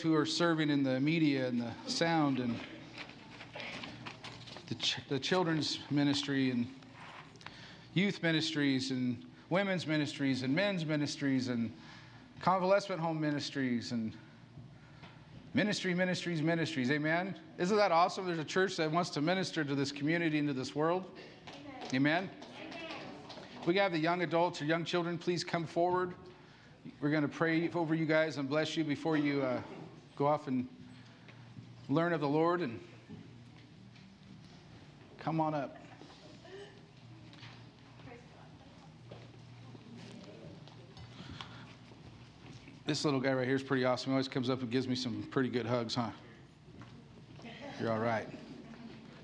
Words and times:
who 0.00 0.14
are 0.14 0.26
serving 0.26 0.70
in 0.70 0.82
the 0.82 1.00
media 1.00 1.46
and 1.46 1.60
the 1.60 1.70
sound 1.86 2.38
and 2.38 2.58
the, 4.66 4.74
ch- 4.76 4.98
the 5.08 5.18
children's 5.18 5.78
ministry 5.90 6.50
and 6.50 6.66
youth 7.94 8.22
ministries 8.22 8.90
and 8.90 9.24
women's 9.50 9.86
ministries 9.86 10.42
and 10.42 10.54
men's 10.54 10.84
ministries 10.84 11.48
and 11.48 11.72
convalescent 12.40 13.00
home 13.00 13.20
ministries 13.20 13.92
and 13.92 14.12
ministry, 15.54 15.94
ministries, 15.94 16.42
ministries. 16.42 16.90
Amen. 16.90 17.34
Isn't 17.58 17.76
that 17.76 17.90
awesome? 17.90 18.26
There's 18.26 18.38
a 18.38 18.44
church 18.44 18.76
that 18.76 18.90
wants 18.90 19.10
to 19.10 19.20
minister 19.20 19.64
to 19.64 19.74
this 19.74 19.90
community 19.90 20.38
and 20.38 20.48
to 20.48 20.54
this 20.54 20.74
world. 20.74 21.04
Amen. 21.94 22.30
We 23.66 23.74
have 23.76 23.92
the 23.92 23.98
young 23.98 24.22
adults 24.22 24.62
or 24.62 24.66
young 24.66 24.84
children. 24.84 25.18
Please 25.18 25.42
come 25.42 25.66
forward. 25.66 26.14
We're 27.00 27.10
going 27.10 27.22
to 27.22 27.28
pray 27.28 27.70
over 27.74 27.94
you 27.94 28.06
guys 28.06 28.38
and 28.38 28.48
bless 28.48 28.76
you 28.76 28.84
before 28.84 29.16
you 29.16 29.42
uh, 29.42 29.60
go 30.18 30.26
off 30.26 30.48
and 30.48 30.66
learn 31.88 32.12
of 32.12 32.20
the 32.20 32.28
Lord. 32.28 32.60
And 32.60 32.80
come 35.20 35.40
on 35.40 35.54
up. 35.54 35.76
This 42.84 43.04
little 43.04 43.20
guy 43.20 43.32
right 43.32 43.46
here 43.46 43.54
is 43.54 43.62
pretty 43.62 43.84
awesome. 43.84 44.10
He 44.10 44.14
always 44.14 44.28
comes 44.28 44.50
up 44.50 44.60
and 44.62 44.70
gives 44.70 44.88
me 44.88 44.96
some 44.96 45.22
pretty 45.30 45.50
good 45.50 45.66
hugs, 45.66 45.94
huh? 45.94 46.08
You're 47.80 47.92
all 47.92 47.98
right. 47.98 48.26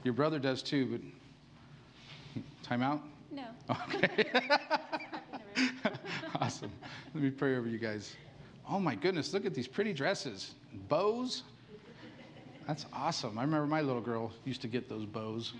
Your 0.04 0.14
brother 0.14 0.38
does 0.38 0.62
too, 0.62 0.86
but 2.36 2.42
time 2.62 2.82
out? 2.82 3.00
No. 3.32 3.46
Okay. 3.70 4.26
awesome. 6.40 6.70
Let 7.14 7.24
me 7.24 7.30
pray 7.30 7.56
over 7.56 7.66
you 7.66 7.78
guys. 7.78 8.14
Oh 8.68 8.78
my 8.78 8.94
goodness, 8.94 9.32
look 9.32 9.44
at 9.44 9.54
these 9.54 9.68
pretty 9.68 9.92
dresses. 9.92 10.54
Bows? 10.88 11.42
That's 12.66 12.86
awesome. 12.92 13.38
I 13.38 13.42
remember 13.42 13.66
my 13.66 13.82
little 13.82 14.00
girl 14.00 14.32
used 14.44 14.62
to 14.62 14.68
get 14.68 14.88
those 14.88 15.04
bows. 15.04 15.52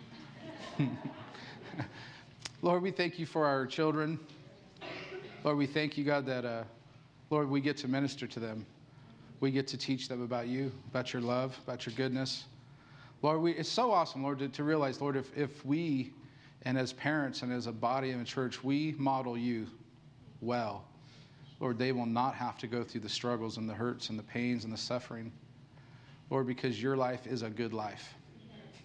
Lord, 2.63 2.83
we 2.83 2.91
thank 2.91 3.19
you 3.19 3.27
for 3.27 3.45
our 3.45 3.67
children. 3.67 4.19
Lord, 5.45 5.59
we 5.59 5.67
thank 5.67 5.99
you, 5.99 6.05
God, 6.05 6.25
that, 6.25 6.47
uh, 6.47 6.65
Lord, 7.29 7.51
we 7.51 7.61
get 7.61 7.77
to 7.79 7.89
minister 7.89 8.27
to 8.27 8.41
them. 8.41 8.65
We 9.41 9.51
get 9.51 9.67
to 9.69 9.77
teach 9.77 10.09
them 10.09 10.23
about 10.23 10.47
you, 10.49 10.73
about 10.91 11.13
your 11.13 11.21
love, 11.21 11.59
about 11.67 11.85
your 11.85 11.95
goodness. 11.95 12.45
Lord, 13.21 13.43
we, 13.43 13.53
it's 13.53 13.69
so 13.69 13.91
awesome, 13.91 14.23
Lord, 14.23 14.39
to, 14.39 14.49
to 14.49 14.65
realize, 14.65 15.03
Lord, 15.03 15.17
if, 15.17 15.37
if 15.37 15.65
we, 15.67 16.13
and 16.63 16.79
as 16.79 16.95
parents 16.95 17.43
and 17.43 17.53
as 17.53 17.67
a 17.67 17.73
body 17.73 18.13
and 18.13 18.23
a 18.23 18.25
church, 18.25 18.65
we 18.65 18.95
model 18.97 19.37
you 19.37 19.67
well, 20.41 20.85
Lord, 21.65 21.79
they 21.79 21.93
will 21.93 22.05
not 22.05 22.35
have 22.35 22.59
to 22.59 22.67
go 22.67 22.85
through 22.85 23.01
the 23.01 23.09
struggles 23.09 23.57
and 23.57 23.67
the 23.67 23.73
hurts 23.73 24.11
and 24.11 24.19
the 24.19 24.23
pains 24.23 24.65
and 24.65 24.73
the 24.73 24.77
suffering. 24.77 25.33
Lord, 26.29 26.47
because 26.47 26.83
your 26.83 26.95
life 26.95 27.27
is 27.27 27.41
a 27.41 27.49
good 27.49 27.73
life. 27.73 28.13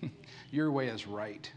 your 0.52 0.72
way 0.72 0.88
is 0.88 1.06
right. 1.06 1.52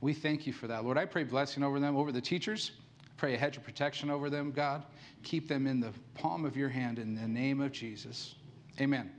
We 0.00 0.14
thank 0.14 0.46
you 0.46 0.52
for 0.52 0.68
that. 0.68 0.84
Lord, 0.84 0.96
I 0.96 1.06
pray 1.06 1.24
blessing 1.24 1.64
over 1.64 1.80
them, 1.80 1.96
over 1.96 2.12
the 2.12 2.20
teachers. 2.20 2.70
Pray 3.16 3.34
a 3.34 3.36
hedge 3.36 3.56
of 3.56 3.64
protection 3.64 4.10
over 4.10 4.30
them, 4.30 4.52
God. 4.52 4.84
Keep 5.24 5.48
them 5.48 5.66
in 5.66 5.80
the 5.80 5.90
palm 6.14 6.44
of 6.44 6.56
your 6.56 6.68
hand 6.68 7.00
in 7.00 7.16
the 7.16 7.26
name 7.26 7.60
of 7.60 7.72
Jesus. 7.72 8.36
Amen. 8.80 9.10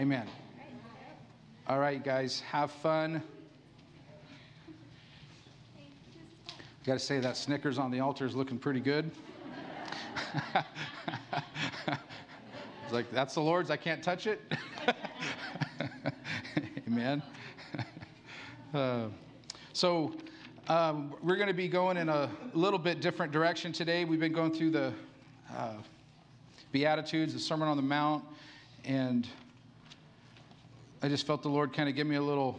Amen. 0.00 0.26
All 1.68 1.78
right, 1.78 2.02
guys, 2.02 2.40
have 2.40 2.72
fun. 2.72 3.22
Got 6.84 6.94
to 6.94 6.98
say 6.98 7.20
that 7.20 7.36
Snickers 7.36 7.78
on 7.78 7.92
the 7.92 8.00
altar 8.00 8.26
is 8.26 8.34
looking 8.34 8.58
pretty 8.58 8.80
good. 8.80 9.12
It's 11.84 12.92
like, 12.92 13.10
that's 13.10 13.34
the 13.34 13.40
Lord's, 13.40 13.70
I 13.70 13.76
can't 13.76 14.02
touch 14.02 14.26
it. 14.26 14.40
Amen. 16.88 17.22
Uh, 18.72 19.06
so, 19.72 20.14
um, 20.68 21.14
we're 21.22 21.36
going 21.36 21.48
to 21.48 21.54
be 21.54 21.68
going 21.68 21.96
in 21.96 22.08
a 22.08 22.30
little 22.52 22.78
bit 22.78 23.00
different 23.00 23.32
direction 23.32 23.72
today. 23.72 24.04
We've 24.04 24.18
been 24.18 24.32
going 24.32 24.52
through 24.52 24.70
the 24.70 24.92
uh, 25.54 25.74
Beatitudes, 26.72 27.32
the 27.32 27.38
Sermon 27.38 27.68
on 27.68 27.76
the 27.76 27.82
Mount, 27.82 28.24
and 28.84 29.28
I 31.02 31.08
just 31.08 31.26
felt 31.26 31.42
the 31.42 31.48
Lord 31.48 31.72
kind 31.72 31.88
of 31.88 31.94
give 31.94 32.06
me 32.06 32.16
a 32.16 32.22
little 32.22 32.58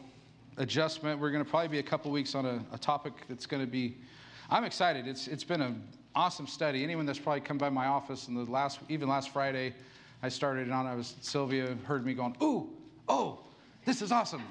adjustment. 0.57 1.19
We're 1.19 1.31
going 1.31 1.44
to 1.44 1.50
probably 1.50 1.68
be 1.68 1.79
a 1.79 1.84
couple 1.84 2.12
weeks 2.12 2.34
on 2.34 2.45
a, 2.45 2.63
a 2.72 2.78
topic 2.78 3.13
that's 3.28 3.45
going 3.45 3.62
to 3.62 3.69
be. 3.69 3.97
I'm 4.50 4.63
excited. 4.63 5.07
It's 5.07 5.28
it's 5.28 5.44
been 5.44 5.62
an 5.62 5.84
awesome 6.17 6.47
study. 6.47 6.83
Anyone 6.83 7.05
that's 7.05 7.19
probably 7.19 7.41
come 7.41 7.59
by 7.59 7.69
my 7.69 7.85
office 7.85 8.28
in 8.28 8.33
the 8.33 8.44
last, 8.51 8.79
even 8.89 9.07
last 9.07 9.29
Friday, 9.29 9.73
I 10.23 10.29
started 10.29 10.67
it 10.67 10.72
on. 10.72 10.88
I 10.88 10.95
was 10.95 11.16
Sylvia 11.22 11.78
heard 11.83 12.05
me 12.05 12.16
going, 12.16 12.35
"Ooh, 12.41 12.69
oh, 13.07 13.39
this 13.85 14.01
is 14.01 14.11
awesome." 14.11 14.41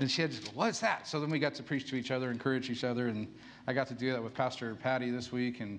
And 0.00 0.10
she 0.10 0.22
had 0.22 0.32
to 0.32 0.42
go, 0.42 0.50
What's 0.54 0.80
that? 0.80 1.06
So 1.06 1.20
then 1.20 1.30
we 1.30 1.38
got 1.38 1.54
to 1.56 1.62
preach 1.62 1.88
to 1.90 1.96
each 1.96 2.10
other, 2.10 2.30
encourage 2.30 2.70
each 2.70 2.84
other. 2.84 3.08
And 3.08 3.26
I 3.66 3.72
got 3.72 3.86
to 3.88 3.94
do 3.94 4.12
that 4.12 4.22
with 4.22 4.34
Pastor 4.34 4.74
Patty 4.74 5.10
this 5.10 5.30
week 5.30 5.60
and 5.60 5.78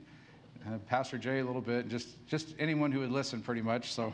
uh, 0.65 0.77
Pastor 0.87 1.17
Jay 1.17 1.39
a 1.39 1.45
little 1.45 1.61
bit, 1.61 1.83
and 1.83 1.89
just, 1.89 2.25
just 2.27 2.55
anyone 2.59 2.91
who 2.91 2.99
would 2.99 3.11
listen 3.11 3.41
pretty 3.41 3.61
much. 3.61 3.93
So 3.93 4.13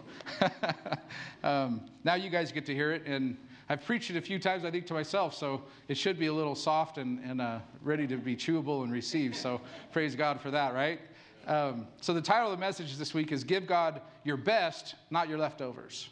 um, 1.44 1.82
now 2.04 2.16
you 2.16 2.30
guys 2.30 2.52
get 2.52 2.66
to 2.66 2.74
hear 2.74 2.92
it. 2.92 3.04
And 3.06 3.38
I've 3.74 3.84
preached 3.84 4.12
it 4.12 4.18
a 4.18 4.22
few 4.22 4.38
times, 4.38 4.66
I 4.66 4.70
think, 4.70 4.86
to 4.86 4.94
myself. 4.94 5.34
So 5.34 5.64
it 5.88 5.98
should 5.98 6.20
be 6.20 6.28
a 6.28 6.34
little 6.34 6.54
soft 6.54 7.00
and, 7.00 7.20
and 7.26 7.42
uh, 7.42 7.58
ready 7.82 8.06
to 8.06 8.18
be 8.18 8.36
chewable 8.36 8.84
and 8.84 8.94
received. 8.94 9.36
So 9.36 9.60
praise 9.92 10.16
God 10.16 10.40
for 10.40 10.52
that, 10.52 10.76
right? 10.76 11.00
Um, 11.48 11.88
so 12.00 12.14
the 12.14 12.22
title 12.22 12.52
of 12.52 12.60
the 12.60 12.64
message 12.64 12.96
this 12.98 13.16
week 13.16 13.32
is 13.32 13.44
Give 13.44 13.66
God 13.66 14.02
Your 14.26 14.38
Best, 14.38 14.94
Not 15.10 15.28
Your 15.28 15.40
Leftovers. 15.40 16.10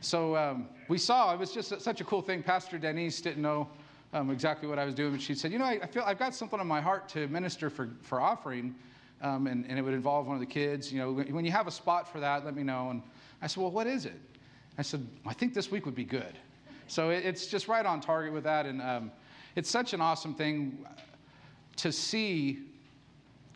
So 0.00 0.36
um, 0.36 0.68
we 0.88 0.98
saw 0.98 1.32
it 1.32 1.38
was 1.38 1.52
just 1.52 1.80
such 1.80 2.02
a 2.02 2.04
cool 2.04 2.20
thing. 2.20 2.42
Pastor 2.42 2.76
Denise 2.76 3.18
didn't 3.22 3.40
know 3.40 3.66
um, 4.12 4.30
exactly 4.30 4.68
what 4.68 4.78
I 4.78 4.84
was 4.84 4.92
doing, 4.92 5.12
but 5.12 5.22
she 5.22 5.34
said, 5.34 5.52
"You 5.52 5.58
know, 5.58 5.64
I, 5.64 5.80
I, 5.82 5.86
feel 5.86 6.02
I've 6.04 6.18
got 6.18 6.34
something 6.34 6.60
on 6.60 6.66
my 6.66 6.82
heart 6.82 7.08
to 7.10 7.26
minister 7.28 7.70
for 7.70 7.88
for 8.02 8.20
offering, 8.20 8.74
um, 9.22 9.46
and, 9.46 9.64
and 9.66 9.78
it 9.78 9.82
would 9.82 9.94
involve 9.94 10.26
one 10.26 10.36
of 10.36 10.40
the 10.40 10.46
kids. 10.46 10.92
You 10.92 10.98
know, 10.98 11.12
when 11.12 11.46
you 11.46 11.50
have 11.50 11.66
a 11.66 11.70
spot 11.70 12.12
for 12.12 12.20
that, 12.20 12.44
let 12.44 12.54
me 12.54 12.62
know." 12.62 12.90
And 12.90 13.02
I 13.40 13.46
said, 13.46 13.62
"Well, 13.62 13.72
what 13.72 13.86
is 13.86 14.04
it?" 14.04 14.20
I 14.78 14.82
said, 14.82 15.06
"I 15.26 15.32
think 15.32 15.54
this 15.54 15.70
week 15.70 15.86
would 15.86 15.94
be 15.94 16.04
good." 16.04 16.38
So 16.88 17.10
it's 17.10 17.46
just 17.46 17.66
right 17.66 17.84
on 17.84 18.00
target 18.00 18.32
with 18.32 18.44
that, 18.44 18.66
and 18.66 18.80
um, 18.80 19.12
it's 19.56 19.70
such 19.70 19.92
an 19.92 20.00
awesome 20.00 20.34
thing 20.34 20.86
to 21.76 21.90
see 21.90 22.58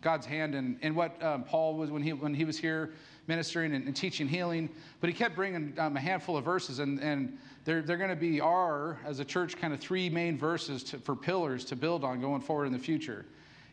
God's 0.02 0.26
hand 0.26 0.54
in, 0.54 0.78
in 0.82 0.94
what 0.94 1.22
um, 1.22 1.44
Paul 1.44 1.76
was 1.76 1.90
when 1.90 2.02
he 2.02 2.12
when 2.12 2.34
he 2.34 2.44
was 2.44 2.58
here 2.58 2.92
ministering 3.30 3.74
and, 3.74 3.86
and 3.86 3.94
teaching 3.94 4.26
healing, 4.26 4.68
but 5.00 5.08
he 5.08 5.14
kept 5.14 5.36
bringing 5.36 5.72
um, 5.78 5.96
a 5.96 6.00
handful 6.00 6.36
of 6.36 6.44
verses, 6.44 6.80
and, 6.80 6.98
and 7.00 7.38
they're, 7.64 7.80
they're 7.80 7.96
going 7.96 8.10
to 8.10 8.16
be 8.16 8.40
our, 8.40 8.98
as 9.06 9.20
a 9.20 9.24
church, 9.24 9.56
kind 9.56 9.72
of 9.72 9.78
three 9.78 10.10
main 10.10 10.36
verses 10.36 10.82
to, 10.82 10.98
for 10.98 11.14
pillars 11.14 11.64
to 11.66 11.76
build 11.76 12.02
on 12.02 12.20
going 12.20 12.40
forward 12.40 12.66
in 12.66 12.72
the 12.72 12.78
future. 12.78 13.24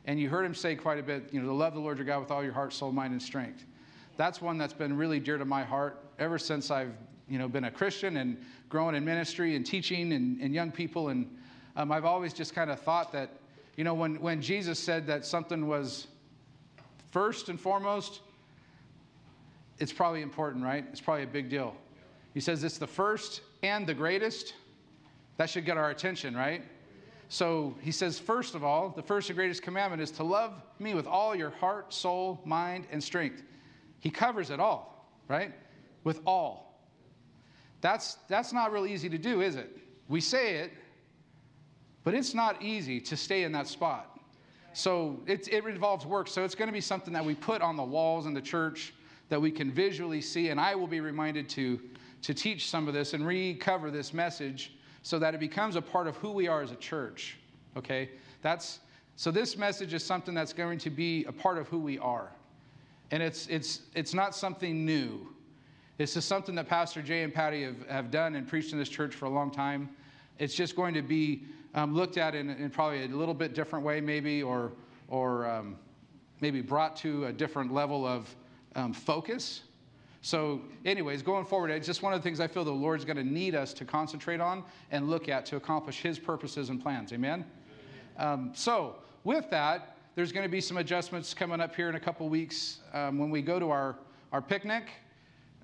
And 0.05 0.19
you 0.19 0.29
heard 0.29 0.45
him 0.45 0.53
say 0.53 0.75
quite 0.75 0.99
a 0.99 1.03
bit, 1.03 1.29
you 1.33 1.41
know, 1.41 1.47
to 1.47 1.53
love 1.53 1.73
the 1.73 1.79
Lord 1.79 1.97
your 1.97 2.05
God 2.05 2.19
with 2.19 2.29
all 2.29 2.43
your 2.43 2.53
heart, 2.53 2.71
soul, 2.71 2.91
mind, 2.91 3.13
and 3.13 3.21
strength. 3.21 3.65
That's 4.15 4.41
one 4.41 4.59
that's 4.59 4.73
been 4.73 4.95
really 4.95 5.19
dear 5.19 5.39
to 5.39 5.45
my 5.45 5.63
heart 5.63 6.05
ever 6.19 6.37
since 6.37 6.69
I've, 6.69 6.93
you 7.29 7.37
know, 7.37 7.47
been 7.47 7.65
a 7.65 7.71
Christian 7.71 8.17
and 8.17 8.37
growing 8.69 8.95
in 8.95 9.03
ministry 9.03 9.55
and 9.55 9.65
teaching 9.65 10.13
and, 10.13 10.39
and 10.41 10.53
young 10.53 10.71
people. 10.71 11.09
And 11.09 11.29
um, 11.75 11.91
I've 11.91 12.05
always 12.05 12.33
just 12.33 12.55
kind 12.55 12.69
of 12.69 12.79
thought 12.79 13.11
that, 13.13 13.29
you 13.75 13.83
know, 13.83 13.93
when, 13.93 14.19
when 14.21 14.41
Jesus 14.41 14.79
said 14.79 15.07
that 15.07 15.25
something 15.25 15.67
was 15.67 16.07
first 17.11 17.49
and 17.49 17.59
foremost, 17.59 18.21
it's 19.79 19.93
probably 19.93 20.21
important, 20.21 20.63
right? 20.63 20.85
It's 20.91 21.01
probably 21.01 21.23
a 21.23 21.27
big 21.27 21.49
deal. 21.49 21.75
He 22.33 22.39
says 22.39 22.63
it's 22.63 22.77
the 22.77 22.87
first 22.87 23.41
and 23.63 23.85
the 23.85 23.93
greatest. 23.93 24.53
That 25.37 25.49
should 25.49 25.65
get 25.65 25.77
our 25.77 25.91
attention, 25.91 26.35
right? 26.35 26.63
So 27.29 27.75
he 27.81 27.91
says, 27.91 28.17
first 28.17 28.55
of 28.55 28.63
all, 28.63 28.89
the 28.89 29.03
first 29.03 29.29
and 29.29 29.37
greatest 29.37 29.61
commandment 29.61 30.01
is 30.01 30.11
to 30.11 30.23
love 30.23 30.53
me 30.79 30.95
with 30.95 31.07
all 31.07 31.35
your 31.35 31.49
heart, 31.49 31.93
soul, 31.93 32.39
mind, 32.45 32.87
and 32.91 33.03
strength. 33.03 33.43
He 33.99 34.09
covers 34.09 34.49
it 34.49 34.59
all, 34.59 35.11
right? 35.27 35.53
With 36.03 36.21
all. 36.25 36.66
That's, 37.81 38.15
that's 38.27 38.53
not 38.53 38.71
real 38.71 38.85
easy 38.85 39.09
to 39.09 39.17
do, 39.17 39.41
is 39.41 39.55
it? 39.55 39.77
We 40.07 40.21
say 40.21 40.55
it, 40.57 40.71
but 42.03 42.13
it's 42.13 42.33
not 42.33 42.61
easy 42.61 42.99
to 43.01 43.17
stay 43.17 43.43
in 43.43 43.51
that 43.51 43.67
spot. 43.67 44.19
So 44.73 45.19
it, 45.25 45.47
it 45.51 45.65
involves 45.65 46.05
work. 46.05 46.27
So 46.27 46.43
it's 46.43 46.55
going 46.55 46.67
to 46.67 46.73
be 46.73 46.81
something 46.81 47.13
that 47.13 47.25
we 47.25 47.35
put 47.35 47.61
on 47.61 47.75
the 47.75 47.83
walls 47.83 48.25
in 48.25 48.33
the 48.33 48.41
church 48.41 48.93
that 49.29 49.41
we 49.41 49.51
can 49.51 49.71
visually 49.71 50.21
see. 50.21 50.49
And 50.49 50.59
I 50.59 50.75
will 50.75 50.87
be 50.87 50.99
reminded 50.99 51.49
to, 51.49 51.79
to 52.21 52.33
teach 52.33 52.69
some 52.69 52.87
of 52.87 52.93
this 52.93 53.13
and 53.13 53.25
recover 53.25 53.91
this 53.91 54.13
message 54.13 54.73
so 55.01 55.19
that 55.19 55.33
it 55.33 55.39
becomes 55.39 55.75
a 55.75 55.81
part 55.81 56.07
of 56.07 56.15
who 56.17 56.31
we 56.31 56.47
are 56.47 56.61
as 56.61 56.71
a 56.71 56.75
church. 56.75 57.37
Okay? 57.75 58.09
That's 58.41 58.79
so 59.15 59.31
this 59.31 59.57
message 59.57 59.95
is 59.95 60.03
something 60.03 60.35
that's 60.35 60.53
going 60.53 60.77
to 60.77 60.91
be 60.91 61.25
a 61.25 61.31
part 61.31 61.57
of 61.57 61.67
who 61.67 61.79
we 61.79 61.97
are. 61.97 62.31
And 63.09 63.23
it's 63.23 63.47
it's 63.47 63.81
it's 63.95 64.13
not 64.13 64.35
something 64.35 64.85
new. 64.85 65.33
This 65.97 66.15
is 66.15 66.23
something 66.23 66.53
that 66.55 66.67
Pastor 66.67 67.01
Jay 67.01 67.23
and 67.23 67.33
Patty 67.33 67.63
have, 67.63 67.87
have 67.87 68.11
done 68.11 68.35
and 68.35 68.47
preached 68.47 68.71
in 68.71 68.77
this 68.77 68.89
church 68.89 69.15
for 69.15 69.25
a 69.25 69.29
long 69.29 69.49
time. 69.49 69.89
It's 70.37 70.53
just 70.53 70.75
going 70.75 70.93
to 70.93 71.01
be 71.01 71.45
um, 71.73 71.95
looked 71.95 72.17
at 72.17 72.35
in, 72.35 72.51
in, 72.51 72.69
probably 72.69 73.03
a 73.03 73.07
little 73.07 73.33
bit 73.33 73.55
different 73.55 73.83
way, 73.83 73.99
maybe, 73.99 74.43
or, 74.43 74.71
or 75.07 75.47
um, 75.47 75.75
maybe 76.39 76.61
brought 76.61 76.95
to 76.97 77.25
a 77.25 77.33
different 77.33 77.73
level 77.73 78.05
of 78.05 78.35
um, 78.75 78.93
focus 78.93 79.61
So, 80.21 80.61
anyways, 80.85 81.21
going 81.21 81.45
forward, 81.45 81.71
it's 81.71 81.87
just 81.87 82.03
one 82.03 82.13
of 82.13 82.19
the 82.19 82.23
things 82.23 82.39
I 82.39 82.47
feel 82.47 82.63
the 82.63 82.71
Lord's 82.71 83.05
going 83.05 83.17
to 83.17 83.23
need 83.23 83.55
us 83.55 83.73
to 83.75 83.85
concentrate 83.85 84.41
on 84.41 84.63
and 84.91 85.09
look 85.09 85.29
at 85.29 85.45
to 85.47 85.55
accomplish 85.55 86.01
His 86.01 86.19
purposes 86.19 86.69
and 86.69 86.81
plans. 86.81 87.13
Amen? 87.13 87.45
Um, 88.17 88.51
so, 88.53 88.97
with 89.23 89.49
that, 89.51 89.95
there's 90.15 90.31
going 90.31 90.43
to 90.43 90.49
be 90.49 90.61
some 90.61 90.77
adjustments 90.77 91.33
coming 91.33 91.61
up 91.61 91.75
here 91.75 91.89
in 91.89 91.95
a 91.95 91.99
couple 91.99 92.27
weeks 92.29 92.79
um, 92.93 93.17
when 93.17 93.29
we 93.29 93.41
go 93.41 93.57
to 93.57 93.71
our, 93.71 93.95
our 94.31 94.41
picnic. 94.41 94.89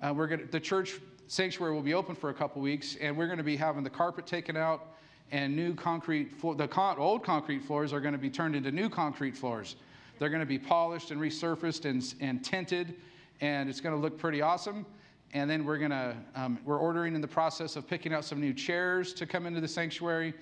Uh, 0.02 0.12
we're 0.12 0.26
going 0.26 0.46
the 0.50 0.60
church 0.60 1.00
sanctuary 1.28 1.72
will 1.72 1.82
be 1.82 1.94
open 1.94 2.14
for 2.14 2.30
a 2.30 2.34
couple 2.34 2.60
weeks, 2.60 2.96
and 3.00 3.16
we're 3.16 3.26
going 3.26 3.38
to 3.38 3.44
be 3.44 3.56
having 3.56 3.82
the 3.82 3.90
carpet 3.90 4.26
taken 4.26 4.56
out 4.56 4.86
and 5.32 5.54
new 5.54 5.74
concrete 5.74 6.32
floor. 6.32 6.54
The 6.54 6.68
con- 6.68 6.98
old 6.98 7.22
concrete 7.22 7.60
floors 7.60 7.92
are 7.92 8.00
going 8.00 8.12
to 8.12 8.18
be 8.18 8.30
turned 8.30 8.54
into 8.54 8.70
new 8.70 8.88
concrete 8.88 9.36
floors. 9.36 9.76
They're 10.18 10.28
going 10.28 10.40
to 10.40 10.46
be 10.46 10.58
polished 10.58 11.10
and 11.10 11.20
resurfaced 11.20 11.86
and, 11.86 12.14
and 12.20 12.44
tinted, 12.44 12.96
and 13.40 13.68
it's 13.68 13.80
going 13.80 13.94
to 13.94 14.00
look 14.00 14.18
pretty 14.18 14.42
awesome. 14.42 14.86
And 15.32 15.50
then 15.50 15.64
we're 15.64 15.78
going 15.78 15.90
to 15.90 16.16
um, 16.36 16.58
we're 16.64 16.78
ordering 16.78 17.14
in 17.14 17.20
the 17.20 17.28
process 17.28 17.74
of 17.74 17.88
picking 17.88 18.12
out 18.12 18.24
some 18.24 18.40
new 18.40 18.52
chairs 18.52 19.12
to 19.14 19.26
come 19.26 19.46
into 19.46 19.60
the 19.60 19.68
sanctuary. 19.68 20.34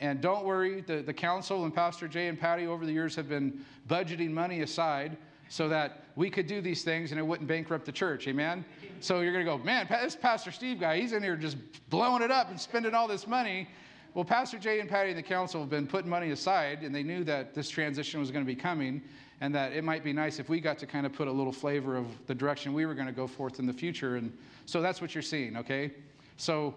And 0.00 0.20
don't 0.20 0.44
worry, 0.44 0.80
the, 0.80 1.02
the 1.02 1.14
council 1.14 1.64
and 1.64 1.74
Pastor 1.74 2.08
Jay 2.08 2.26
and 2.26 2.38
Patty 2.38 2.66
over 2.66 2.84
the 2.84 2.92
years 2.92 3.14
have 3.14 3.28
been 3.28 3.64
budgeting 3.88 4.30
money 4.30 4.60
aside 4.62 5.16
so 5.48 5.68
that 5.68 6.04
we 6.16 6.30
could 6.30 6.46
do 6.46 6.60
these 6.60 6.82
things 6.82 7.10
and 7.10 7.18
it 7.18 7.22
wouldn't 7.22 7.48
bankrupt 7.48 7.84
the 7.84 7.92
church. 7.92 8.26
Amen? 8.28 8.64
So 9.00 9.20
you're 9.20 9.32
going 9.32 9.44
to 9.44 9.50
go, 9.50 9.58
man, 9.58 9.86
this 9.90 10.16
Pastor 10.16 10.50
Steve 10.50 10.80
guy, 10.80 10.98
he's 10.98 11.12
in 11.12 11.22
here 11.22 11.36
just 11.36 11.56
blowing 11.90 12.22
it 12.22 12.30
up 12.30 12.50
and 12.50 12.58
spending 12.58 12.94
all 12.94 13.08
this 13.08 13.26
money. 13.26 13.68
Well, 14.14 14.24
Pastor 14.24 14.58
Jay 14.58 14.80
and 14.80 14.88
Patty 14.88 15.10
and 15.10 15.18
the 15.18 15.22
council 15.22 15.60
have 15.60 15.70
been 15.70 15.88
putting 15.88 16.08
money 16.08 16.30
aside, 16.30 16.82
and 16.82 16.94
they 16.94 17.02
knew 17.02 17.24
that 17.24 17.52
this 17.52 17.68
transition 17.68 18.20
was 18.20 18.30
going 18.30 18.44
to 18.44 18.46
be 18.46 18.54
coming, 18.54 19.02
and 19.40 19.52
that 19.54 19.72
it 19.72 19.82
might 19.82 20.04
be 20.04 20.12
nice 20.12 20.38
if 20.38 20.48
we 20.48 20.60
got 20.60 20.78
to 20.78 20.86
kind 20.86 21.04
of 21.04 21.12
put 21.12 21.26
a 21.26 21.32
little 21.32 21.52
flavor 21.52 21.96
of 21.96 22.06
the 22.26 22.34
direction 22.34 22.72
we 22.72 22.86
were 22.86 22.94
going 22.94 23.08
to 23.08 23.12
go 23.12 23.26
forth 23.26 23.58
in 23.58 23.66
the 23.66 23.72
future. 23.72 24.16
And 24.16 24.32
so 24.66 24.80
that's 24.80 25.00
what 25.00 25.16
you're 25.16 25.22
seeing, 25.22 25.56
okay? 25.56 25.90
So, 26.36 26.74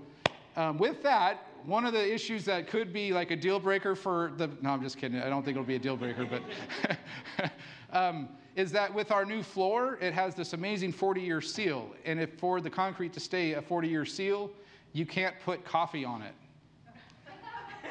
um, 0.56 0.80
with 0.80 1.04
that, 1.04 1.46
one 1.64 1.86
of 1.86 1.94
the 1.94 2.14
issues 2.14 2.44
that 2.46 2.68
could 2.68 2.92
be 2.92 3.14
like 3.14 3.30
a 3.30 3.36
deal 3.36 3.60
breaker 3.60 3.96
for 3.96 4.32
the 4.38 4.50
no, 4.62 4.72
I'm 4.72 4.82
just 4.82 4.98
kidding. 4.98 5.22
I 5.22 5.30
don't 5.30 5.44
think 5.44 5.56
it'll 5.56 5.68
be 5.68 5.76
a 5.76 5.80
deal 5.80 5.96
breaker, 5.96 6.26
but 6.26 7.52
um, 7.94 8.30
is 8.58 8.74
that 8.74 8.94
with 8.94 9.12
our 9.12 9.24
new 9.24 9.42
floor, 9.42 9.98
it 10.02 10.14
has 10.14 10.36
this 10.36 10.52
amazing 10.52 10.92
40 10.92 11.22
year 11.22 11.40
seal. 11.40 11.90
And 12.04 12.20
if 12.20 12.34
for 12.34 12.60
the 12.60 12.70
concrete 12.70 13.14
to 13.14 13.22
stay 13.22 13.54
a 13.54 13.62
40 13.62 13.88
year 13.88 14.04
seal, 14.04 14.52
you 14.92 15.06
can't 15.06 15.36
put 15.46 15.64
coffee 15.64 16.04
on 16.04 16.22
it 16.22 16.34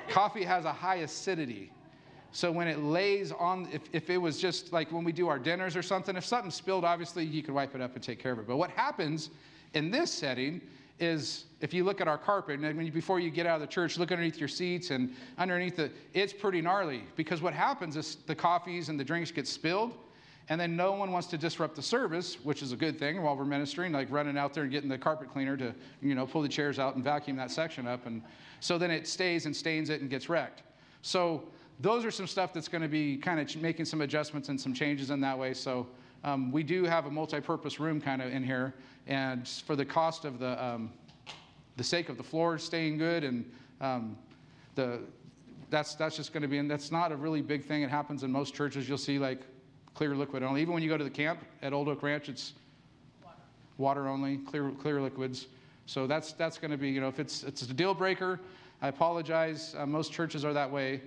coffee 0.08 0.44
has 0.44 0.64
a 0.64 0.72
high 0.72 0.96
acidity. 0.96 1.70
So 2.32 2.52
when 2.52 2.68
it 2.68 2.80
lays 2.80 3.32
on, 3.32 3.68
if, 3.72 3.82
if 3.92 4.10
it 4.10 4.18
was 4.18 4.38
just 4.38 4.72
like 4.72 4.92
when 4.92 5.04
we 5.04 5.12
do 5.12 5.28
our 5.28 5.38
dinners 5.38 5.76
or 5.76 5.82
something, 5.82 6.16
if 6.16 6.24
something 6.24 6.50
spilled, 6.50 6.84
obviously 6.84 7.24
you 7.24 7.42
could 7.42 7.54
wipe 7.54 7.74
it 7.74 7.80
up 7.80 7.94
and 7.94 8.02
take 8.02 8.18
care 8.18 8.32
of 8.32 8.38
it. 8.38 8.46
But 8.46 8.56
what 8.56 8.70
happens 8.70 9.30
in 9.74 9.90
this 9.90 10.12
setting 10.12 10.60
is 10.98 11.44
if 11.60 11.72
you 11.72 11.84
look 11.84 12.00
at 12.00 12.08
our 12.08 12.18
carpet, 12.18 12.58
and 12.58 12.66
I 12.66 12.72
mean, 12.72 12.90
before 12.90 13.20
you 13.20 13.30
get 13.30 13.46
out 13.46 13.56
of 13.56 13.60
the 13.60 13.66
church, 13.66 13.98
look 13.98 14.12
underneath 14.12 14.38
your 14.38 14.48
seats 14.48 14.90
and 14.90 15.14
underneath 15.38 15.76
the, 15.76 15.90
it's 16.14 16.32
pretty 16.32 16.60
gnarly 16.60 17.04
because 17.16 17.42
what 17.42 17.54
happens 17.54 17.96
is 17.96 18.16
the 18.26 18.34
coffees 18.34 18.88
and 18.88 18.98
the 18.98 19.04
drinks 19.04 19.30
get 19.30 19.46
spilled, 19.46 19.92
and 20.48 20.60
then 20.60 20.76
no 20.76 20.92
one 20.92 21.10
wants 21.10 21.26
to 21.28 21.38
disrupt 21.38 21.74
the 21.74 21.82
service, 21.82 22.36
which 22.44 22.62
is 22.62 22.72
a 22.72 22.76
good 22.76 22.98
thing 22.98 23.20
while 23.22 23.36
we're 23.36 23.44
ministering, 23.44 23.92
like 23.92 24.10
running 24.10 24.38
out 24.38 24.54
there 24.54 24.62
and 24.62 24.72
getting 24.72 24.88
the 24.88 24.98
carpet 24.98 25.32
cleaner 25.32 25.56
to, 25.56 25.74
you 26.00 26.14
know, 26.14 26.26
pull 26.26 26.42
the 26.42 26.48
chairs 26.48 26.78
out 26.78 26.94
and 26.94 27.02
vacuum 27.02 27.36
that 27.36 27.50
section 27.50 27.86
up. 27.86 28.06
And 28.06 28.22
so 28.60 28.78
then 28.78 28.90
it 28.90 29.08
stays 29.08 29.46
and 29.46 29.56
stains 29.56 29.90
it 29.90 30.00
and 30.00 30.08
gets 30.08 30.28
wrecked. 30.28 30.62
So 31.02 31.42
those 31.80 32.04
are 32.04 32.10
some 32.10 32.26
stuff 32.26 32.52
that's 32.52 32.68
going 32.68 32.82
to 32.82 32.88
be 32.88 33.16
kind 33.16 33.40
of 33.40 33.60
making 33.60 33.86
some 33.86 34.02
adjustments 34.02 34.48
and 34.48 34.60
some 34.60 34.72
changes 34.72 35.10
in 35.10 35.20
that 35.20 35.36
way. 35.36 35.52
So 35.52 35.88
um, 36.24 36.52
we 36.52 36.62
do 36.62 36.84
have 36.84 37.06
a 37.06 37.10
multi-purpose 37.10 37.80
room 37.80 38.00
kind 38.00 38.22
of 38.22 38.32
in 38.32 38.42
here, 38.42 38.74
and 39.06 39.46
for 39.46 39.76
the 39.76 39.84
cost 39.84 40.24
of 40.24 40.38
the 40.38 40.62
um, 40.64 40.92
the 41.76 41.84
sake 41.84 42.08
of 42.08 42.16
the 42.16 42.22
floor 42.22 42.58
staying 42.58 42.96
good 42.96 43.22
and 43.22 43.50
um, 43.80 44.16
the 44.74 45.00
that's 45.68 45.94
that's 45.94 46.16
just 46.16 46.32
going 46.32 46.42
to 46.42 46.48
be 46.48 46.58
and 46.58 46.70
that's 46.70 46.90
not 46.90 47.12
a 47.12 47.16
really 47.16 47.42
big 47.42 47.64
thing. 47.64 47.82
It 47.82 47.90
happens 47.90 48.22
in 48.22 48.32
most 48.32 48.54
churches. 48.54 48.88
You'll 48.88 48.98
see 48.98 49.18
like 49.18 49.42
clear 49.96 50.14
liquid 50.14 50.42
only. 50.42 50.60
Even 50.60 50.74
when 50.74 50.82
you 50.82 50.88
go 50.90 50.98
to 50.98 51.04
the 51.04 51.10
camp 51.10 51.40
at 51.62 51.72
Old 51.72 51.88
Oak 51.88 52.02
Ranch, 52.02 52.28
it's 52.28 52.52
water, 53.24 53.36
water 53.78 54.08
only, 54.08 54.36
clear 54.36 54.70
clear 54.82 55.00
liquids. 55.00 55.46
So 55.86 56.06
that's 56.06 56.32
that's 56.34 56.58
going 56.58 56.70
to 56.70 56.76
be 56.76 56.90
you 56.90 57.00
know 57.00 57.08
if 57.08 57.18
it's 57.18 57.42
it's 57.42 57.62
a 57.62 57.72
deal 57.72 57.94
breaker, 57.94 58.38
I 58.82 58.88
apologize. 58.88 59.74
Uh, 59.76 59.86
most 59.86 60.12
churches 60.12 60.44
are 60.44 60.52
that 60.52 60.70
way, 60.70 61.00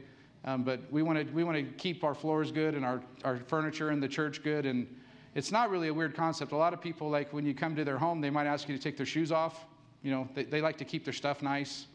um, 0.43 0.63
but 0.63 0.81
we 0.91 1.03
want 1.03 1.19
to 1.19 1.33
we 1.33 1.43
want 1.43 1.57
to 1.57 1.63
keep 1.77 2.03
our 2.03 2.15
floors 2.15 2.51
good 2.51 2.73
and 2.73 2.83
our 2.83 3.01
our 3.23 3.37
furniture 3.47 3.91
in 3.91 3.99
the 4.01 4.09
church 4.09 4.43
good 4.43 4.65
and. 4.65 4.87
It's 5.35 5.51
not 5.51 5.69
really 5.69 5.89
a 5.89 5.93
weird 5.93 6.15
concept. 6.15 6.53
A 6.53 6.57
lot 6.57 6.73
of 6.73 6.81
people, 6.81 7.07
like 7.07 7.31
when 7.31 7.45
you 7.45 7.53
come 7.53 7.75
to 7.75 7.85
their 7.85 7.99
home, 7.99 8.19
they 8.19 8.31
might 8.31 8.47
ask 8.47 8.67
you 8.67 8.75
to 8.75 8.81
take 8.81 8.97
their 8.97 9.05
shoes 9.05 9.31
off. 9.31 9.67
You 10.01 10.09
know, 10.09 10.27
they, 10.33 10.43
they 10.43 10.59
like 10.59 10.75
to 10.79 10.85
keep 10.85 11.05
their 11.05 11.13
stuff 11.13 11.43
nice. 11.43 11.85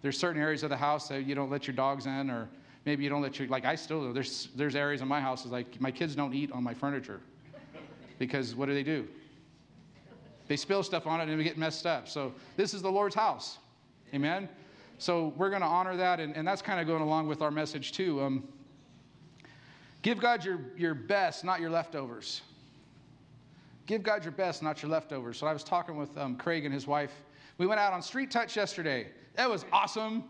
There's 0.00 0.18
certain 0.18 0.40
areas 0.40 0.62
of 0.62 0.70
the 0.70 0.76
house 0.76 1.06
that 1.08 1.26
you 1.26 1.34
don't 1.34 1.50
let 1.50 1.66
your 1.66 1.76
dogs 1.76 2.06
in, 2.06 2.30
or 2.30 2.48
maybe 2.88 3.04
you 3.04 3.10
don't 3.10 3.20
let 3.20 3.38
your 3.38 3.46
like 3.48 3.66
I 3.66 3.74
still 3.74 4.14
there's 4.14 4.48
there's 4.56 4.74
areas 4.74 5.02
in 5.02 5.08
my 5.08 5.20
house 5.20 5.44
is 5.44 5.52
like 5.52 5.78
my 5.78 5.90
kids 5.90 6.16
don't 6.16 6.32
eat 6.32 6.50
on 6.52 6.64
my 6.64 6.72
furniture 6.72 7.20
because 8.18 8.54
what 8.54 8.66
do 8.66 8.72
they 8.72 8.82
do? 8.82 9.06
They 10.48 10.56
spill 10.56 10.82
stuff 10.82 11.06
on 11.06 11.20
it 11.20 11.28
and 11.28 11.36
we 11.36 11.44
get 11.44 11.58
messed 11.58 11.84
up. 11.86 12.08
So 12.08 12.32
this 12.56 12.72
is 12.72 12.80
the 12.80 12.90
Lord's 12.90 13.14
house. 13.14 13.58
Amen. 14.14 14.48
So 14.96 15.34
we're 15.36 15.50
going 15.50 15.60
to 15.60 15.68
honor 15.68 15.96
that, 15.96 16.18
and, 16.18 16.34
and 16.34 16.48
that's 16.48 16.62
kind 16.62 16.80
of 16.80 16.86
going 16.86 17.02
along 17.02 17.28
with 17.28 17.42
our 17.42 17.50
message 17.50 17.92
too. 17.92 18.22
Um, 18.22 18.48
give 20.00 20.18
God 20.18 20.42
your, 20.44 20.58
your 20.76 20.94
best, 20.94 21.44
not 21.44 21.60
your 21.60 21.70
leftovers. 21.70 22.40
Give 23.86 24.02
God 24.02 24.24
your 24.24 24.32
best, 24.32 24.62
not 24.62 24.82
your 24.82 24.90
leftovers. 24.90 25.38
So 25.38 25.46
I 25.46 25.52
was 25.52 25.62
talking 25.62 25.96
with 25.96 26.16
um, 26.16 26.36
Craig 26.36 26.64
and 26.64 26.72
his 26.72 26.86
wife. 26.86 27.12
We 27.58 27.66
went 27.66 27.78
out 27.78 27.92
on 27.92 28.02
Street 28.02 28.30
Touch 28.30 28.56
yesterday. 28.56 29.08
That 29.36 29.48
was 29.48 29.66
awesome. 29.72 30.24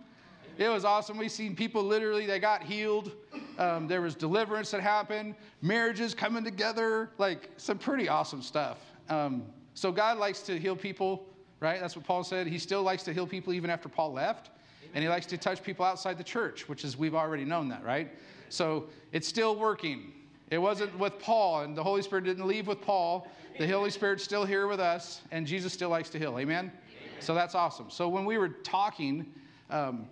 It 0.58 0.68
was 0.68 0.84
awesome. 0.84 1.16
We've 1.16 1.30
seen 1.30 1.54
people 1.54 1.84
literally 1.84 2.26
they 2.26 2.40
got 2.40 2.64
healed. 2.64 3.12
Um, 3.58 3.86
there 3.86 4.02
was 4.02 4.16
deliverance 4.16 4.72
that 4.72 4.80
happened. 4.80 5.36
Marriages 5.62 6.14
coming 6.14 6.42
together. 6.42 7.10
Like 7.16 7.48
some 7.56 7.78
pretty 7.78 8.08
awesome 8.08 8.42
stuff. 8.42 8.78
Um, 9.08 9.44
so 9.74 9.92
God 9.92 10.18
likes 10.18 10.42
to 10.42 10.58
heal 10.58 10.74
people, 10.74 11.24
right? 11.60 11.80
That's 11.80 11.94
what 11.94 12.04
Paul 12.04 12.24
said. 12.24 12.48
He 12.48 12.58
still 12.58 12.82
likes 12.82 13.04
to 13.04 13.12
heal 13.12 13.24
people 13.24 13.52
even 13.52 13.70
after 13.70 13.88
Paul 13.88 14.12
left. 14.12 14.50
And 14.94 15.02
he 15.02 15.08
likes 15.08 15.26
to 15.26 15.38
touch 15.38 15.62
people 15.62 15.84
outside 15.84 16.18
the 16.18 16.24
church, 16.24 16.68
which 16.68 16.84
is, 16.84 16.96
we've 16.96 17.14
already 17.14 17.44
known 17.44 17.68
that, 17.68 17.84
right? 17.84 18.10
So 18.48 18.86
it's 19.12 19.28
still 19.28 19.54
working. 19.54 20.12
It 20.50 20.58
wasn't 20.58 20.98
with 20.98 21.20
Paul, 21.20 21.60
and 21.60 21.76
the 21.76 21.84
Holy 21.84 22.02
Spirit 22.02 22.24
didn't 22.24 22.46
leave 22.46 22.66
with 22.66 22.80
Paul. 22.80 23.28
The 23.58 23.68
Holy 23.68 23.90
Spirit's 23.90 24.24
still 24.24 24.44
here 24.44 24.66
with 24.66 24.80
us, 24.80 25.20
and 25.30 25.46
Jesus 25.46 25.72
still 25.72 25.90
likes 25.90 26.08
to 26.10 26.18
heal. 26.18 26.38
Amen? 26.38 26.72
Amen. 26.72 26.72
So 27.20 27.34
that's 27.34 27.54
awesome. 27.54 27.90
So 27.90 28.08
when 28.08 28.24
we 28.24 28.38
were 28.38 28.48
talking, 28.48 29.30
um, 29.68 30.08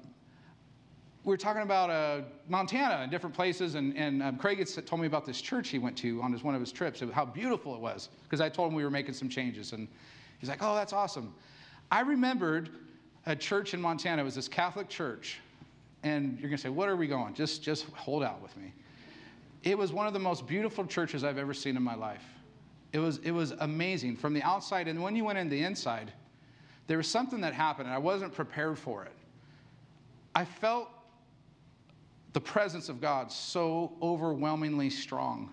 we 1.26 1.32
were 1.32 1.36
talking 1.36 1.62
about 1.62 1.90
uh, 1.90 2.20
Montana 2.48 2.98
and 3.02 3.10
different 3.10 3.34
places, 3.34 3.74
and, 3.74 3.96
and 3.96 4.22
um, 4.22 4.36
Craig 4.36 4.58
had 4.58 4.86
told 4.86 5.00
me 5.00 5.08
about 5.08 5.26
this 5.26 5.40
church 5.40 5.70
he 5.70 5.78
went 5.80 5.98
to 5.98 6.22
on 6.22 6.32
his, 6.32 6.44
one 6.44 6.54
of 6.54 6.60
his 6.60 6.70
trips, 6.70 7.02
how 7.12 7.24
beautiful 7.24 7.74
it 7.74 7.80
was, 7.80 8.10
because 8.22 8.40
I 8.40 8.48
told 8.48 8.70
him 8.70 8.76
we 8.76 8.84
were 8.84 8.90
making 8.90 9.14
some 9.14 9.28
changes. 9.28 9.72
And 9.72 9.88
he's 10.38 10.48
like, 10.48 10.62
oh, 10.62 10.76
that's 10.76 10.92
awesome. 10.92 11.34
I 11.90 12.02
remembered 12.02 12.70
a 13.26 13.34
church 13.34 13.74
in 13.74 13.80
Montana. 13.80 14.22
It 14.22 14.24
was 14.24 14.36
this 14.36 14.46
Catholic 14.46 14.88
church. 14.88 15.40
And 16.04 16.38
you're 16.38 16.48
going 16.48 16.58
to 16.58 16.62
say, 16.62 16.68
what 16.68 16.88
are 16.88 16.94
we 16.94 17.08
going? 17.08 17.34
Just, 17.34 17.60
just 17.60 17.86
hold 17.94 18.22
out 18.22 18.40
with 18.40 18.56
me. 18.56 18.72
It 19.64 19.76
was 19.76 19.92
one 19.92 20.06
of 20.06 20.12
the 20.12 20.20
most 20.20 20.46
beautiful 20.46 20.86
churches 20.86 21.24
I've 21.24 21.38
ever 21.38 21.54
seen 21.54 21.76
in 21.76 21.82
my 21.82 21.96
life. 21.96 22.22
It 22.92 23.00
was, 23.00 23.18
it 23.24 23.32
was 23.32 23.50
amazing 23.58 24.14
from 24.14 24.32
the 24.32 24.44
outside. 24.44 24.86
And 24.86 25.02
when 25.02 25.16
you 25.16 25.24
went 25.24 25.40
in 25.40 25.48
the 25.48 25.64
inside, 25.64 26.12
there 26.86 26.98
was 26.98 27.08
something 27.08 27.40
that 27.40 27.52
happened, 27.52 27.88
and 27.88 27.94
I 27.96 27.98
wasn't 27.98 28.32
prepared 28.32 28.78
for 28.78 29.04
it. 29.04 29.12
I 30.32 30.44
felt 30.44 30.88
the 32.36 32.40
presence 32.42 32.90
of 32.90 33.00
God 33.00 33.32
so 33.32 33.94
overwhelmingly 34.02 34.90
strong 34.90 35.50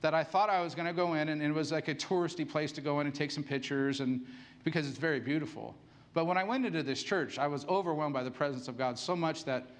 that 0.00 0.14
I 0.14 0.22
thought 0.22 0.48
I 0.48 0.60
was 0.60 0.76
going 0.76 0.86
to 0.86 0.92
go 0.92 1.14
in 1.14 1.28
and 1.28 1.42
it 1.42 1.50
was 1.50 1.72
like 1.72 1.88
a 1.88 1.94
touristy 1.96 2.48
place 2.48 2.70
to 2.70 2.80
go 2.80 3.00
in 3.00 3.08
and 3.08 3.12
take 3.12 3.32
some 3.32 3.42
pictures 3.42 3.98
and 3.98 4.24
because 4.62 4.88
it's 4.88 4.96
very 4.96 5.18
beautiful. 5.18 5.74
But 6.14 6.26
when 6.26 6.38
I 6.38 6.44
went 6.44 6.64
into 6.64 6.84
this 6.84 7.02
church, 7.02 7.36
I 7.36 7.48
was 7.48 7.64
overwhelmed 7.64 8.14
by 8.14 8.22
the 8.22 8.30
presence 8.30 8.68
of 8.68 8.78
God 8.78 8.96
so 8.96 9.16
much 9.16 9.44
that 9.44 9.70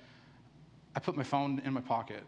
I 0.97 0.99
put 0.99 1.17
my 1.17 1.23
phone 1.23 1.63
in 1.65 1.73
my 1.73 1.81
pocket. 1.81 2.25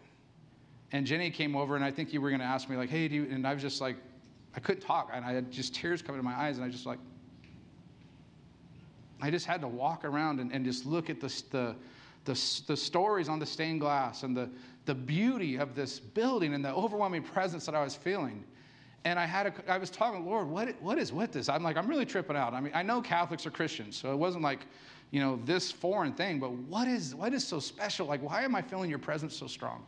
And 0.92 1.04
Jenny 1.04 1.28
came 1.28 1.56
over 1.56 1.74
and 1.74 1.84
I 1.84 1.90
think 1.90 2.12
you 2.12 2.20
were 2.20 2.30
going 2.30 2.38
to 2.38 2.46
ask 2.46 2.68
me 2.68 2.76
like, 2.76 2.90
"Hey, 2.90 3.08
do 3.08 3.16
you?" 3.16 3.28
And 3.28 3.44
I 3.44 3.54
was 3.54 3.60
just 3.60 3.80
like 3.80 3.96
I 4.54 4.60
couldn't 4.60 4.82
talk 4.82 5.10
and 5.12 5.24
I 5.24 5.32
had 5.32 5.50
just 5.50 5.74
tears 5.74 6.00
coming 6.00 6.20
to 6.20 6.24
my 6.24 6.38
eyes 6.40 6.58
and 6.58 6.64
I 6.64 6.68
just 6.68 6.86
like 6.86 7.00
I 9.20 9.32
just 9.32 9.46
had 9.46 9.60
to 9.62 9.68
walk 9.68 10.04
around 10.04 10.38
and, 10.38 10.52
and 10.52 10.64
just 10.64 10.86
look 10.86 11.10
at 11.10 11.18
the, 11.18 11.42
the 11.50 11.74
the, 12.24 12.62
the 12.66 12.76
stories 12.76 13.28
on 13.28 13.38
the 13.38 13.46
stained 13.46 13.80
glass 13.80 14.22
and 14.22 14.36
the, 14.36 14.48
the 14.86 14.94
beauty 14.94 15.56
of 15.56 15.74
this 15.74 15.98
building 15.98 16.54
and 16.54 16.64
the 16.64 16.72
overwhelming 16.72 17.22
presence 17.22 17.66
that 17.66 17.74
I 17.74 17.82
was 17.82 17.94
feeling. 17.94 18.44
And 19.04 19.18
I 19.18 19.26
had 19.26 19.46
a, 19.46 19.70
I 19.70 19.76
was 19.76 19.90
talking, 19.90 20.24
Lord, 20.24 20.48
what, 20.48 20.80
what 20.80 20.98
is 20.98 21.12
with 21.12 21.32
this? 21.32 21.48
I'm 21.48 21.62
like, 21.62 21.76
I'm 21.76 21.86
really 21.86 22.06
tripping 22.06 22.36
out. 22.36 22.54
I 22.54 22.60
mean, 22.60 22.72
I 22.74 22.82
know 22.82 23.02
Catholics 23.02 23.44
are 23.44 23.50
Christians, 23.50 23.96
so 23.96 24.12
it 24.12 24.16
wasn't 24.16 24.42
like, 24.42 24.66
you 25.10 25.20
know, 25.20 25.38
this 25.44 25.70
foreign 25.70 26.14
thing, 26.14 26.40
but 26.40 26.52
what 26.52 26.88
is, 26.88 27.14
what 27.14 27.34
is 27.34 27.46
so 27.46 27.60
special? 27.60 28.06
Like, 28.06 28.22
why 28.22 28.42
am 28.42 28.54
I 28.54 28.62
feeling 28.62 28.88
your 28.88 28.98
presence 28.98 29.36
so 29.36 29.46
strong? 29.46 29.84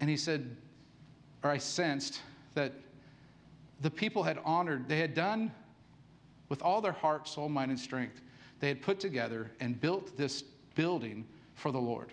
And 0.00 0.08
he 0.08 0.16
said, 0.16 0.56
or 1.42 1.50
I 1.50 1.58
sensed 1.58 2.20
that 2.54 2.72
the 3.80 3.90
people 3.90 4.22
had 4.22 4.38
honored, 4.44 4.88
they 4.88 4.98
had 4.98 5.14
done 5.14 5.50
with 6.48 6.62
all 6.62 6.80
their 6.80 6.92
heart, 6.92 7.28
soul, 7.28 7.48
mind, 7.48 7.70
and 7.70 7.78
strength, 7.78 8.22
they 8.60 8.68
had 8.68 8.80
put 8.80 8.98
together 9.00 9.50
and 9.60 9.80
built 9.80 10.16
this 10.16 10.44
building 10.78 11.26
for 11.54 11.72
the 11.72 11.78
Lord 11.78 12.12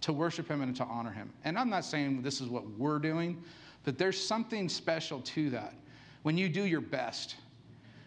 to 0.00 0.14
worship 0.14 0.48
Him 0.48 0.62
and 0.62 0.74
to 0.76 0.84
honor 0.84 1.10
Him. 1.10 1.30
And 1.44 1.58
I'm 1.58 1.68
not 1.68 1.84
saying 1.84 2.22
this 2.22 2.40
is 2.40 2.48
what 2.48 2.66
we're 2.78 2.98
doing, 2.98 3.42
but 3.84 3.98
there's 3.98 4.18
something 4.18 4.66
special 4.66 5.20
to 5.20 5.50
that. 5.50 5.74
When 6.22 6.38
you 6.38 6.48
do 6.48 6.64
your 6.64 6.80
best, 6.80 7.36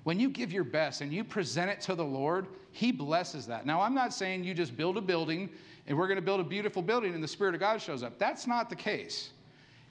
when 0.05 0.19
you 0.19 0.27
give 0.27 0.51
your 0.51 0.63
best 0.63 1.01
and 1.01 1.13
you 1.13 1.23
present 1.23 1.69
it 1.69 1.79
to 1.81 1.93
the 1.93 2.03
Lord, 2.03 2.47
He 2.71 2.91
blesses 2.91 3.45
that. 3.45 3.67
Now, 3.67 3.79
I'm 3.79 3.93
not 3.93 4.11
saying 4.11 4.43
you 4.43 4.55
just 4.55 4.75
build 4.75 4.97
a 4.97 5.01
building 5.01 5.51
and 5.85 5.95
we're 5.95 6.07
going 6.07 6.17
to 6.17 6.25
build 6.25 6.39
a 6.39 6.43
beautiful 6.43 6.81
building 6.81 7.13
and 7.13 7.23
the 7.23 7.27
Spirit 7.27 7.53
of 7.53 7.59
God 7.59 7.79
shows 7.79 8.01
up. 8.01 8.17
That's 8.17 8.47
not 8.47 8.71
the 8.71 8.75
case. 8.75 9.29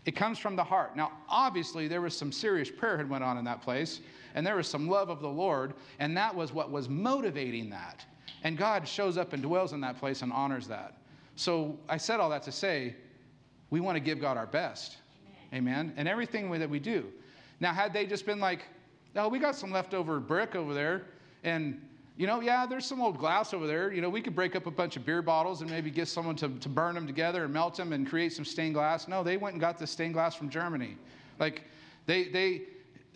It 0.07 0.17
comes 0.17 0.41
from 0.41 0.57
the 0.57 0.65
heart. 0.65 0.97
Now, 0.97 1.13
obviously, 1.29 1.87
there 1.87 2.01
was 2.01 2.17
some 2.17 2.33
serious 2.33 2.69
prayer 2.69 2.97
had 2.97 3.09
went 3.09 3.23
on 3.23 3.39
in 3.39 3.45
that 3.45 3.63
place, 3.63 4.01
and 4.35 4.45
there 4.45 4.57
was 4.57 4.67
some 4.67 4.89
love 4.89 5.09
of 5.09 5.21
the 5.21 5.29
Lord, 5.29 5.75
and 6.01 6.17
that 6.17 6.35
was 6.35 6.53
what 6.53 6.73
was 6.73 6.89
motivating 6.89 7.71
that. 7.71 8.05
And 8.45 8.57
God 8.57 8.87
shows 8.87 9.17
up 9.17 9.33
and 9.33 9.43
dwells 9.43 9.73
in 9.73 9.81
that 9.83 9.99
place 9.99 10.23
and 10.23 10.33
honors 10.33 10.67
that. 10.69 10.99
So 11.37 11.79
I 11.89 11.97
said 11.97 12.21
all 12.21 12.31
that 12.31 12.43
to 12.45 12.53
say, 12.53 12.95
we 13.71 13.81
want 13.81 13.97
to 13.97 14.01
give 14.01 14.21
God 14.21 14.37
our 14.37 14.47
best. 14.47 14.99
Amen. 15.55 15.93
And 15.97 16.09
everything 16.09 16.51
that 16.51 16.69
we 16.69 16.79
do. 16.79 17.07
Now, 17.61 17.73
had 17.73 17.93
they 17.93 18.07
just 18.07 18.27
been 18.27 18.41
like, 18.41 18.65
oh, 19.17 19.29
we 19.29 19.39
got 19.39 19.55
some 19.55 19.71
leftover 19.71 20.19
brick 20.21 20.57
over 20.57 20.75
there, 20.75 21.03
and 21.45 21.81
you 22.17 22.27
know, 22.27 22.41
yeah, 22.41 22.67
there's 22.67 22.85
some 22.85 23.01
old 23.01 23.19
glass 23.19 23.55
over 23.55 23.67
there. 23.67 23.93
You 23.93 24.03
know, 24.03 24.11
we 24.11 24.21
could 24.21 24.35
break 24.35 24.55
up 24.55 24.67
a 24.67 24.71
bunch 24.71 24.97
of 24.97 25.07
beer 25.07 25.23
bottles 25.23 25.63
and 25.63 25.71
maybe 25.71 25.91
get 25.91 26.09
someone 26.09 26.37
to, 26.37 26.49
to 26.49 26.69
burn 26.69 26.95
them 26.95 27.07
together 27.07 27.45
and 27.45 27.53
melt 27.53 27.77
them 27.77 27.93
and 27.93 28.07
create 28.07 28.33
some 28.33 28.45
stained 28.45 28.75
glass. 28.75 29.09
No, 29.09 29.23
they 29.23 29.39
went 29.39 29.55
and 29.55 29.61
got 29.61 29.79
the 29.79 29.87
stained 29.87 30.15
glass 30.15 30.35
from 30.35 30.51
Germany. 30.51 30.97
Like, 31.39 31.65
they, 32.05 32.25
they, 32.25 32.63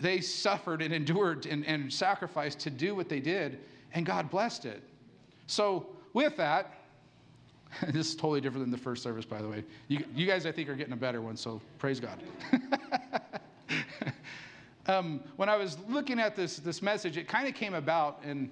they 0.01 0.21
suffered 0.21 0.81
and 0.81 0.95
endured 0.95 1.45
and, 1.47 1.67
and 1.67 1.93
sacrificed 1.93 2.59
to 2.61 2.71
do 2.71 2.95
what 2.95 3.09
they 3.09 3.21
did, 3.21 3.61
and 3.93 4.07
God 4.07 4.31
blessed 4.31 4.65
it. 4.65 4.83
So, 5.47 5.87
with 6.13 6.37
that, 6.37 6.75
this 7.89 8.09
is 8.09 8.17
totally 8.17 8.41
different 8.41 8.65
than 8.65 8.71
the 8.71 8.79
first 8.79 9.03
service, 9.03 9.25
by 9.25 9.43
the 9.43 9.49
way. 9.49 9.65
You, 9.89 10.05
you 10.15 10.27
guys, 10.27 10.47
I 10.47 10.53
think, 10.53 10.69
are 10.69 10.75
getting 10.75 10.93
a 10.93 10.97
better 10.97 11.21
one, 11.21 11.37
so 11.37 11.61
praise 11.79 12.01
God. 12.01 12.23
um, 14.87 15.21
when 15.37 15.49
I 15.49 15.57
was 15.57 15.79
looking 15.89 16.19
at 16.19 16.37
this, 16.37 16.57
this 16.57 16.83
message, 16.83 17.17
it 17.17 17.29
kind 17.29 17.49
of 17.49 17.55
came 17.55 17.75
about 17.75 18.21
in 18.25 18.51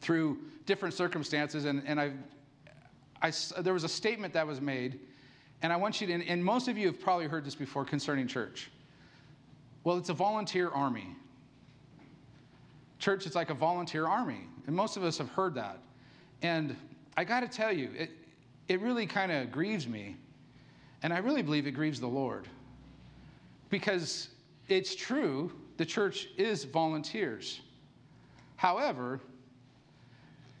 through 0.00 0.38
different 0.66 0.94
circumstances. 0.94 1.64
And, 1.64 1.82
and 1.86 2.00
I, 2.00 2.12
I, 3.22 3.32
there 3.60 3.72
was 3.72 3.84
a 3.84 3.88
statement 3.88 4.34
that 4.34 4.46
was 4.46 4.60
made, 4.60 5.00
and 5.62 5.72
I 5.72 5.76
want 5.76 6.00
you 6.00 6.06
to, 6.06 6.26
and 6.26 6.44
most 6.44 6.68
of 6.68 6.76
you 6.78 6.86
have 6.86 7.00
probably 7.00 7.26
heard 7.26 7.44
this 7.44 7.54
before 7.54 7.84
concerning 7.84 8.26
church. 8.26 8.70
Well, 9.84 9.96
it's 9.96 10.08
a 10.08 10.14
volunteer 10.14 10.68
army. 10.68 11.08
Church 12.98 13.26
is 13.26 13.34
like 13.34 13.50
a 13.50 13.54
volunteer 13.54 14.06
army, 14.06 14.40
and 14.66 14.74
most 14.74 14.96
of 14.96 15.04
us 15.04 15.18
have 15.18 15.28
heard 15.30 15.54
that. 15.54 15.78
And 16.42 16.76
I 17.16 17.24
got 17.24 17.40
to 17.40 17.48
tell 17.48 17.72
you, 17.72 17.90
it, 17.96 18.10
it 18.68 18.80
really 18.80 19.06
kind 19.06 19.32
of 19.32 19.50
grieves 19.50 19.86
me, 19.86 20.16
and 21.02 21.12
I 21.12 21.18
really 21.18 21.42
believe 21.42 21.66
it 21.66 21.72
grieves 21.72 22.00
the 22.00 22.06
Lord. 22.06 22.48
Because 23.70 24.28
it's 24.68 24.94
true, 24.94 25.52
the 25.76 25.84
church 25.84 26.28
is 26.36 26.64
volunteers. 26.64 27.60
However, 28.56 29.20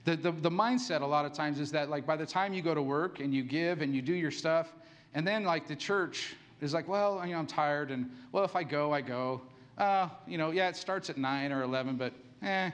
the, 0.06 0.16
the, 0.16 0.30
the 0.30 0.50
mindset 0.50 1.02
a 1.02 1.06
lot 1.06 1.24
of 1.24 1.32
times 1.32 1.58
is 1.58 1.72
that 1.72 1.90
like 1.90 2.06
by 2.06 2.16
the 2.16 2.24
time 2.24 2.54
you 2.54 2.62
go 2.62 2.74
to 2.74 2.82
work 2.82 3.20
and 3.20 3.34
you 3.34 3.42
give 3.42 3.82
and 3.82 3.94
you 3.94 4.00
do 4.00 4.14
your 4.14 4.30
stuff 4.30 4.72
and 5.14 5.26
then 5.26 5.42
like 5.42 5.66
the 5.66 5.74
church 5.74 6.36
is 6.60 6.72
like 6.72 6.86
well 6.86 7.20
you 7.26 7.32
know 7.32 7.40
i'm 7.40 7.46
tired 7.46 7.90
and 7.90 8.08
well 8.30 8.44
if 8.44 8.54
i 8.54 8.62
go 8.62 8.92
i 8.92 9.00
go 9.00 9.40
uh, 9.78 10.08
you 10.26 10.38
know 10.38 10.52
yeah 10.52 10.68
it 10.68 10.76
starts 10.76 11.10
at 11.10 11.18
9 11.18 11.52
or 11.52 11.64
11 11.64 11.96
but 11.96 12.12
eh 12.42 12.70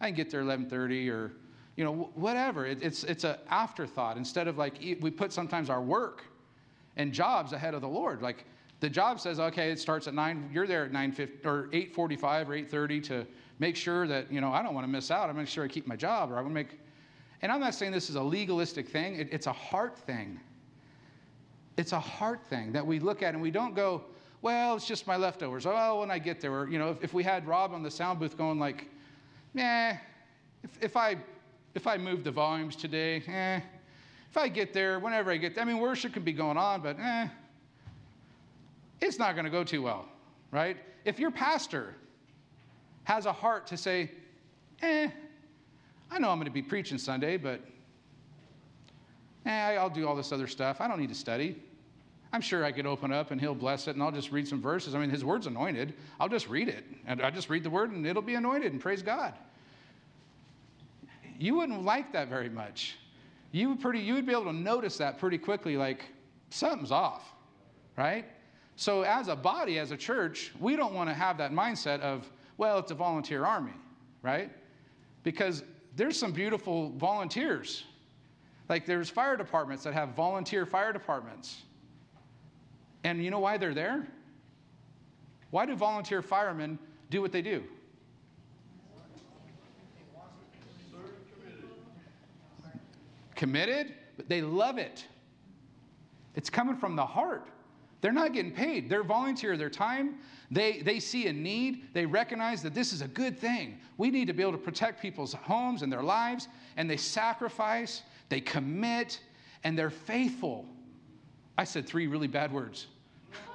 i 0.00 0.06
can 0.06 0.14
get 0.14 0.30
there 0.30 0.42
11.30 0.42 1.10
or 1.10 1.32
you 1.80 1.86
know 1.86 2.10
whatever 2.14 2.66
it, 2.66 2.78
it's 2.82 3.04
it's 3.04 3.24
an 3.24 3.36
afterthought 3.48 4.16
instead 4.16 4.46
of 4.46 4.58
like 4.58 4.74
we 5.00 5.10
put 5.10 5.32
sometimes 5.32 5.70
our 5.70 5.82
work 5.82 6.24
and 6.96 7.12
jobs 7.12 7.52
ahead 7.52 7.74
of 7.74 7.80
the 7.80 7.88
lord 7.88 8.20
like 8.20 8.44
the 8.80 8.90
job 8.90 9.18
says 9.18 9.40
okay 9.40 9.70
it 9.70 9.80
starts 9.80 10.06
at 10.06 10.14
9 10.14 10.50
you're 10.52 10.66
there 10.66 10.84
at 10.84 10.92
nine 10.92 11.10
fifty 11.10 11.48
or 11.48 11.68
8.45 11.72 11.96
or 11.96 12.06
8.30 12.06 13.04
to 13.04 13.26
make 13.60 13.76
sure 13.76 14.08
that, 14.08 14.32
you 14.32 14.40
know, 14.40 14.52
I 14.52 14.62
don't 14.62 14.74
want 14.74 14.84
to 14.86 14.90
miss 14.90 15.10
out. 15.12 15.28
I'm 15.30 15.36
make 15.36 15.46
sure 15.46 15.62
I 15.62 15.68
keep 15.68 15.86
my 15.86 15.94
job 15.94 16.32
or 16.32 16.38
I 16.38 16.40
want 16.40 16.48
to 16.48 16.54
make. 16.54 16.80
And 17.42 17.52
I'm 17.52 17.60
not 17.60 17.74
saying 17.74 17.92
this 17.92 18.10
is 18.10 18.16
a 18.16 18.22
legalistic 18.22 18.88
thing, 18.88 19.14
it, 19.14 19.28
it's 19.30 19.46
a 19.46 19.52
heart 19.52 19.96
thing. 19.96 20.40
It's 21.76 21.92
a 21.92 22.00
heart 22.00 22.44
thing 22.44 22.72
that 22.72 22.84
we 22.84 22.98
look 22.98 23.22
at 23.22 23.34
and 23.34 23.42
we 23.42 23.50
don't 23.50 23.74
go, 23.74 24.02
well, 24.42 24.74
it's 24.74 24.86
just 24.86 25.06
my 25.06 25.16
leftovers. 25.16 25.66
Oh, 25.66 26.00
when 26.00 26.10
I 26.10 26.18
get 26.18 26.40
there, 26.40 26.52
or, 26.52 26.68
you 26.68 26.78
know, 26.78 26.90
if, 26.90 27.04
if 27.04 27.14
we 27.14 27.22
had 27.22 27.46
Rob 27.46 27.72
on 27.72 27.82
the 27.82 27.90
sound 27.90 28.18
booth 28.18 28.36
going 28.36 28.58
like, 28.58 28.88
nah, 29.54 29.92
if, 30.62 30.82
if 30.82 30.96
I 30.96 31.16
if 31.74 31.86
I 31.86 31.96
move 31.96 32.24
the 32.24 32.30
volumes 32.30 32.76
today, 32.76 33.22
eh, 33.26 33.60
if 34.30 34.36
I 34.36 34.48
get 34.48 34.72
there, 34.72 34.98
whenever 34.98 35.30
I 35.30 35.36
get 35.36 35.54
there, 35.54 35.62
I 35.62 35.66
mean, 35.66 35.78
worship 35.78 36.12
could 36.12 36.24
be 36.24 36.32
going 36.32 36.56
on, 36.56 36.80
but 36.82 36.98
eh, 36.98 37.28
it's 39.00 39.18
not 39.18 39.34
going 39.34 39.44
to 39.44 39.50
go 39.50 39.64
too 39.64 39.82
well, 39.82 40.06
right? 40.50 40.76
If 41.04 41.18
your 41.18 41.30
pastor 41.30 41.94
has 43.04 43.26
a 43.26 43.32
heart 43.32 43.66
to 43.68 43.76
say, 43.76 44.10
eh, 44.82 45.08
I 46.10 46.18
know 46.18 46.30
I'm 46.30 46.38
going 46.38 46.46
to 46.46 46.52
be 46.52 46.62
preaching 46.62 46.98
Sunday, 46.98 47.36
but 47.36 47.60
eh, 49.46 49.76
I'll 49.76 49.90
do 49.90 50.06
all 50.06 50.16
this 50.16 50.32
other 50.32 50.46
stuff. 50.46 50.80
I 50.80 50.88
don't 50.88 51.00
need 51.00 51.08
to 51.08 51.14
study. 51.14 51.62
I'm 52.32 52.40
sure 52.40 52.64
I 52.64 52.70
could 52.70 52.86
open 52.86 53.12
up 53.12 53.32
and 53.32 53.40
he'll 53.40 53.54
bless 53.54 53.88
it 53.88 53.96
and 53.96 54.02
I'll 54.02 54.12
just 54.12 54.30
read 54.30 54.46
some 54.46 54.62
verses. 54.62 54.94
I 54.94 55.00
mean, 55.00 55.10
his 55.10 55.24
word's 55.24 55.46
anointed. 55.46 55.94
I'll 56.20 56.28
just 56.28 56.48
read 56.48 56.68
it. 56.68 56.84
And 57.06 57.20
I 57.22 57.30
just 57.30 57.50
read 57.50 57.64
the 57.64 57.70
word 57.70 57.90
and 57.90 58.06
it'll 58.06 58.22
be 58.22 58.36
anointed 58.36 58.72
and 58.72 58.80
praise 58.80 59.02
God. 59.02 59.34
You 61.40 61.54
wouldn't 61.54 61.84
like 61.84 62.12
that 62.12 62.28
very 62.28 62.50
much. 62.50 62.96
You 63.50 63.70
would, 63.70 63.80
pretty, 63.80 64.00
you 64.00 64.12
would 64.12 64.26
be 64.26 64.32
able 64.32 64.44
to 64.44 64.52
notice 64.52 64.98
that 64.98 65.18
pretty 65.18 65.38
quickly, 65.38 65.78
like 65.78 66.04
something's 66.50 66.92
off, 66.92 67.32
right? 67.96 68.26
So, 68.76 69.02
as 69.02 69.28
a 69.28 69.34
body, 69.34 69.78
as 69.78 69.90
a 69.90 69.96
church, 69.96 70.52
we 70.60 70.76
don't 70.76 70.92
want 70.92 71.08
to 71.08 71.14
have 71.14 71.38
that 71.38 71.50
mindset 71.50 72.00
of, 72.00 72.30
well, 72.58 72.78
it's 72.78 72.90
a 72.90 72.94
volunteer 72.94 73.46
army, 73.46 73.72
right? 74.22 74.50
Because 75.22 75.64
there's 75.96 76.18
some 76.18 76.30
beautiful 76.30 76.90
volunteers. 76.90 77.84
Like 78.68 78.84
there's 78.84 79.08
fire 79.08 79.36
departments 79.36 79.82
that 79.84 79.94
have 79.94 80.10
volunteer 80.10 80.66
fire 80.66 80.92
departments. 80.92 81.62
And 83.02 83.24
you 83.24 83.30
know 83.30 83.40
why 83.40 83.56
they're 83.56 83.74
there? 83.74 84.06
Why 85.50 85.64
do 85.64 85.74
volunteer 85.74 86.20
firemen 86.20 86.78
do 87.08 87.22
what 87.22 87.32
they 87.32 87.42
do? 87.42 87.64
Committed, 93.40 93.94
but 94.18 94.28
they 94.28 94.42
love 94.42 94.76
it. 94.76 95.06
It's 96.34 96.50
coming 96.50 96.76
from 96.76 96.94
the 96.94 97.06
heart. 97.06 97.48
They're 98.02 98.12
not 98.12 98.34
getting 98.34 98.52
paid. 98.52 98.90
They're 98.90 99.02
volunteer 99.02 99.56
their 99.56 99.70
time. 99.70 100.16
They, 100.50 100.82
they 100.82 101.00
see 101.00 101.26
a 101.26 101.32
need. 101.32 101.94
They 101.94 102.04
recognize 102.04 102.62
that 102.62 102.74
this 102.74 102.92
is 102.92 103.00
a 103.00 103.08
good 103.08 103.38
thing. 103.38 103.78
We 103.96 104.10
need 104.10 104.26
to 104.26 104.34
be 104.34 104.42
able 104.42 104.52
to 104.52 104.58
protect 104.58 105.00
people's 105.00 105.32
homes 105.32 105.80
and 105.80 105.90
their 105.90 106.02
lives. 106.02 106.48
And 106.76 106.90
they 106.90 106.98
sacrifice, 106.98 108.02
they 108.28 108.42
commit, 108.42 109.20
and 109.64 109.78
they're 109.78 109.88
faithful. 109.88 110.66
I 111.56 111.64
said 111.64 111.86
three 111.86 112.08
really 112.08 112.28
bad 112.28 112.52
words 112.52 112.88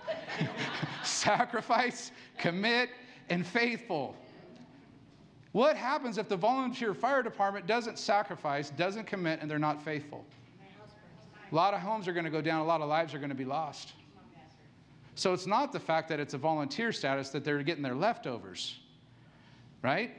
sacrifice, 1.04 2.12
commit, 2.40 2.90
and 3.30 3.46
faithful. 3.46 4.16
What 5.56 5.78
happens 5.78 6.18
if 6.18 6.28
the 6.28 6.36
volunteer 6.36 6.94
fire 6.94 7.24
department 7.24 7.66
doesn't 7.66 7.98
sacrifice, 7.98 8.72
doesn't 8.72 9.08
commit, 9.08 9.40
and 9.40 9.50
they're 9.50 9.58
not 9.58 9.82
faithful? 9.82 10.26
A 11.50 11.56
lot 11.56 11.74
of 11.74 11.80
homes 11.80 12.10
are 12.10 12.12
going 12.12 12.26
to 12.26 12.30
go 12.30 12.42
down, 12.42 12.60
a 12.60 12.66
lot 12.66 12.82
of 12.82 12.90
lives 12.90 13.14
are 13.14 13.20
going 13.20 13.30
to 13.30 13.36
be 13.36 13.46
lost. 13.46 13.94
So 15.16 15.32
it's 15.32 15.48
not 15.48 15.72
the 15.72 15.80
fact 15.80 16.10
that 16.10 16.20
it's 16.20 16.34
a 16.34 16.38
volunteer 16.38 16.92
status 16.92 17.30
that 17.30 17.46
they're 17.46 17.64
getting 17.64 17.84
their 17.84 17.96
leftovers, 17.96 18.80
right? 19.82 20.12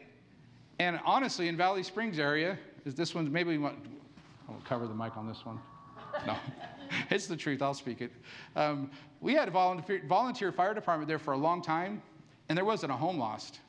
And 0.78 0.98
honestly, 1.04 1.48
in 1.48 1.56
Valley 1.58 1.82
Springs 1.82 2.18
area, 2.18 2.58
is 2.86 2.94
this 2.94 3.14
one 3.14 3.30
maybe 3.30 3.50
we 3.50 3.58
want? 3.58 3.76
I'll 4.48 4.56
cover 4.64 4.86
the 4.86 4.94
mic 4.94 5.18
on 5.18 5.28
this 5.28 5.44
one. 5.44 5.60
No, 6.26 6.34
it's 7.10 7.26
the 7.26 7.36
truth. 7.36 7.60
I'll 7.60 7.74
speak 7.74 8.00
it. 8.00 8.10
Um, 8.56 8.90
we 9.20 9.34
had 9.34 9.48
a 9.48 9.50
volunteer, 9.50 10.00
volunteer 10.08 10.50
fire 10.50 10.72
department 10.72 11.08
there 11.08 11.18
for 11.18 11.34
a 11.34 11.38
long 11.38 11.60
time, 11.60 12.00
and 12.48 12.56
there 12.56 12.64
wasn't 12.64 12.90
a 12.90 12.96
home 12.96 13.18
lost. 13.18 13.60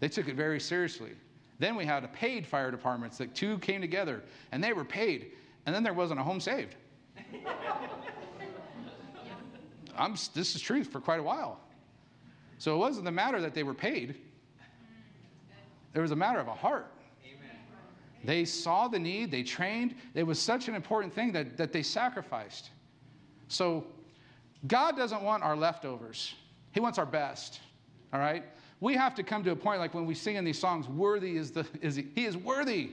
They 0.00 0.08
took 0.08 0.28
it 0.28 0.34
very 0.34 0.58
seriously. 0.58 1.12
Then 1.58 1.76
we 1.76 1.84
had 1.84 2.04
a 2.04 2.08
paid 2.08 2.46
fire 2.46 2.70
departments 2.70 3.18
that 3.18 3.34
two 3.34 3.58
came 3.58 3.82
together, 3.82 4.22
and 4.50 4.64
they 4.64 4.72
were 4.72 4.84
paid, 4.84 5.32
and 5.66 5.74
then 5.74 5.82
there 5.82 5.92
wasn't 5.92 6.18
a 6.18 6.22
home 6.22 6.40
saved. 6.40 6.74
I'm, 9.96 10.12
this 10.34 10.54
is 10.54 10.62
truth 10.62 10.88
for 10.88 11.00
quite 11.00 11.20
a 11.20 11.22
while. 11.22 11.60
So 12.56 12.74
it 12.74 12.78
wasn't 12.78 13.04
the 13.04 13.12
matter 13.12 13.40
that 13.42 13.54
they 13.54 13.62
were 13.62 13.74
paid, 13.74 14.16
it 15.92 16.00
was 16.00 16.12
a 16.12 16.16
matter 16.16 16.38
of 16.38 16.48
a 16.48 16.54
heart. 16.54 16.92
Amen. 17.24 17.56
They 18.24 18.44
saw 18.44 18.88
the 18.88 18.98
need, 18.98 19.30
they 19.30 19.42
trained. 19.42 19.94
It 20.14 20.22
was 20.22 20.38
such 20.38 20.68
an 20.68 20.74
important 20.74 21.12
thing 21.12 21.32
that, 21.32 21.56
that 21.56 21.72
they 21.72 21.82
sacrificed. 21.82 22.70
So 23.48 23.84
God 24.66 24.96
doesn't 24.96 25.22
want 25.22 25.42
our 25.42 25.56
leftovers. 25.56 26.34
He 26.72 26.80
wants 26.80 26.98
our 26.98 27.06
best. 27.06 27.60
All 28.12 28.20
right? 28.20 28.44
We 28.80 28.94
have 28.94 29.14
to 29.16 29.22
come 29.22 29.44
to 29.44 29.50
a 29.50 29.56
point 29.56 29.78
like 29.78 29.94
when 29.94 30.06
we 30.06 30.14
sing 30.14 30.36
in 30.36 30.44
these 30.44 30.58
songs, 30.58 30.88
worthy 30.88 31.36
is 31.36 31.50
the 31.50 31.66
is 31.82 31.96
he, 31.96 32.08
he 32.14 32.24
is 32.24 32.36
worthy. 32.36 32.92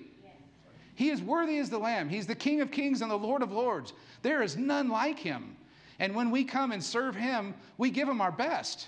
He 0.96 1.10
is 1.10 1.22
worthy 1.22 1.60
as 1.60 1.70
the 1.70 1.78
Lamb. 1.78 2.10
He's 2.10 2.26
the 2.26 2.36
King 2.36 2.60
of 2.60 2.72
kings 2.72 3.02
and 3.02 3.12
the 3.12 3.16
Lord 3.16 3.44
of 3.44 3.52
lords. 3.52 3.94
There 4.24 4.42
is 4.42 4.58
none 4.58 4.90
like 4.90 5.20
him. 5.20 5.56
And 6.00 6.16
when 6.16 6.32
we 6.32 6.44
come 6.44 6.72
and 6.72 6.84
serve 6.84 7.16
him, 7.16 7.54
we 7.78 7.92
give 7.92 8.10
him 8.10 8.20
our 8.20 8.32
best. 8.32 8.88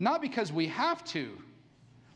Not 0.00 0.20
because 0.20 0.52
we 0.52 0.66
have 0.68 1.04
to. 1.06 1.38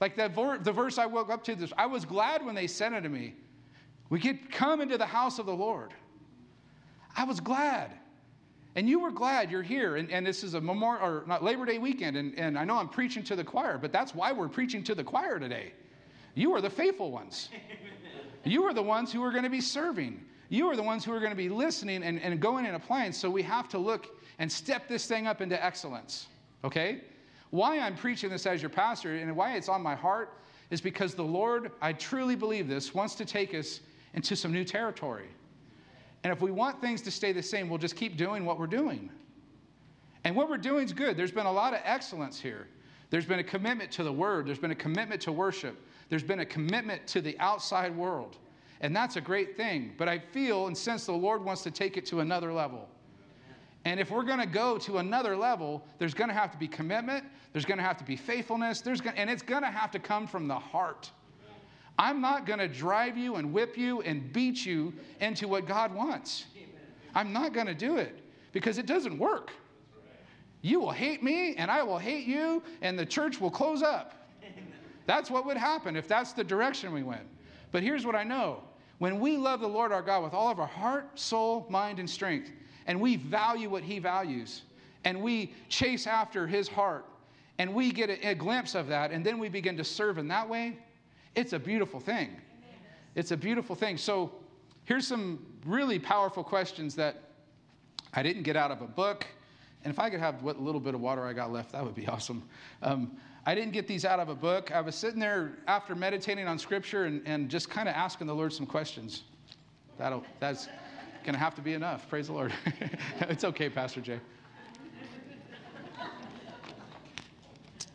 Like 0.00 0.16
that 0.16 0.34
the 0.34 0.72
verse 0.72 0.98
I 0.98 1.06
woke 1.06 1.30
up 1.30 1.44
to 1.44 1.54
this, 1.54 1.72
I 1.78 1.86
was 1.86 2.04
glad 2.04 2.44
when 2.44 2.54
they 2.54 2.66
said 2.66 3.00
to 3.00 3.08
me, 3.08 3.34
We 4.10 4.20
could 4.20 4.50
come 4.50 4.80
into 4.80 4.98
the 4.98 5.06
house 5.06 5.38
of 5.38 5.46
the 5.46 5.54
Lord. 5.54 5.94
I 7.16 7.24
was 7.24 7.40
glad. 7.40 7.92
And 8.74 8.88
you 8.88 9.00
were 9.00 9.10
glad 9.10 9.50
you're 9.50 9.62
here. 9.62 9.96
And, 9.96 10.10
and 10.10 10.26
this 10.26 10.44
is 10.44 10.54
a 10.54 10.60
memorial 10.60 11.04
or 11.04 11.24
not 11.26 11.42
Labor 11.42 11.64
Day 11.64 11.78
weekend. 11.78 12.16
And, 12.16 12.38
and 12.38 12.58
I 12.58 12.64
know 12.64 12.76
I'm 12.76 12.88
preaching 12.88 13.22
to 13.24 13.36
the 13.36 13.44
choir, 13.44 13.78
but 13.78 13.92
that's 13.92 14.14
why 14.14 14.32
we're 14.32 14.48
preaching 14.48 14.84
to 14.84 14.94
the 14.94 15.04
choir 15.04 15.38
today. 15.38 15.72
You 16.34 16.54
are 16.54 16.60
the 16.60 16.70
faithful 16.70 17.10
ones. 17.10 17.48
You 18.44 18.64
are 18.64 18.72
the 18.72 18.82
ones 18.82 19.12
who 19.12 19.22
are 19.24 19.30
going 19.32 19.44
to 19.44 19.50
be 19.50 19.60
serving. 19.60 20.24
You 20.48 20.68
are 20.68 20.76
the 20.76 20.82
ones 20.82 21.04
who 21.04 21.12
are 21.12 21.18
going 21.18 21.32
to 21.32 21.36
be 21.36 21.48
listening 21.48 22.02
and, 22.04 22.20
and 22.20 22.40
going 22.40 22.66
and 22.66 22.76
applying. 22.76 23.12
So 23.12 23.28
we 23.28 23.42
have 23.42 23.68
to 23.70 23.78
look 23.78 24.06
and 24.38 24.50
step 24.50 24.88
this 24.88 25.06
thing 25.06 25.26
up 25.26 25.40
into 25.40 25.62
excellence. 25.62 26.28
Okay? 26.64 27.00
Why 27.50 27.80
I'm 27.80 27.96
preaching 27.96 28.30
this 28.30 28.46
as 28.46 28.62
your 28.62 28.70
pastor 28.70 29.16
and 29.16 29.34
why 29.36 29.56
it's 29.56 29.68
on 29.68 29.82
my 29.82 29.94
heart 29.94 30.34
is 30.70 30.80
because 30.80 31.14
the 31.14 31.24
Lord, 31.24 31.72
I 31.80 31.92
truly 31.92 32.36
believe 32.36 32.68
this, 32.68 32.94
wants 32.94 33.14
to 33.16 33.24
take 33.24 33.54
us 33.54 33.80
into 34.14 34.36
some 34.36 34.52
new 34.52 34.64
territory. 34.64 35.28
And 36.24 36.32
if 36.32 36.40
we 36.40 36.50
want 36.50 36.80
things 36.80 37.00
to 37.02 37.10
stay 37.10 37.32
the 37.32 37.42
same, 37.42 37.68
we'll 37.68 37.78
just 37.78 37.96
keep 37.96 38.16
doing 38.16 38.44
what 38.44 38.58
we're 38.58 38.66
doing. 38.66 39.10
And 40.24 40.34
what 40.34 40.50
we're 40.50 40.56
doing 40.56 40.84
is 40.84 40.92
good. 40.92 41.16
There's 41.16 41.32
been 41.32 41.46
a 41.46 41.52
lot 41.52 41.74
of 41.74 41.80
excellence 41.84 42.40
here. 42.40 42.68
There's 43.10 43.26
been 43.26 43.38
a 43.38 43.44
commitment 43.44 43.90
to 43.92 44.04
the 44.04 44.12
word, 44.12 44.46
there's 44.46 44.58
been 44.58 44.70
a 44.70 44.76
commitment 44.76 45.20
to 45.22 45.32
worship, 45.32 45.76
there's 46.10 46.22
been 46.22 46.40
a 46.40 46.46
commitment 46.46 47.06
to 47.08 47.20
the 47.20 47.38
outside 47.38 47.96
world. 47.96 48.36
And 48.80 48.94
that's 48.94 49.16
a 49.16 49.20
great 49.20 49.56
thing. 49.56 49.94
But 49.96 50.08
I 50.08 50.18
feel 50.18 50.66
and 50.66 50.76
sense 50.76 51.06
the 51.06 51.12
Lord 51.12 51.44
wants 51.44 51.62
to 51.62 51.70
take 51.70 51.96
it 51.96 52.06
to 52.06 52.20
another 52.20 52.52
level. 52.52 52.88
And 53.84 53.98
if 53.98 54.10
we're 54.10 54.24
going 54.24 54.40
to 54.40 54.46
go 54.46 54.76
to 54.78 54.98
another 54.98 55.36
level, 55.36 55.84
there's 55.98 56.14
going 56.14 56.28
to 56.28 56.34
have 56.34 56.52
to 56.52 56.58
be 56.58 56.68
commitment, 56.68 57.24
there's 57.52 57.64
going 57.64 57.78
to 57.78 57.84
have 57.84 57.96
to 57.96 58.04
be 58.04 58.16
faithfulness, 58.16 58.80
there's 58.80 59.00
going, 59.00 59.16
and 59.16 59.30
it's 59.30 59.42
going 59.42 59.62
to 59.62 59.70
have 59.70 59.90
to 59.92 59.98
come 59.98 60.26
from 60.26 60.46
the 60.46 60.58
heart. 60.58 61.10
I'm 61.98 62.20
not 62.20 62.46
going 62.46 62.60
to 62.60 62.68
drive 62.68 63.18
you 63.18 63.36
and 63.36 63.52
whip 63.52 63.76
you 63.76 64.02
and 64.02 64.32
beat 64.32 64.64
you 64.64 64.94
into 65.20 65.48
what 65.48 65.66
God 65.66 65.92
wants. 65.92 66.46
I'm 67.14 67.32
not 67.32 67.52
going 67.52 67.66
to 67.66 67.74
do 67.74 67.96
it 67.96 68.22
because 68.52 68.78
it 68.78 68.86
doesn't 68.86 69.18
work. 69.18 69.50
You 70.62 70.80
will 70.80 70.92
hate 70.92 71.22
me 71.22 71.54
and 71.56 71.70
I 71.70 71.82
will 71.82 71.98
hate 71.98 72.26
you 72.26 72.62
and 72.82 72.98
the 72.98 73.06
church 73.06 73.40
will 73.40 73.50
close 73.50 73.82
up. 73.82 74.14
That's 75.06 75.30
what 75.30 75.46
would 75.46 75.56
happen 75.56 75.96
if 75.96 76.06
that's 76.06 76.32
the 76.32 76.44
direction 76.44 76.92
we 76.92 77.02
went. 77.02 77.26
But 77.72 77.82
here's 77.82 78.06
what 78.06 78.14
I 78.14 78.24
know 78.24 78.62
when 78.98 79.20
we 79.20 79.36
love 79.36 79.60
the 79.60 79.68
Lord 79.68 79.92
our 79.92 80.02
God 80.02 80.22
with 80.22 80.34
all 80.34 80.50
of 80.50 80.60
our 80.60 80.66
heart, 80.66 81.18
soul, 81.18 81.66
mind, 81.70 81.98
and 81.98 82.08
strength, 82.08 82.50
and 82.86 83.00
we 83.00 83.16
value 83.16 83.70
what 83.70 83.82
He 83.82 84.00
values, 84.00 84.62
and 85.04 85.22
we 85.22 85.54
chase 85.68 86.06
after 86.06 86.46
His 86.46 86.68
heart, 86.68 87.04
and 87.58 87.72
we 87.72 87.92
get 87.92 88.10
a, 88.10 88.30
a 88.30 88.34
glimpse 88.34 88.74
of 88.74 88.88
that, 88.88 89.12
and 89.12 89.24
then 89.24 89.38
we 89.38 89.48
begin 89.48 89.76
to 89.76 89.84
serve 89.84 90.18
in 90.18 90.26
that 90.28 90.48
way, 90.48 90.76
it's 91.38 91.52
a 91.52 91.58
beautiful 91.58 92.00
thing. 92.00 92.30
It's 93.14 93.30
a 93.30 93.36
beautiful 93.36 93.76
thing. 93.76 93.96
So, 93.96 94.32
here's 94.84 95.06
some 95.06 95.46
really 95.64 95.98
powerful 95.98 96.42
questions 96.42 96.96
that 96.96 97.22
I 98.12 98.24
didn't 98.24 98.42
get 98.42 98.56
out 98.56 98.72
of 98.72 98.82
a 98.82 98.86
book. 98.86 99.24
And 99.84 99.92
if 99.92 100.00
I 100.00 100.10
could 100.10 100.18
have 100.18 100.42
what 100.42 100.60
little 100.60 100.80
bit 100.80 100.94
of 100.94 101.00
water 101.00 101.24
I 101.24 101.32
got 101.32 101.52
left, 101.52 101.72
that 101.72 101.84
would 101.84 101.94
be 101.94 102.06
awesome. 102.08 102.42
Um, 102.82 103.12
I 103.46 103.54
didn't 103.54 103.72
get 103.72 103.86
these 103.86 104.04
out 104.04 104.18
of 104.18 104.28
a 104.28 104.34
book. 104.34 104.72
I 104.72 104.80
was 104.80 104.96
sitting 104.96 105.20
there 105.20 105.58
after 105.68 105.94
meditating 105.94 106.48
on 106.48 106.58
scripture 106.58 107.04
and, 107.04 107.22
and 107.24 107.48
just 107.48 107.70
kind 107.70 107.88
of 107.88 107.94
asking 107.94 108.26
the 108.26 108.34
Lord 108.34 108.52
some 108.52 108.66
questions. 108.66 109.22
That'll, 109.96 110.24
that's 110.40 110.68
going 111.22 111.34
to 111.34 111.38
have 111.38 111.54
to 111.54 111.62
be 111.62 111.74
enough. 111.74 112.08
Praise 112.08 112.26
the 112.26 112.32
Lord. 112.32 112.52
it's 113.20 113.44
okay, 113.44 113.70
Pastor 113.70 114.00
Jay. 114.00 114.18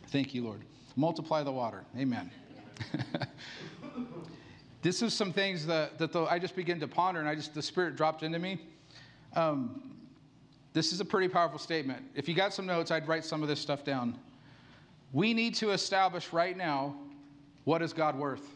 Thank 0.08 0.34
you, 0.34 0.44
Lord. 0.44 0.62
Multiply 0.96 1.42
the 1.42 1.52
water. 1.52 1.84
Amen. 1.98 2.30
this 4.84 5.00
is 5.00 5.14
some 5.14 5.32
things 5.32 5.64
that, 5.64 5.96
that 5.96 6.12
the, 6.12 6.24
I 6.24 6.38
just 6.38 6.54
began 6.54 6.78
to 6.80 6.86
ponder 6.86 7.18
and 7.18 7.26
I 7.26 7.34
just, 7.34 7.54
the 7.54 7.62
Spirit 7.62 7.96
dropped 7.96 8.22
into 8.22 8.38
me. 8.38 8.60
Um, 9.34 9.80
this 10.74 10.92
is 10.92 11.00
a 11.00 11.04
pretty 11.06 11.26
powerful 11.26 11.58
statement. 11.58 12.04
If 12.14 12.28
you 12.28 12.34
got 12.34 12.52
some 12.52 12.66
notes, 12.66 12.90
I'd 12.90 13.08
write 13.08 13.24
some 13.24 13.42
of 13.42 13.48
this 13.48 13.58
stuff 13.58 13.82
down. 13.82 14.18
We 15.14 15.32
need 15.32 15.54
to 15.54 15.70
establish 15.70 16.34
right 16.34 16.54
now 16.54 16.96
what 17.64 17.80
is 17.80 17.94
God 17.94 18.18
worth? 18.18 18.46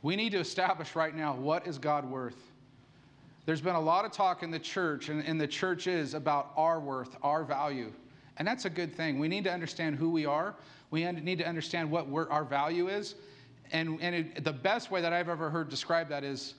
We 0.00 0.16
need 0.16 0.32
to 0.32 0.38
establish 0.38 0.96
right 0.96 1.14
now 1.14 1.34
what 1.34 1.66
is 1.66 1.76
God 1.76 2.08
worth? 2.08 2.38
There's 3.44 3.60
been 3.60 3.74
a 3.74 3.80
lot 3.80 4.06
of 4.06 4.12
talk 4.12 4.42
in 4.42 4.50
the 4.50 4.58
church 4.58 5.10
and 5.10 5.22
in 5.24 5.36
the 5.36 5.46
churches 5.46 6.14
about 6.14 6.52
our 6.56 6.80
worth, 6.80 7.18
our 7.22 7.44
value. 7.44 7.92
And 8.38 8.48
that's 8.48 8.64
a 8.64 8.70
good 8.70 8.94
thing. 8.94 9.18
We 9.18 9.28
need 9.28 9.44
to 9.44 9.52
understand 9.52 9.96
who 9.96 10.08
we 10.08 10.24
are. 10.24 10.54
We 10.94 11.10
need 11.10 11.38
to 11.38 11.44
understand 11.44 11.90
what 11.90 12.06
our 12.30 12.44
value 12.44 12.86
is. 12.86 13.16
And, 13.72 13.98
and 14.00 14.14
it, 14.14 14.44
the 14.44 14.52
best 14.52 14.92
way 14.92 15.00
that 15.00 15.12
I've 15.12 15.28
ever 15.28 15.50
heard 15.50 15.68
describe 15.68 16.08
that 16.10 16.22
is 16.22 16.54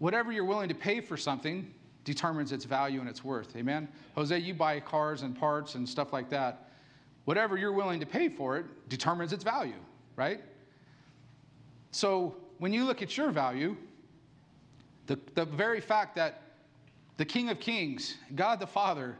whatever 0.00 0.32
you're 0.32 0.44
willing 0.44 0.68
to 0.70 0.74
pay 0.74 1.00
for 1.00 1.16
something 1.16 1.72
determines 2.02 2.50
its 2.50 2.64
value 2.64 2.98
and 2.98 3.08
its 3.08 3.22
worth. 3.22 3.54
Amen? 3.54 3.86
Jose, 4.16 4.36
you 4.36 4.54
buy 4.54 4.80
cars 4.80 5.22
and 5.22 5.38
parts 5.38 5.76
and 5.76 5.88
stuff 5.88 6.12
like 6.12 6.28
that. 6.30 6.68
Whatever 7.26 7.56
you're 7.56 7.72
willing 7.72 8.00
to 8.00 8.06
pay 8.06 8.28
for 8.28 8.56
it 8.56 8.66
determines 8.88 9.32
its 9.32 9.44
value, 9.44 9.78
right? 10.16 10.40
So 11.92 12.34
when 12.58 12.72
you 12.72 12.84
look 12.84 13.02
at 13.02 13.16
your 13.16 13.30
value, 13.30 13.76
the, 15.06 15.16
the 15.36 15.44
very 15.44 15.80
fact 15.80 16.16
that 16.16 16.42
the 17.18 17.24
King 17.24 17.50
of 17.50 17.60
Kings, 17.60 18.16
God 18.34 18.58
the 18.58 18.66
Father, 18.66 19.16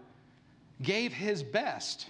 gave 0.83 1.13
his 1.13 1.45
best 1.45 2.09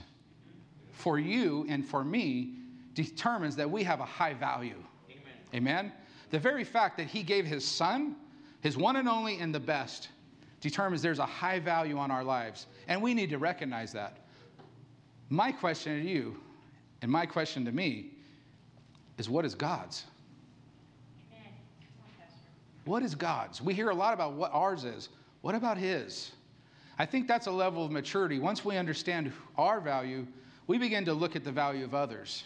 for 1.05 1.19
you 1.19 1.67
and 1.69 1.87
for 1.87 2.03
me 2.03 2.55
determines 2.95 3.55
that 3.57 3.71
we 3.71 3.85
have 3.85 4.01
a 4.01 4.07
high 4.07 4.33
value. 4.33 4.83
Amen. 5.11 5.23
Amen. 5.55 5.93
The 6.31 6.39
very 6.39 6.65
fact 6.65 6.97
that 6.97 7.07
he 7.07 7.23
gave 7.23 7.45
his 7.45 7.63
son, 7.63 8.17
his 8.63 8.79
one 8.79 8.97
and 8.97 9.07
only 9.07 9.39
and 9.39 9.55
the 9.55 9.61
best, 9.61 10.09
determines 10.63 11.03
there's 11.03 11.19
a 11.19 11.27
high 11.27 11.61
value 11.61 11.99
on 11.99 12.11
our 12.11 12.25
lives. 12.25 12.69
And 12.89 13.03
we 13.03 13.13
need 13.13 13.29
to 13.31 13.37
recognize 13.37 13.93
that. 13.93 14.17
My 15.29 15.53
question 15.53 16.03
to 16.03 16.09
you 16.09 16.41
and 17.03 17.13
my 17.13 17.27
question 17.27 17.67
to 17.67 17.73
me 17.73 18.13
is 19.19 19.29
what 19.29 19.45
is 19.45 19.55
God's? 19.55 20.05
What 22.87 23.03
is 23.03 23.15
God's? 23.15 23.61
We 23.61 23.75
hear 23.75 23.91
a 23.91 23.95
lot 23.95 24.15
about 24.15 24.33
what 24.33 24.53
ours 24.55 24.85
is. 24.85 25.11
What 25.43 25.55
about 25.55 25.77
His? 25.77 26.33
I 26.99 27.05
think 27.05 27.29
that's 27.29 27.47
a 27.47 27.51
level 27.51 27.85
of 27.85 27.91
maturity. 27.91 28.39
Once 28.39 28.65
we 28.65 28.79
understand 28.79 29.33
our 29.59 29.81
value, 29.81 30.27
we 30.67 30.79
begin 30.79 31.05
to 31.05 31.15
look 31.15 31.37
at 31.37 31.45
the 31.45 31.53
value 31.53 31.85
of 31.85 31.95
others. 31.95 32.45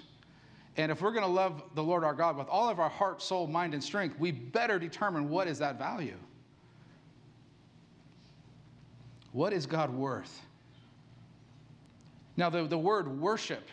And 0.77 0.93
if 0.93 1.03
we're 1.03 1.13
going 1.13 1.25
to 1.25 1.31
love 1.31 1.63
the 1.75 1.83
Lord 1.83 2.05
our 2.05 2.15
God 2.15 2.37
with 2.37 2.49
all 2.49 2.69
of 2.69 2.79
our 2.79 2.89
heart, 2.89 3.21
soul, 3.21 3.47
mind, 3.47 3.75
and 3.75 3.83
strength, 3.83 4.19
we 4.19 4.31
better 4.31 4.79
determine 4.79 5.29
what 5.29 5.49
is 5.49 5.59
that 5.59 5.79
value. 5.79 6.17
What 9.33 9.53
is 9.53 9.67
God 9.67 9.93
worth? 9.93 10.41
Now, 12.37 12.49
the, 12.49 12.65
the 12.65 12.79
word 12.79 13.09
worship, 13.21 13.67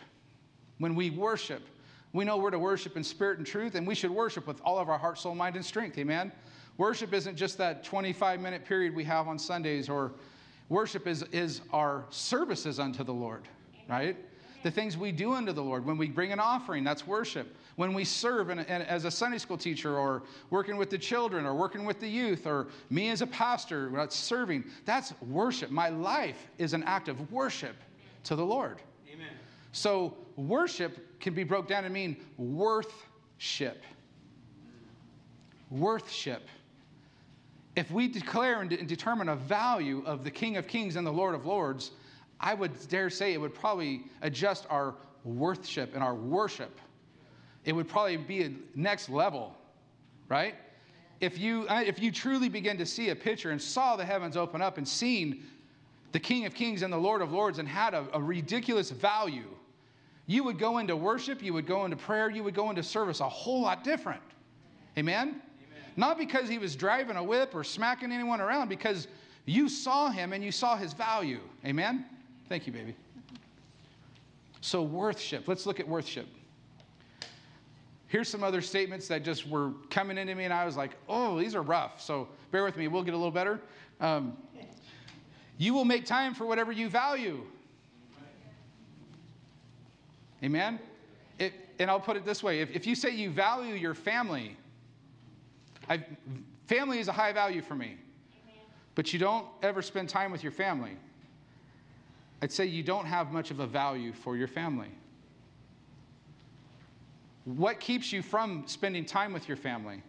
when 0.78 0.94
we 0.94 1.10
worship, 1.10 1.62
we 2.12 2.24
know 2.24 2.36
we're 2.36 2.50
to 2.50 2.58
worship 2.58 2.96
in 2.96 3.04
spirit 3.04 3.38
and 3.38 3.46
truth, 3.46 3.76
and 3.76 3.86
we 3.86 3.94
should 3.94 4.10
worship 4.10 4.46
with 4.46 4.60
all 4.64 4.78
of 4.78 4.88
our 4.88 4.98
heart, 4.98 5.18
soul, 5.18 5.34
mind, 5.34 5.54
and 5.54 5.64
strength. 5.64 5.96
Amen? 5.98 6.32
Worship 6.76 7.14
isn't 7.14 7.36
just 7.36 7.56
that 7.58 7.84
25 7.84 8.40
minute 8.40 8.64
period 8.64 8.94
we 8.94 9.04
have 9.04 9.28
on 9.28 9.38
Sundays 9.38 9.88
or 9.88 10.12
Worship 10.68 11.06
is, 11.06 11.22
is 11.30 11.60
our 11.72 12.04
services 12.10 12.80
unto 12.80 13.04
the 13.04 13.14
Lord, 13.14 13.42
right? 13.88 14.16
The 14.66 14.72
things 14.72 14.96
we 14.96 15.12
do 15.12 15.32
unto 15.32 15.52
the 15.52 15.62
Lord. 15.62 15.86
When 15.86 15.96
we 15.96 16.08
bring 16.08 16.32
an 16.32 16.40
offering, 16.40 16.82
that's 16.82 17.06
worship. 17.06 17.54
When 17.76 17.94
we 17.94 18.02
serve 18.02 18.50
in, 18.50 18.58
in, 18.58 18.82
as 18.82 19.04
a 19.04 19.12
Sunday 19.12 19.38
school 19.38 19.56
teacher 19.56 19.96
or 19.96 20.24
working 20.50 20.76
with 20.76 20.90
the 20.90 20.98
children 20.98 21.46
or 21.46 21.54
working 21.54 21.84
with 21.84 22.00
the 22.00 22.08
youth 22.08 22.48
or 22.48 22.66
me 22.90 23.10
as 23.10 23.22
a 23.22 23.28
pastor, 23.28 23.88
that's 23.94 24.16
serving, 24.16 24.64
that's 24.84 25.12
worship. 25.22 25.70
My 25.70 25.88
life 25.88 26.48
is 26.58 26.72
an 26.72 26.82
act 26.82 27.06
of 27.06 27.30
worship 27.30 27.76
to 28.24 28.34
the 28.34 28.44
Lord. 28.44 28.82
Amen. 29.08 29.28
So 29.70 30.16
worship 30.34 31.20
can 31.20 31.32
be 31.32 31.44
broke 31.44 31.68
down 31.68 31.84
to 31.84 31.88
mean 31.88 32.16
worthship. 32.36 33.84
Worthship 35.70 36.42
if 37.76 37.90
we 37.90 38.08
declare 38.08 38.62
and, 38.62 38.70
de- 38.70 38.80
and 38.80 38.88
determine 38.88 39.28
a 39.28 39.36
value 39.36 40.02
of 40.06 40.24
the 40.24 40.30
King 40.30 40.56
of 40.56 40.66
Kings 40.66 40.96
and 40.96 41.06
the 41.06 41.12
Lord 41.12 41.34
of 41.34 41.44
Lords, 41.44 41.90
I 42.40 42.54
would 42.54 42.72
dare 42.88 43.10
say 43.10 43.32
it 43.32 43.40
would 43.40 43.54
probably 43.54 44.04
adjust 44.22 44.66
our 44.68 44.94
worship 45.24 45.94
and 45.94 46.02
our 46.02 46.14
worship. 46.14 46.80
It 47.64 47.72
would 47.72 47.88
probably 47.88 48.16
be 48.16 48.44
a 48.44 48.52
next 48.74 49.08
level, 49.08 49.54
right? 50.28 50.54
If 51.20 51.38
you, 51.38 51.66
uh, 51.68 51.82
if 51.84 52.00
you 52.00 52.12
truly 52.12 52.48
begin 52.48 52.76
to 52.78 52.86
see 52.86 53.08
a 53.08 53.16
picture 53.16 53.50
and 53.50 53.60
saw 53.60 53.96
the 53.96 54.04
heavens 54.04 54.36
open 54.36 54.60
up 54.60 54.78
and 54.78 54.86
seen 54.86 55.44
the 56.12 56.20
King 56.20 56.46
of 56.46 56.54
Kings 56.54 56.82
and 56.82 56.92
the 56.92 56.98
Lord 56.98 57.22
of 57.22 57.32
Lords 57.32 57.58
and 57.58 57.66
had 57.66 57.94
a, 57.94 58.06
a 58.12 58.20
ridiculous 58.20 58.90
value, 58.90 59.48
you 60.26 60.44
would 60.44 60.58
go 60.58 60.78
into 60.78 60.94
worship, 60.96 61.42
you 61.42 61.52
would 61.54 61.66
go 61.66 61.84
into 61.84 61.96
prayer, 61.96 62.30
you 62.30 62.44
would 62.44 62.54
go 62.54 62.70
into 62.70 62.82
service 62.82 63.20
a 63.20 63.28
whole 63.28 63.62
lot 63.62 63.82
different. 63.82 64.22
Amen? 64.98 65.28
Amen? 65.28 65.40
Not 65.96 66.18
because 66.18 66.48
he 66.48 66.58
was 66.58 66.76
driving 66.76 67.16
a 67.16 67.22
whip 67.22 67.54
or 67.54 67.64
smacking 67.64 68.12
anyone 68.12 68.40
around, 68.40 68.68
because 68.68 69.08
you 69.46 69.68
saw 69.68 70.10
him 70.10 70.32
and 70.32 70.42
you 70.44 70.52
saw 70.52 70.76
his 70.76 70.92
value. 70.92 71.40
Amen? 71.64 72.04
Thank 72.48 72.66
you, 72.66 72.72
baby. 72.72 72.94
So, 74.60 74.82
worthship. 74.82 75.48
Let's 75.48 75.66
look 75.66 75.80
at 75.80 75.88
worthship. 75.88 76.26
Here's 78.08 78.28
some 78.28 78.44
other 78.44 78.60
statements 78.60 79.08
that 79.08 79.24
just 79.24 79.48
were 79.48 79.72
coming 79.90 80.16
into 80.16 80.34
me, 80.34 80.44
and 80.44 80.52
I 80.52 80.64
was 80.64 80.76
like, 80.76 80.92
oh, 81.08 81.38
these 81.38 81.54
are 81.54 81.62
rough. 81.62 82.00
So, 82.00 82.28
bear 82.52 82.64
with 82.64 82.76
me, 82.76 82.88
we'll 82.88 83.02
get 83.02 83.14
a 83.14 83.16
little 83.16 83.32
better. 83.32 83.60
Um, 84.00 84.36
you 85.58 85.74
will 85.74 85.84
make 85.84 86.04
time 86.04 86.34
for 86.34 86.46
whatever 86.46 86.70
you 86.70 86.88
value. 86.88 87.42
Amen? 90.42 90.78
It, 91.38 91.54
and 91.78 91.90
I'll 91.90 92.00
put 92.00 92.16
it 92.16 92.24
this 92.24 92.42
way 92.42 92.60
if, 92.60 92.70
if 92.70 92.86
you 92.86 92.94
say 92.94 93.10
you 93.10 93.30
value 93.30 93.74
your 93.74 93.94
family, 93.94 94.56
I've, 95.88 96.04
family 96.66 96.98
is 96.98 97.08
a 97.08 97.12
high 97.12 97.32
value 97.32 97.62
for 97.62 97.74
me, 97.74 97.96
but 98.94 99.12
you 99.12 99.18
don't 99.18 99.46
ever 99.62 99.82
spend 99.82 100.08
time 100.08 100.30
with 100.30 100.42
your 100.42 100.52
family, 100.52 100.96
I'd 102.42 102.52
say 102.52 102.66
you 102.66 102.82
don't 102.82 103.06
have 103.06 103.32
much 103.32 103.50
of 103.50 103.60
a 103.60 103.66
value 103.66 104.12
for 104.12 104.36
your 104.36 104.48
family. 104.48 104.90
What 107.44 107.80
keeps 107.80 108.12
you 108.12 108.22
from 108.22 108.64
spending 108.66 109.04
time 109.04 109.32
with 109.32 109.48
your 109.48 109.56
family? 109.56 110.02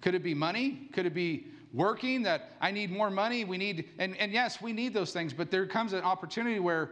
Could 0.00 0.14
it 0.14 0.22
be 0.22 0.34
money? 0.34 0.88
Could 0.92 1.06
it 1.06 1.14
be 1.14 1.46
working 1.72 2.22
that 2.22 2.52
I 2.60 2.70
need 2.70 2.90
more 2.90 3.10
money? 3.10 3.44
We 3.44 3.58
need, 3.58 3.88
and, 3.98 4.16
and 4.16 4.32
yes, 4.32 4.60
we 4.60 4.72
need 4.72 4.92
those 4.92 5.12
things, 5.12 5.32
but 5.32 5.50
there 5.50 5.66
comes 5.66 5.92
an 5.92 6.02
opportunity 6.02 6.58
where 6.58 6.90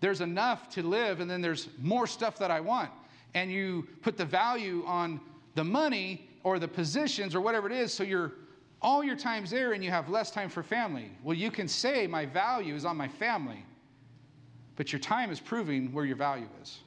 there's 0.00 0.20
enough 0.20 0.68
to 0.70 0.82
live 0.82 1.20
and 1.20 1.30
then 1.30 1.40
there's 1.40 1.68
more 1.80 2.06
stuff 2.06 2.38
that 2.38 2.50
I 2.50 2.60
want. 2.60 2.90
And 3.34 3.50
you 3.50 3.86
put 4.02 4.16
the 4.16 4.24
value 4.24 4.84
on 4.86 5.20
the 5.54 5.64
money 5.64 6.28
or 6.42 6.58
the 6.58 6.68
positions 6.68 7.34
or 7.34 7.40
whatever 7.40 7.66
it 7.70 7.72
is, 7.72 7.92
so 7.92 8.02
you're 8.02 8.32
all 8.82 9.04
your 9.04 9.16
time's 9.16 9.50
there 9.50 9.72
and 9.72 9.84
you 9.84 9.90
have 9.90 10.08
less 10.08 10.30
time 10.30 10.48
for 10.48 10.62
family. 10.62 11.10
Well, 11.22 11.36
you 11.36 11.50
can 11.50 11.68
say 11.68 12.06
my 12.06 12.26
value 12.26 12.74
is 12.74 12.84
on 12.84 12.96
my 12.96 13.08
family, 13.08 13.64
but 14.76 14.92
your 14.92 15.00
time 15.00 15.30
is 15.30 15.38
proving 15.38 15.92
where 15.92 16.04
your 16.04 16.16
value 16.16 16.48
is. 16.62 16.78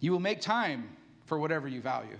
You 0.00 0.12
will 0.12 0.20
make 0.20 0.40
time 0.40 0.88
for 1.26 1.38
whatever 1.38 1.68
you 1.68 1.80
value. 1.80 2.18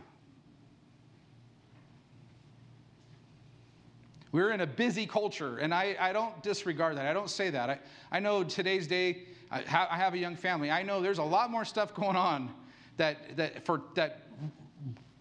We're 4.30 4.52
in 4.52 4.62
a 4.62 4.66
busy 4.66 5.06
culture, 5.06 5.58
and 5.58 5.74
I, 5.74 5.94
I 6.00 6.12
don't 6.12 6.42
disregard 6.42 6.96
that. 6.96 7.06
I 7.06 7.12
don't 7.12 7.28
say 7.28 7.50
that. 7.50 7.68
I, 7.68 7.78
I 8.10 8.18
know 8.18 8.42
today's 8.42 8.86
day, 8.86 9.24
I, 9.50 9.60
ha- 9.60 9.88
I 9.90 9.96
have 9.96 10.14
a 10.14 10.18
young 10.18 10.36
family. 10.36 10.70
I 10.70 10.82
know 10.82 11.02
there's 11.02 11.18
a 11.18 11.24
lot 11.24 11.50
more 11.50 11.66
stuff 11.66 11.92
going 11.92 12.16
on 12.16 12.50
that, 12.96 13.36
that, 13.36 13.66
for, 13.66 13.82
that 13.94 14.28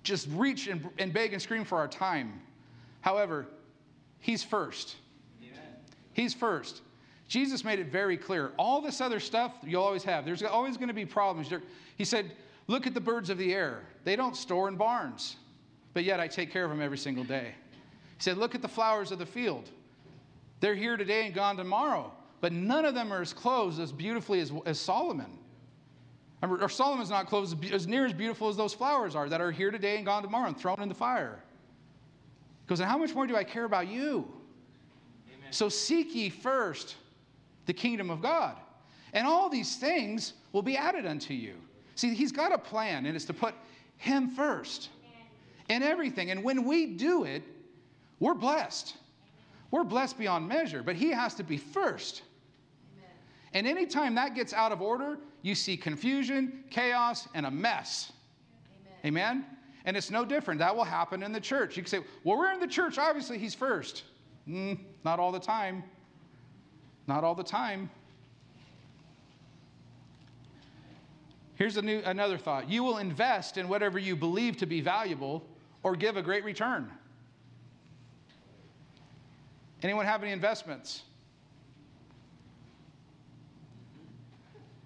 just 0.03 0.27
reach 0.31 0.67
and, 0.67 0.89
and 0.97 1.13
beg 1.13 1.33
and 1.33 1.41
scream 1.41 1.63
for 1.63 1.77
our 1.77 1.87
time. 1.87 2.41
However, 3.01 3.47
He's 4.21 4.43
first. 4.43 4.95
Amen. 5.41 5.59
He's 6.13 6.33
first. 6.33 6.81
Jesus 7.27 7.63
made 7.63 7.79
it 7.79 7.87
very 7.87 8.17
clear. 8.17 8.51
All 8.57 8.81
this 8.81 9.01
other 9.01 9.19
stuff 9.19 9.53
you'll 9.63 9.83
always 9.83 10.03
have. 10.03 10.25
There's 10.25 10.43
always 10.43 10.77
going 10.77 10.89
to 10.89 10.93
be 10.93 11.05
problems. 11.05 11.51
He 11.97 12.05
said, 12.05 12.31
Look 12.67 12.87
at 12.87 12.93
the 12.93 13.01
birds 13.01 13.29
of 13.29 13.37
the 13.37 13.53
air. 13.53 13.81
They 14.03 14.15
don't 14.15 14.37
store 14.37 14.67
in 14.67 14.75
barns, 14.75 15.37
but 15.93 16.03
yet 16.03 16.19
I 16.19 16.27
take 16.27 16.51
care 16.51 16.63
of 16.63 16.69
them 16.69 16.81
every 16.81 16.97
single 16.97 17.23
day. 17.23 17.53
He 18.17 18.23
said, 18.23 18.37
Look 18.37 18.53
at 18.53 18.61
the 18.61 18.67
flowers 18.67 19.11
of 19.11 19.17
the 19.17 19.25
field. 19.25 19.69
They're 20.59 20.75
here 20.75 20.95
today 20.95 21.25
and 21.25 21.33
gone 21.33 21.57
tomorrow, 21.57 22.13
but 22.39 22.53
none 22.53 22.85
of 22.85 22.93
them 22.93 23.11
are 23.11 23.21
as 23.21 23.33
clothed 23.33 23.79
as 23.79 23.91
beautifully 23.91 24.39
as, 24.39 24.53
as 24.67 24.79
Solomon. 24.79 25.39
Or 26.41 26.69
Solomon's 26.69 27.11
not 27.11 27.27
clothed 27.27 27.71
as, 27.71 27.87
near 27.87 28.05
as 28.05 28.13
beautiful 28.13 28.49
as 28.49 28.57
those 28.57 28.73
flowers 28.73 29.15
are 29.15 29.29
that 29.29 29.41
are 29.41 29.51
here 29.51 29.69
today 29.69 29.97
and 29.97 30.05
gone 30.05 30.23
tomorrow 30.23 30.47
and 30.47 30.57
thrown 30.57 30.81
in 30.81 30.89
the 30.89 30.95
fire. 30.95 31.39
He 32.63 32.67
goes, 32.67 32.79
And 32.79 32.89
how 32.89 32.97
much 32.97 33.13
more 33.13 33.27
do 33.27 33.35
I 33.35 33.43
care 33.43 33.65
about 33.65 33.87
you? 33.87 34.27
Amen. 35.27 35.51
So 35.51 35.69
seek 35.69 36.15
ye 36.15 36.29
first 36.29 36.95
the 37.67 37.73
kingdom 37.73 38.09
of 38.09 38.21
God, 38.21 38.57
and 39.13 39.27
all 39.27 39.49
these 39.49 39.75
things 39.75 40.33
will 40.51 40.63
be 40.63 40.75
added 40.75 41.05
unto 41.05 41.33
you. 41.35 41.53
See, 41.95 42.15
he's 42.15 42.31
got 42.31 42.51
a 42.51 42.57
plan, 42.57 43.05
and 43.05 43.15
it's 43.15 43.25
to 43.25 43.33
put 43.33 43.53
him 43.97 44.29
first 44.29 44.89
in 45.69 45.83
everything. 45.83 46.31
And 46.31 46.43
when 46.43 46.65
we 46.65 46.87
do 46.87 47.23
it, 47.23 47.43
we're 48.19 48.33
blessed. 48.33 48.95
We're 49.69 49.83
blessed 49.83 50.17
beyond 50.17 50.47
measure, 50.47 50.81
but 50.81 50.95
he 50.95 51.11
has 51.11 51.35
to 51.35 51.43
be 51.43 51.57
first. 51.57 52.23
And 53.53 53.67
anytime 53.67 54.15
that 54.15 54.33
gets 54.33 54.53
out 54.53 54.71
of 54.71 54.81
order, 54.81 55.17
you 55.41 55.55
see 55.55 55.75
confusion, 55.77 56.63
chaos, 56.69 57.27
and 57.33 57.45
a 57.45 57.51
mess. 57.51 58.11
Amen. 59.05 59.17
Amen? 59.17 59.45
And 59.85 59.97
it's 59.97 60.11
no 60.11 60.23
different. 60.23 60.59
That 60.59 60.75
will 60.75 60.83
happen 60.83 61.23
in 61.23 61.31
the 61.31 61.39
church. 61.39 61.75
You 61.75 61.83
can 61.83 61.89
say, 61.89 61.99
well, 62.23 62.37
we're 62.37 62.51
in 62.51 62.59
the 62.59 62.67
church. 62.67 62.97
Obviously, 62.97 63.39
he's 63.39 63.55
first. 63.55 64.03
Mm, 64.47 64.79
not 65.03 65.19
all 65.19 65.31
the 65.31 65.39
time. 65.39 65.83
Not 67.07 67.23
all 67.23 67.33
the 67.33 67.43
time. 67.43 67.89
Here's 71.55 71.77
a 71.77 71.81
new, 71.81 72.01
another 72.05 72.37
thought 72.37 72.69
you 72.69 72.83
will 72.83 72.97
invest 72.97 73.57
in 73.57 73.67
whatever 73.67 73.99
you 73.99 74.15
believe 74.15 74.57
to 74.57 74.65
be 74.65 74.81
valuable 74.81 75.45
or 75.83 75.95
give 75.95 76.17
a 76.17 76.21
great 76.21 76.43
return. 76.43 76.89
Anyone 79.83 80.05
have 80.05 80.23
any 80.23 80.31
investments? 80.31 81.03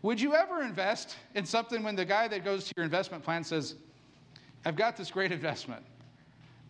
Would 0.05 0.21
you 0.21 0.35
ever 0.35 0.61
invest 0.61 1.15
in 1.33 1.45
something 1.45 1.81
when 1.81 1.95
the 1.95 2.05
guy 2.05 2.27
that 2.27 2.45
goes 2.45 2.65
to 2.65 2.73
your 2.77 2.85
investment 2.85 3.23
plan 3.23 3.43
says, 3.43 3.75
I've 4.63 4.75
got 4.75 4.95
this 4.95 5.09
great 5.09 5.31
investment? 5.31 5.83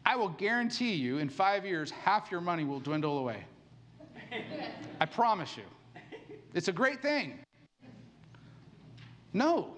I 0.05 0.15
will 0.15 0.29
guarantee 0.29 0.93
you 0.93 1.17
in 1.17 1.27
five 1.27 1.65
years, 1.65 1.91
half 1.91 2.31
your 2.31 2.39
money 2.39 2.63
will 2.63 2.79
dwindle 2.79 3.17
away. 3.17 3.43
I 5.01 5.05
promise 5.05 5.57
you. 5.57 5.63
It's 6.53 6.69
a 6.69 6.71
great 6.71 7.01
thing. 7.01 7.37
No 9.33 9.75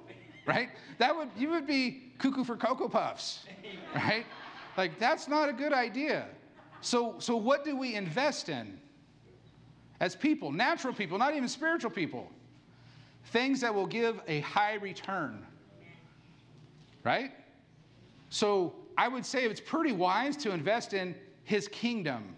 right? 0.48 0.70
That 0.98 1.15
would 1.15 1.30
you 1.38 1.50
would 1.50 1.67
be 1.67 2.13
cuckoo 2.17 2.43
for 2.43 2.56
cocoa 2.56 2.88
puffs, 2.88 3.43
right? 3.93 4.26
Like 4.78 4.98
that's 4.98 5.28
not 5.28 5.50
a 5.50 5.54
good 5.54 5.74
idea. 5.74 6.28
So 6.82 7.15
so 7.20 7.36
what 7.36 7.63
do 7.63 7.76
we 7.76 7.93
invest 7.93 8.50
in 8.50 8.80
as 10.00 10.15
people, 10.15 10.52
natural 10.52 10.93
people, 10.93 11.17
not 11.17 11.36
even 11.36 11.50
spiritual 11.50 11.91
people? 11.91 12.32
Things 13.32 13.62
that 13.62 13.74
will 13.74 13.88
give 13.88 14.22
a 14.28 14.42
high 14.42 14.76
return. 14.76 15.46
Right? 17.04 17.32
So 18.30 18.76
I 18.98 19.08
would 19.08 19.26
say 19.26 19.46
it's 19.46 19.62
pretty 19.62 19.92
wise 19.92 20.36
to 20.38 20.52
invest 20.52 20.94
in 20.94 21.16
his 21.44 21.68
kingdom. 21.68 22.36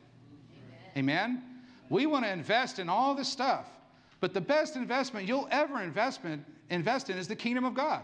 Amen. 0.95 0.97
Amen? 0.97 1.43
We 1.89 2.05
want 2.05 2.25
to 2.25 2.31
invest 2.31 2.79
in 2.79 2.89
all 2.89 3.15
this 3.15 3.27
stuff. 3.27 3.65
But 4.19 4.33
the 4.33 4.41
best 4.41 4.75
investment 4.75 5.27
you'll 5.27 5.47
ever 5.51 5.81
investment 5.81 6.45
invest 6.69 7.09
in 7.09 7.17
is 7.17 7.27
the 7.27 7.35
kingdom 7.35 7.65
of 7.65 7.73
God. 7.73 8.03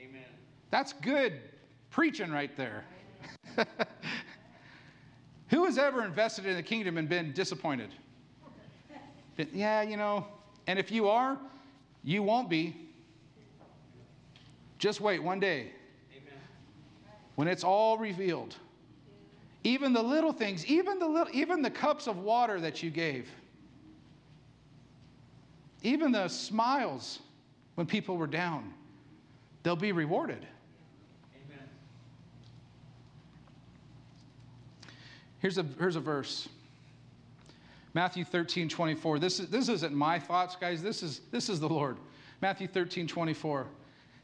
Amen. 0.00 0.24
That's 0.70 0.92
good 0.92 1.40
preaching 1.90 2.30
right 2.30 2.54
there. 2.56 2.84
Who 5.48 5.64
has 5.64 5.78
ever 5.78 6.04
invested 6.04 6.46
in 6.46 6.56
the 6.56 6.62
kingdom 6.62 6.98
and 6.98 7.08
been 7.08 7.32
disappointed? 7.32 7.90
yeah, 9.52 9.82
you 9.82 9.96
know, 9.96 10.26
and 10.66 10.78
if 10.78 10.92
you 10.92 11.08
are, 11.08 11.38
you 12.04 12.22
won't 12.22 12.48
be. 12.48 12.76
Just 14.78 15.00
wait 15.00 15.22
one 15.22 15.40
day 15.40 15.72
Amen. 16.12 16.38
when 17.34 17.48
it's 17.48 17.64
all 17.64 17.98
revealed. 17.98 18.56
Even 19.64 19.92
the 19.92 20.02
little 20.02 20.32
things, 20.32 20.64
even 20.66 20.98
the 20.98 21.08
little, 21.08 21.34
even 21.34 21.62
the 21.62 21.70
cups 21.70 22.06
of 22.06 22.18
water 22.18 22.60
that 22.60 22.82
you 22.82 22.90
gave, 22.90 23.28
even 25.82 26.12
the 26.12 26.28
smiles 26.28 27.18
when 27.74 27.86
people 27.86 28.16
were 28.16 28.26
down. 28.26 28.72
They'll 29.62 29.76
be 29.76 29.92
rewarded. 29.92 30.46
Amen. 31.34 31.68
Here's 35.40 35.58
a, 35.58 35.66
here's 35.78 35.96
a 35.96 36.00
verse. 36.00 36.48
Matthew 37.98 38.22
13, 38.22 38.68
24. 38.68 39.18
This, 39.18 39.40
is, 39.40 39.48
this 39.48 39.68
isn't 39.68 39.92
my 39.92 40.20
thoughts, 40.20 40.54
guys. 40.54 40.80
This 40.80 41.02
is, 41.02 41.22
this 41.32 41.48
is 41.48 41.58
the 41.58 41.68
Lord. 41.68 41.96
Matthew 42.40 42.68
13, 42.68 43.08
24. 43.08 43.66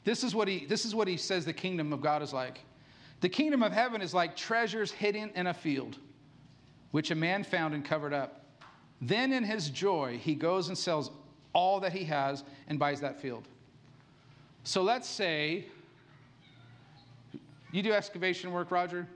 This 0.05 0.23
is, 0.23 0.33
what 0.33 0.47
he, 0.47 0.65
this 0.65 0.85
is 0.85 0.95
what 0.95 1.09
he 1.09 1.17
says 1.17 1.45
the 1.45 1.53
kingdom 1.53 1.93
of 1.93 2.01
God 2.01 2.23
is 2.23 2.33
like. 2.33 2.61
The 3.21 3.29
kingdom 3.29 3.65
of 3.65 3.73
heaven 3.73 4.01
is 4.01 4.15
like 4.15 4.37
treasures 4.37 4.93
hidden 4.93 5.33
in 5.35 5.49
a 5.49 5.53
field, 5.53 5.99
which 6.93 7.11
a 7.11 7.17
man 7.17 7.43
found 7.43 7.75
and 7.75 7.85
covered 7.85 8.13
up. 8.13 8.45
Then 9.01 9.33
in 9.33 9.43
his 9.43 9.71
joy, 9.71 10.21
he 10.23 10.37
goes 10.37 10.69
and 10.69 10.79
sells 10.79 11.11
all 11.53 11.81
that 11.81 11.93
he 11.93 12.05
has 12.05 12.45
and 12.69 12.79
buys 12.79 13.01
that 13.01 13.21
field. 13.21 13.49
So 14.63 14.85
let's 14.85 15.09
say 15.09 15.67
you 17.73 17.83
do 17.83 17.93
excavation 17.93 18.53
work, 18.53 18.71
Roger? 18.71 19.09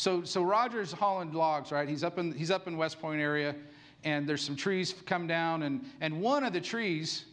So, 0.00 0.24
so 0.24 0.42
Roger's 0.42 0.92
hauling 0.92 1.30
logs, 1.34 1.72
right? 1.72 1.86
He's 1.86 2.02
up 2.02 2.16
in, 2.16 2.32
he's 2.32 2.50
up 2.50 2.66
in 2.66 2.78
West 2.78 3.02
Point 3.02 3.20
area, 3.20 3.54
and 4.02 4.26
there's 4.26 4.40
some 4.40 4.56
trees 4.56 4.94
come 5.04 5.26
down, 5.26 5.64
and, 5.64 5.84
and 6.00 6.22
one 6.22 6.42
of 6.42 6.54
the 6.54 6.60
trees 6.62 7.26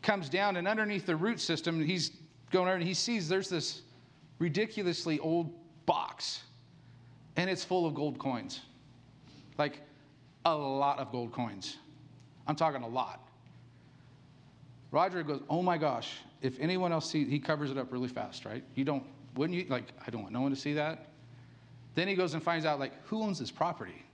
comes 0.00 0.28
down, 0.28 0.54
and 0.54 0.68
underneath 0.68 1.04
the 1.04 1.16
root 1.16 1.40
system, 1.40 1.84
he's 1.84 2.12
going 2.52 2.68
over 2.68 2.76
and 2.76 2.86
he 2.86 2.94
sees 2.94 3.28
there's 3.28 3.48
this 3.48 3.82
ridiculously 4.38 5.18
old 5.18 5.52
box, 5.84 6.44
and 7.34 7.50
it's 7.50 7.64
full 7.64 7.86
of 7.86 7.94
gold 7.96 8.20
coins. 8.20 8.60
Like 9.58 9.80
a 10.44 10.54
lot 10.54 11.00
of 11.00 11.10
gold 11.10 11.32
coins. 11.32 11.78
I'm 12.46 12.54
talking 12.54 12.84
a 12.84 12.88
lot. 12.88 13.28
Roger 14.92 15.24
goes, 15.24 15.42
Oh 15.50 15.60
my 15.60 15.76
gosh, 15.76 16.18
if 16.40 16.56
anyone 16.60 16.92
else 16.92 17.10
sees, 17.10 17.28
he 17.28 17.40
covers 17.40 17.72
it 17.72 17.78
up 17.78 17.90
really 17.90 18.06
fast, 18.06 18.44
right? 18.44 18.62
You 18.76 18.84
don't, 18.84 19.02
wouldn't 19.34 19.58
you? 19.58 19.66
Like, 19.68 19.88
I 20.06 20.10
don't 20.10 20.22
want 20.22 20.32
no 20.32 20.40
one 20.40 20.52
to 20.52 20.56
see 20.56 20.74
that. 20.74 21.09
Then 21.94 22.08
he 22.08 22.14
goes 22.14 22.34
and 22.34 22.42
finds 22.42 22.64
out, 22.64 22.78
like, 22.78 22.92
who 23.06 23.22
owns 23.22 23.38
this 23.38 23.50
property? 23.50 24.04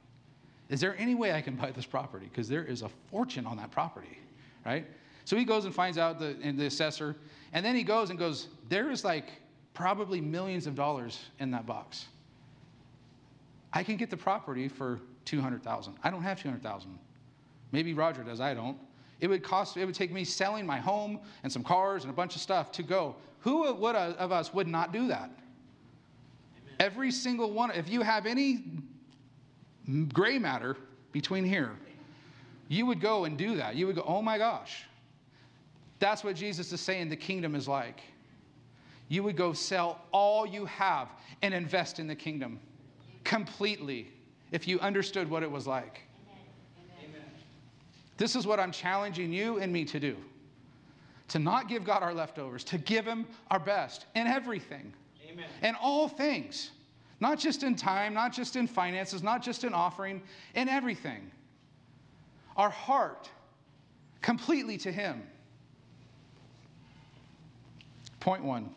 Is 0.68 0.80
there 0.80 0.96
any 0.98 1.14
way 1.14 1.32
I 1.32 1.40
can 1.40 1.54
buy 1.54 1.70
this 1.70 1.86
property? 1.86 2.26
Because 2.26 2.48
there 2.48 2.64
is 2.64 2.82
a 2.82 2.88
fortune 3.10 3.46
on 3.46 3.56
that 3.58 3.70
property, 3.70 4.18
right? 4.64 4.86
So 5.24 5.36
he 5.36 5.44
goes 5.44 5.64
and 5.64 5.74
finds 5.74 5.98
out 5.98 6.18
the, 6.18 6.34
the 6.34 6.66
assessor, 6.66 7.16
and 7.52 7.64
then 7.64 7.76
he 7.76 7.82
goes 7.82 8.10
and 8.10 8.18
goes, 8.18 8.48
There 8.68 8.90
is 8.90 9.04
like 9.04 9.28
probably 9.74 10.20
millions 10.20 10.66
of 10.66 10.74
dollars 10.74 11.20
in 11.38 11.50
that 11.52 11.66
box. 11.66 12.06
I 13.72 13.82
can 13.84 13.96
get 13.96 14.10
the 14.10 14.16
property 14.16 14.68
for 14.68 15.00
200,000. 15.26 15.94
I 16.02 16.10
don't 16.10 16.22
have 16.22 16.40
200,000. 16.40 16.98
Maybe 17.72 17.92
Roger 17.92 18.22
does, 18.22 18.40
I 18.40 18.54
don't. 18.54 18.78
It 19.20 19.28
would 19.28 19.42
cost, 19.42 19.76
it 19.76 19.84
would 19.84 19.94
take 19.94 20.12
me 20.12 20.24
selling 20.24 20.66
my 20.66 20.78
home 20.78 21.20
and 21.42 21.52
some 21.52 21.62
cars 21.62 22.04
and 22.04 22.10
a 22.10 22.14
bunch 22.14 22.36
of 22.36 22.40
stuff 22.40 22.72
to 22.72 22.82
go. 22.82 23.16
Who 23.40 23.72
would, 23.72 23.96
of 23.96 24.32
us 24.32 24.52
would 24.54 24.68
not 24.68 24.92
do 24.92 25.08
that? 25.08 25.30
Every 26.78 27.10
single 27.10 27.52
one, 27.52 27.70
if 27.70 27.88
you 27.88 28.02
have 28.02 28.26
any 28.26 28.64
gray 30.12 30.38
matter 30.38 30.76
between 31.12 31.44
here, 31.44 31.72
you 32.68 32.86
would 32.86 33.00
go 33.00 33.24
and 33.24 33.38
do 33.38 33.56
that. 33.56 33.76
You 33.76 33.86
would 33.86 33.96
go, 33.96 34.04
oh 34.06 34.20
my 34.20 34.38
gosh. 34.38 34.84
That's 35.98 36.22
what 36.22 36.36
Jesus 36.36 36.72
is 36.72 36.80
saying 36.80 37.08
the 37.08 37.16
kingdom 37.16 37.54
is 37.54 37.66
like. 37.66 38.00
You 39.08 39.22
would 39.22 39.36
go 39.36 39.52
sell 39.52 40.02
all 40.12 40.46
you 40.46 40.66
have 40.66 41.08
and 41.42 41.54
invest 41.54 41.98
in 41.98 42.06
the 42.06 42.14
kingdom 42.14 42.58
completely 43.24 44.12
if 44.52 44.66
you 44.66 44.78
understood 44.80 45.30
what 45.30 45.42
it 45.42 45.50
was 45.50 45.66
like. 45.66 46.02
This 48.16 48.34
is 48.34 48.46
what 48.46 48.58
I'm 48.58 48.72
challenging 48.72 49.32
you 49.32 49.58
and 49.58 49.72
me 49.72 49.84
to 49.86 50.00
do 50.00 50.16
to 51.28 51.38
not 51.38 51.68
give 51.68 51.84
God 51.84 52.02
our 52.02 52.14
leftovers, 52.14 52.62
to 52.64 52.78
give 52.78 53.04
Him 53.04 53.26
our 53.50 53.58
best 53.58 54.06
in 54.14 54.26
everything, 54.26 54.92
Amen. 55.30 55.46
in 55.62 55.74
all 55.76 56.08
things, 56.08 56.70
not 57.20 57.38
just 57.38 57.62
in 57.62 57.74
time, 57.74 58.14
not 58.14 58.32
just 58.32 58.56
in 58.56 58.66
finances, 58.66 59.22
not 59.22 59.42
just 59.42 59.64
in 59.64 59.72
offering, 59.72 60.22
in 60.54 60.68
everything. 60.68 61.30
Our 62.56 62.70
heart 62.70 63.28
completely 64.22 64.78
to 64.78 64.92
Him. 64.92 65.22
Point 68.20 68.44
one. 68.44 68.70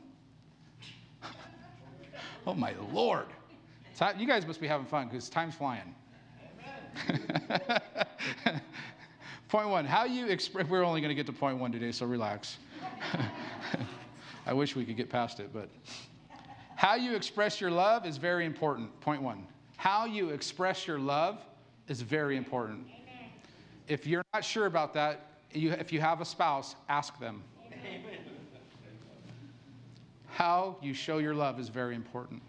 oh, 2.48 2.54
my 2.54 2.74
Lord. 2.92 3.28
You 4.18 4.28
guys 4.28 4.48
must 4.48 4.62
be 4.62 4.68
having 4.68 4.86
fun 4.86 5.08
because 5.10 5.30
time's 5.30 5.56
flying. 5.56 5.94
Point 9.50 9.70
one, 9.70 9.84
how 9.84 10.06
you 10.06 10.28
express, 10.28 10.68
we're 10.68 10.84
only 10.84 11.02
going 11.02 11.10
to 11.10 11.16
get 11.16 11.26
to 11.26 11.34
point 11.34 11.58
one 11.58 11.72
today, 11.72 11.92
so 11.92 12.06
relax. 12.06 12.58
I 14.46 14.54
wish 14.54 14.76
we 14.76 14.86
could 14.86 14.96
get 14.96 15.10
past 15.10 15.40
it, 15.40 15.50
but 15.52 15.70
how 16.80 16.96
you 16.96 17.14
express 17.14 17.60
your 17.60 17.72
love 17.72 18.06
is 18.06 18.16
very 18.16 18.46
important. 18.46 18.98
Point 19.02 19.22
one, 19.22 19.46
how 19.76 20.06
you 20.06 20.30
express 20.30 20.88
your 20.88 20.98
love 20.98 21.38
is 21.90 22.02
very 22.02 22.38
important. 22.38 22.88
Amen. 22.88 23.32
If 23.90 24.08
you're 24.08 24.24
not 24.34 24.46
sure 24.46 24.66
about 24.66 24.94
that, 24.94 25.26
you, 25.52 25.72
if 25.72 25.92
you 25.92 26.00
have 26.00 26.22
a 26.22 26.26
spouse, 26.26 26.78
ask 26.88 27.20
them. 27.20 27.44
Amen. 27.66 28.02
How 30.28 30.78
you 30.82 30.94
show 30.94 31.18
your 31.18 31.36
love 31.36 31.60
is 31.60 31.68
very 31.68 31.96
important. 31.96 32.42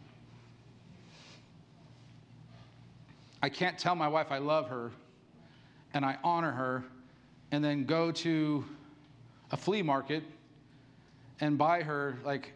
I 3.43 3.49
can't 3.49 3.77
tell 3.77 3.97
my 3.97 4.07
wife 4.07 4.29
I 4.31 4.39
love 4.39 4.69
her 4.69 4.93
and 5.93 6.05
I 6.05 6.19
honor 6.23 6.53
her 6.53 6.85
and 7.51 7.65
then 7.65 7.85
go 7.85 8.13
to 8.13 8.65
a 9.51 9.57
flea 9.57 9.83
market 9.83 10.23
and 11.41 11.59
buy 11.59 11.83
her 11.83 12.17
like 12.25 12.53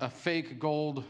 a 0.00 0.08
fake 0.08 0.58
gold 0.58 1.04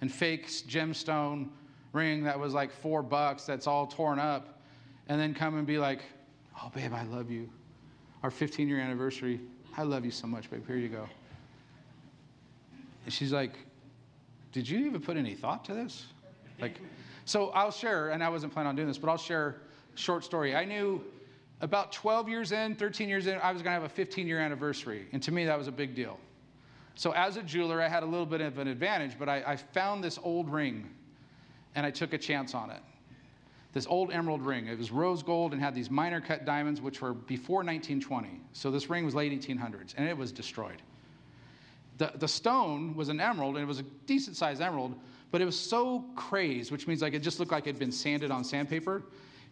and 0.00 0.12
fake 0.12 0.48
gemstone 0.68 1.48
ring 1.92 2.24
that 2.24 2.38
was 2.38 2.54
like 2.54 2.70
four 2.70 3.02
bucks 3.02 3.44
that's 3.44 3.66
all 3.66 3.86
torn 3.86 4.18
up 4.18 4.60
and 5.08 5.20
then 5.20 5.34
come 5.34 5.56
and 5.56 5.66
be 5.66 5.78
like 5.78 6.00
oh 6.62 6.70
babe 6.74 6.92
i 6.94 7.04
love 7.04 7.30
you 7.30 7.48
our 8.22 8.30
15 8.30 8.68
year 8.68 8.78
anniversary 8.78 9.40
i 9.76 9.82
love 9.82 10.04
you 10.04 10.10
so 10.10 10.26
much 10.26 10.50
babe 10.50 10.66
here 10.66 10.76
you 10.76 10.88
go 10.88 11.08
and 13.04 13.12
she's 13.12 13.32
like 13.32 13.54
did 14.52 14.68
you 14.68 14.86
even 14.86 15.00
put 15.00 15.16
any 15.16 15.34
thought 15.34 15.64
to 15.64 15.74
this 15.74 16.06
like 16.60 16.80
so 17.24 17.50
i'll 17.50 17.70
share 17.70 18.10
and 18.10 18.22
i 18.22 18.28
wasn't 18.28 18.52
planning 18.52 18.68
on 18.68 18.76
doing 18.76 18.88
this 18.88 18.98
but 18.98 19.10
i'll 19.10 19.16
share 19.18 19.62
short 19.94 20.24
story. 20.24 20.54
I 20.54 20.64
knew 20.64 21.02
about 21.60 21.92
12 21.92 22.28
years 22.28 22.52
in, 22.52 22.74
13 22.74 23.08
years 23.08 23.26
in, 23.26 23.38
I 23.42 23.52
was 23.52 23.62
going 23.62 23.74
to 23.74 23.80
have 23.80 23.84
a 23.84 23.88
15 23.88 24.26
year 24.26 24.40
anniversary. 24.40 25.06
And 25.12 25.22
to 25.22 25.32
me, 25.32 25.44
that 25.44 25.58
was 25.58 25.68
a 25.68 25.72
big 25.72 25.94
deal. 25.94 26.18
So, 26.94 27.12
as 27.12 27.36
a 27.36 27.42
jeweler, 27.42 27.80
I 27.80 27.88
had 27.88 28.02
a 28.02 28.06
little 28.06 28.26
bit 28.26 28.40
of 28.40 28.58
an 28.58 28.68
advantage, 28.68 29.18
but 29.18 29.28
I, 29.28 29.42
I 29.46 29.56
found 29.56 30.04
this 30.04 30.18
old 30.22 30.50
ring 30.50 30.90
and 31.74 31.86
I 31.86 31.90
took 31.90 32.12
a 32.12 32.18
chance 32.18 32.54
on 32.54 32.70
it. 32.70 32.80
This 33.72 33.86
old 33.86 34.12
emerald 34.12 34.42
ring. 34.42 34.66
It 34.66 34.78
was 34.78 34.90
rose 34.90 35.22
gold 35.22 35.52
and 35.54 35.62
had 35.62 35.74
these 35.74 35.90
minor 35.90 36.20
cut 36.20 36.44
diamonds, 36.44 36.82
which 36.82 37.00
were 37.00 37.14
before 37.14 37.58
1920. 37.58 38.40
So, 38.52 38.70
this 38.70 38.90
ring 38.90 39.04
was 39.04 39.14
late 39.14 39.32
1800s 39.32 39.94
and 39.96 40.08
it 40.08 40.16
was 40.16 40.32
destroyed. 40.32 40.82
The, 41.98 42.12
the 42.16 42.28
stone 42.28 42.94
was 42.94 43.08
an 43.08 43.20
emerald 43.20 43.56
and 43.56 43.62
it 43.62 43.68
was 43.68 43.80
a 43.80 43.84
decent 44.06 44.36
sized 44.36 44.60
emerald, 44.60 44.94
but 45.30 45.40
it 45.40 45.44
was 45.44 45.58
so 45.58 46.04
crazed, 46.16 46.70
which 46.70 46.86
means 46.86 47.00
like 47.00 47.14
it 47.14 47.20
just 47.20 47.38
looked 47.38 47.52
like 47.52 47.64
it 47.66 47.70
had 47.70 47.78
been 47.78 47.92
sanded 47.92 48.30
on 48.30 48.44
sandpaper 48.44 49.02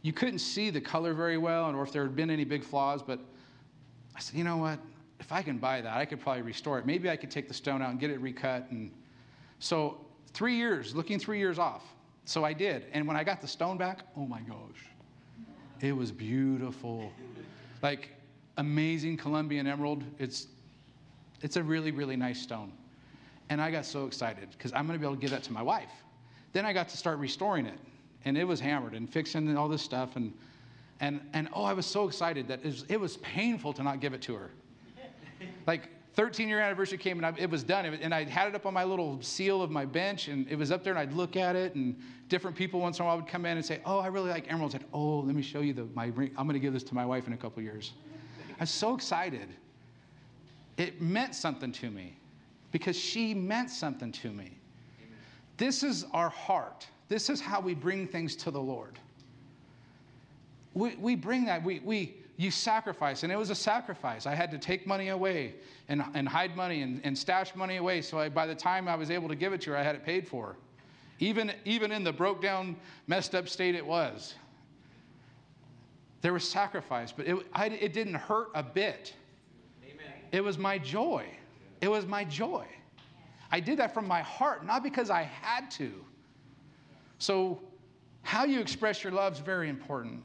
you 0.03 0.13
couldn't 0.13 0.39
see 0.39 0.71
the 0.71 0.81
color 0.81 1.13
very 1.13 1.39
well 1.39 1.69
and 1.69 1.77
or 1.77 1.83
if 1.83 1.93
there 1.93 2.03
had 2.03 2.17
been 2.17 2.31
any 2.31 2.45
big 2.45 2.65
flaws, 2.65 3.03
but 3.03 3.21
I 4.17 4.21
said, 4.21 4.37
you 4.37 4.45
know 4.45 4.57
what? 4.57 4.79
If 5.21 5.31
I 5.31 5.43
can 5.43 5.59
buy 5.59 5.81
that, 5.83 5.97
I 5.97 6.05
could 6.05 6.21
probably 6.21 6.43
restore 6.43 6.79
it. 6.79 6.87
Maybe 6.87 7.09
I 7.09 7.17
could 7.17 7.31
take 7.31 7.47
the 7.47 7.55
stone 7.55 7.83
out 7.83 7.91
and 7.91 8.01
get 8.01 8.11
it 8.11 8.21
recut. 8.21 8.67
And 8.71 8.91
so, 9.59 9.99
three 10.33 10.57
years, 10.57 10.95
looking 10.97 11.19
three 11.19 11.39
years 11.39 11.59
off. 11.59 11.85
So 12.25 12.45
I 12.45 12.53
did. 12.53 12.87
And 12.93 13.07
when 13.07 13.17
I 13.17 13.25
got 13.25 13.41
the 13.41 13.49
stone 13.49 13.77
back, 13.77 14.01
oh 14.17 14.25
my 14.25 14.41
gosh, 14.41 14.87
it 15.81 15.93
was 15.93 16.11
beautiful. 16.11 17.13
Like 17.83 18.11
amazing 18.57 19.17
Colombian 19.17 19.67
emerald. 19.67 20.05
It's, 20.19 20.49
it's 21.43 21.57
a 21.57 21.63
really, 21.63 21.91
really 21.91 22.17
nice 22.17 22.41
stone. 22.41 22.73
And 23.49 23.61
I 23.61 23.71
got 23.71 23.85
so 23.85 24.07
excited 24.07 24.49
because 24.53 24.73
I'm 24.73 24.87
going 24.87 24.99
to 24.99 25.01
be 25.01 25.07
able 25.07 25.17
to 25.17 25.21
give 25.21 25.31
that 25.31 25.43
to 25.45 25.53
my 25.53 25.63
wife. 25.63 25.91
Then 26.53 26.65
I 26.65 26.73
got 26.73 26.89
to 26.91 26.97
start 26.97 27.19
restoring 27.19 27.67
it 27.67 27.79
and 28.25 28.37
it 28.37 28.45
was 28.45 28.61
hammered 28.61 28.95
and 28.95 29.09
fixing 29.09 29.49
and 29.49 29.59
all 29.59 29.69
this 29.69 29.83
stuff. 29.83 30.17
And, 30.17 30.33
and, 31.01 31.21
and 31.33 31.49
oh, 31.53 31.65
I 31.65 31.73
was 31.73 31.87
so 31.87 32.07
excited 32.07 32.47
that 32.49 32.61
it 32.61 32.67
was, 32.67 32.85
it 32.89 33.01
was 33.01 33.17
painful 33.19 33.73
to 33.75 33.83
not 33.83 34.01
give 34.01 34.13
it 34.13 34.23
to 34.23 34.35
her. 34.35 34.51
Like 35.67 35.89
13 36.15 36.49
year 36.49 36.61
anniversary 36.61 36.99
came 36.99 37.19
and 37.19 37.27
I, 37.27 37.33
it 37.39 37.49
was 37.49 37.63
done. 37.63 37.87
and 37.87 38.15
I 38.15 38.25
had 38.25 38.49
it 38.49 38.55
up 38.55 38.67
on 38.67 38.75
my 38.75 38.85
little 38.85 39.23
seal 39.23 39.63
of 39.63 39.71
my 39.71 39.85
bench 39.85 40.29
and 40.29 40.49
it 40.49 40.57
was 40.57 40.71
up 40.71 40.83
there 40.83 40.93
and 40.93 40.99
I'd 40.99 41.13
look 41.13 41.37
at 41.37 41.57
it 41.57 41.75
and 41.75 41.99
different 42.29 42.57
people 42.57 42.81
once 42.81 42.99
in 42.99 43.05
a 43.05 43.07
while 43.07 43.17
would 43.17 43.27
come 43.27 43.47
in 43.47 43.57
and 43.57 43.65
say, 43.65 43.81
oh, 43.85 43.99
I 43.99 44.09
really 44.09 44.31
like 44.31 44.51
emeralds. 44.51 44.75
I'd, 44.75 44.85
oh, 44.93 45.21
let 45.21 45.35
me 45.35 45.43
show 45.43 45.61
you 45.61 45.73
the, 45.73 45.87
my 45.95 46.07
ring. 46.07 46.33
I'm 46.37 46.47
going 46.47 46.55
to 46.55 46.61
give 46.61 46.73
this 46.73 46.83
to 46.85 46.95
my 46.95 47.07
wife 47.07 47.27
in 47.27 47.33
a 47.33 47.37
couple 47.37 47.63
years. 47.63 47.93
I 48.59 48.65
was 48.65 48.71
so 48.71 48.95
excited. 48.95 49.49
It 50.77 51.01
meant 51.01 51.35
something 51.35 51.73
to 51.73 51.91
me 51.91 52.17
because 52.73 52.97
she 52.97 53.35
meant 53.35 53.71
something 53.71 54.13
to 54.13 54.31
me. 54.31 54.57
This 55.57 55.83
is 55.83 56.07
our 56.13 56.31
heart. 56.31 56.87
This 57.09 57.29
is 57.29 57.41
how 57.41 57.61
we 57.61 57.75
bring 57.75 58.07
things 58.07 58.35
to 58.37 58.51
the 58.51 58.61
Lord. 58.61 58.99
We, 60.75 60.97
we 60.97 61.17
bring 61.17 61.45
that, 61.47 61.63
we, 61.63 61.81
we, 61.81 62.17
you 62.41 62.51
sacrifice, 62.51 63.23
and 63.23 63.31
it 63.31 63.37
was 63.37 63.51
a 63.51 63.55
sacrifice. 63.55 64.25
I 64.25 64.35
had 64.35 64.51
to 64.53 64.57
take 64.57 64.87
money 64.87 65.09
away 65.09 65.57
and, 65.91 66.03
and 66.15 66.27
hide 66.27 66.57
money 66.57 66.81
and, 66.81 66.99
and 67.05 67.17
stash 67.17 67.55
money 67.55 67.77
away. 67.77 68.01
So 68.01 68.19
I, 68.19 68.31
by 68.31 68.47
the 68.47 68.55
time 68.55 68.89
I 68.89 68.97
was 68.97 69.11
able 69.11 69.29
to 69.29 69.35
give 69.35 69.53
it 69.53 69.61
to 69.63 69.73
her, 69.73 69.77
I 69.77 69.83
had 69.83 69.95
it 69.95 70.07
paid 70.07 70.27
for. 70.27 70.57
Even, 71.19 71.53
even 71.67 71.93
in 71.93 72.03
the 72.03 72.15
broke 72.15 72.41
down, 72.41 72.77
messed 73.07 73.35
up 73.35 73.47
state 73.47 73.75
it 73.75 73.85
was. 73.85 74.37
There 76.23 76.33
was 76.33 76.49
sacrifice, 76.49 77.13
but 77.13 77.27
it, 77.27 77.37
I, 77.53 77.67
it 77.67 77.93
didn't 77.93 78.15
hurt 78.15 78.49
a 78.55 78.63
bit. 78.63 79.13
Amen. 79.85 80.15
It 80.33 80.43
was 80.43 80.57
my 80.57 80.79
joy. 80.79 81.27
It 81.83 81.89
was 81.89 82.07
my 82.07 82.25
joy. 82.25 82.65
I 83.53 83.61
did 83.61 83.79
that 83.81 83.93
from 83.93 84.09
my 84.09 84.23
heart, 84.23 84.65
not 84.65 84.83
because 84.83 85.11
I 85.11 85.25
had 85.25 85.71
to. 85.73 85.93
So, 87.19 87.61
how 88.23 88.45
you 88.45 88.61
express 88.61 89.05
your 89.05 89.13
love 89.13 89.35
is 89.35 89.41
very 89.41 89.69
important. 89.69 90.23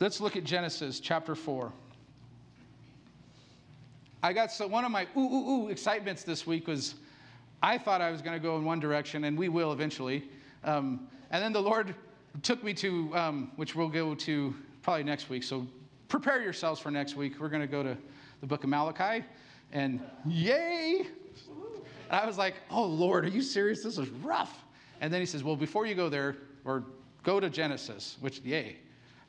Let's 0.00 0.18
look 0.18 0.34
at 0.34 0.44
Genesis 0.44 0.98
chapter 0.98 1.34
4. 1.34 1.70
I 4.22 4.32
got 4.32 4.50
so 4.50 4.66
one 4.66 4.86
of 4.86 4.90
my 4.90 5.06
ooh, 5.14 5.20
ooh, 5.20 5.50
ooh 5.50 5.68
excitements 5.68 6.24
this 6.24 6.46
week 6.46 6.66
was 6.66 6.94
I 7.62 7.76
thought 7.76 8.00
I 8.00 8.10
was 8.10 8.22
going 8.22 8.32
to 8.32 8.42
go 8.42 8.56
in 8.56 8.64
one 8.64 8.80
direction, 8.80 9.24
and 9.24 9.36
we 9.36 9.50
will 9.50 9.72
eventually. 9.72 10.24
Um, 10.64 11.06
and 11.30 11.42
then 11.42 11.52
the 11.52 11.60
Lord 11.60 11.94
took 12.42 12.64
me 12.64 12.72
to, 12.74 13.14
um, 13.14 13.52
which 13.56 13.76
we'll 13.76 13.90
go 13.90 14.14
to 14.14 14.54
probably 14.80 15.04
next 15.04 15.28
week. 15.28 15.44
So 15.44 15.66
prepare 16.08 16.40
yourselves 16.40 16.80
for 16.80 16.90
next 16.90 17.14
week. 17.14 17.38
We're 17.38 17.50
going 17.50 17.60
to 17.60 17.68
go 17.68 17.82
to 17.82 17.94
the 18.40 18.46
book 18.46 18.64
of 18.64 18.70
Malachi, 18.70 19.22
and 19.70 20.00
yay! 20.24 21.08
And 22.08 22.20
I 22.22 22.24
was 22.24 22.38
like, 22.38 22.54
oh, 22.70 22.84
Lord, 22.84 23.26
are 23.26 23.28
you 23.28 23.42
serious? 23.42 23.82
This 23.82 23.98
is 23.98 24.08
rough. 24.08 24.64
And 25.02 25.12
then 25.12 25.20
he 25.20 25.26
says, 25.26 25.44
well, 25.44 25.56
before 25.56 25.84
you 25.84 25.94
go 25.94 26.08
there, 26.08 26.38
or 26.64 26.84
go 27.22 27.38
to 27.38 27.50
Genesis, 27.50 28.16
which, 28.20 28.40
yay. 28.40 28.78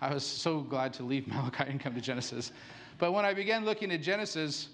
I 0.01 0.13
was 0.13 0.25
so 0.25 0.61
glad 0.61 0.93
to 0.93 1.03
leave 1.03 1.27
Malachi 1.29 1.65
and 1.67 1.79
come 1.79 1.93
to 1.93 2.01
Genesis. 2.01 2.51
But 2.97 3.13
when 3.13 3.23
I 3.23 3.33
began 3.33 3.65
looking 3.65 3.91
at 3.91 4.01
Genesis, 4.01 4.69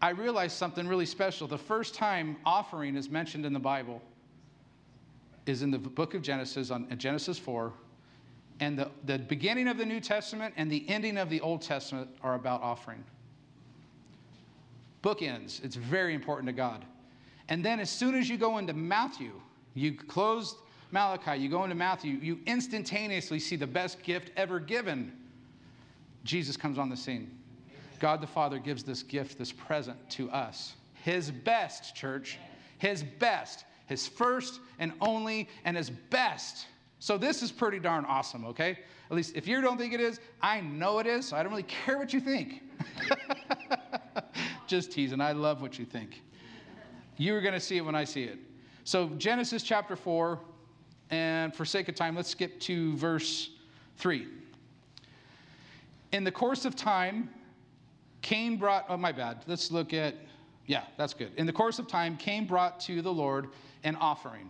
I 0.00 0.10
realized 0.10 0.56
something 0.56 0.88
really 0.88 1.06
special. 1.06 1.46
The 1.46 1.58
first 1.58 1.94
time 1.94 2.36
offering 2.44 2.96
is 2.96 3.08
mentioned 3.08 3.46
in 3.46 3.52
the 3.52 3.60
Bible 3.60 4.02
is 5.46 5.62
in 5.62 5.70
the 5.70 5.78
book 5.78 6.14
of 6.14 6.22
Genesis, 6.22 6.70
on 6.70 6.86
Genesis 6.98 7.38
4. 7.38 7.72
And 8.60 8.78
the, 8.78 8.90
the 9.04 9.18
beginning 9.18 9.68
of 9.68 9.76
the 9.76 9.84
New 9.84 10.00
Testament 10.00 10.54
and 10.56 10.70
the 10.70 10.88
ending 10.88 11.18
of 11.18 11.28
the 11.30 11.40
Old 11.40 11.62
Testament 11.62 12.08
are 12.22 12.34
about 12.34 12.62
offering. 12.62 13.02
Bookends. 15.02 15.64
It's 15.64 15.74
very 15.74 16.14
important 16.14 16.46
to 16.46 16.52
God. 16.52 16.84
And 17.48 17.64
then 17.64 17.80
as 17.80 17.90
soon 17.90 18.14
as 18.14 18.28
you 18.28 18.36
go 18.36 18.58
into 18.58 18.72
Matthew, 18.72 19.32
you 19.74 19.94
close 19.94 20.54
Malachi, 20.92 21.38
you 21.40 21.48
go 21.48 21.64
into 21.64 21.74
Matthew, 21.74 22.12
you 22.22 22.38
instantaneously 22.46 23.38
see 23.38 23.56
the 23.56 23.66
best 23.66 24.02
gift 24.02 24.30
ever 24.36 24.60
given. 24.60 25.12
Jesus 26.22 26.56
comes 26.56 26.78
on 26.78 26.90
the 26.90 26.96
scene. 26.96 27.36
God 27.98 28.20
the 28.20 28.26
Father 28.26 28.58
gives 28.58 28.82
this 28.82 29.02
gift, 29.02 29.38
this 29.38 29.50
present 29.50 29.98
to 30.10 30.30
us. 30.30 30.74
His 31.02 31.30
best, 31.30 31.96
church. 31.96 32.38
His 32.78 33.02
best. 33.02 33.64
His 33.86 34.06
first 34.06 34.60
and 34.78 34.92
only 35.00 35.48
and 35.64 35.76
his 35.76 35.88
best. 35.88 36.66
So 36.98 37.16
this 37.16 37.42
is 37.42 37.50
pretty 37.50 37.78
darn 37.78 38.04
awesome, 38.04 38.44
okay? 38.44 38.78
At 39.10 39.16
least 39.16 39.34
if 39.34 39.48
you 39.48 39.60
don't 39.60 39.78
think 39.78 39.94
it 39.94 40.00
is, 40.00 40.20
I 40.40 40.60
know 40.60 40.98
it 40.98 41.06
is, 41.06 41.26
so 41.26 41.36
I 41.36 41.42
don't 41.42 41.50
really 41.50 41.64
care 41.64 41.98
what 41.98 42.12
you 42.12 42.20
think. 42.20 42.62
Just 44.66 44.92
teasing. 44.92 45.20
I 45.20 45.32
love 45.32 45.62
what 45.62 45.78
you 45.78 45.84
think. 45.84 46.22
You're 47.16 47.40
going 47.40 47.54
to 47.54 47.60
see 47.60 47.76
it 47.76 47.84
when 47.84 47.94
I 47.94 48.04
see 48.04 48.24
it. 48.24 48.38
So, 48.84 49.08
Genesis 49.10 49.62
chapter 49.62 49.94
4, 49.94 50.40
and 51.12 51.54
for 51.54 51.66
sake 51.66 51.88
of 51.88 51.94
time, 51.94 52.16
let's 52.16 52.30
skip 52.30 52.58
to 52.60 52.96
verse 52.96 53.50
3. 53.98 54.26
In 56.12 56.24
the 56.24 56.32
course 56.32 56.64
of 56.64 56.74
time, 56.74 57.28
Cain 58.22 58.56
brought, 58.56 58.86
oh, 58.88 58.96
my 58.96 59.12
bad. 59.12 59.44
Let's 59.46 59.70
look 59.70 59.92
at, 59.92 60.14
yeah, 60.66 60.84
that's 60.96 61.12
good. 61.12 61.30
In 61.36 61.46
the 61.46 61.52
course 61.52 61.78
of 61.78 61.86
time, 61.86 62.16
Cain 62.16 62.46
brought 62.46 62.80
to 62.80 63.02
the 63.02 63.12
Lord 63.12 63.48
an 63.84 63.94
offering 63.96 64.48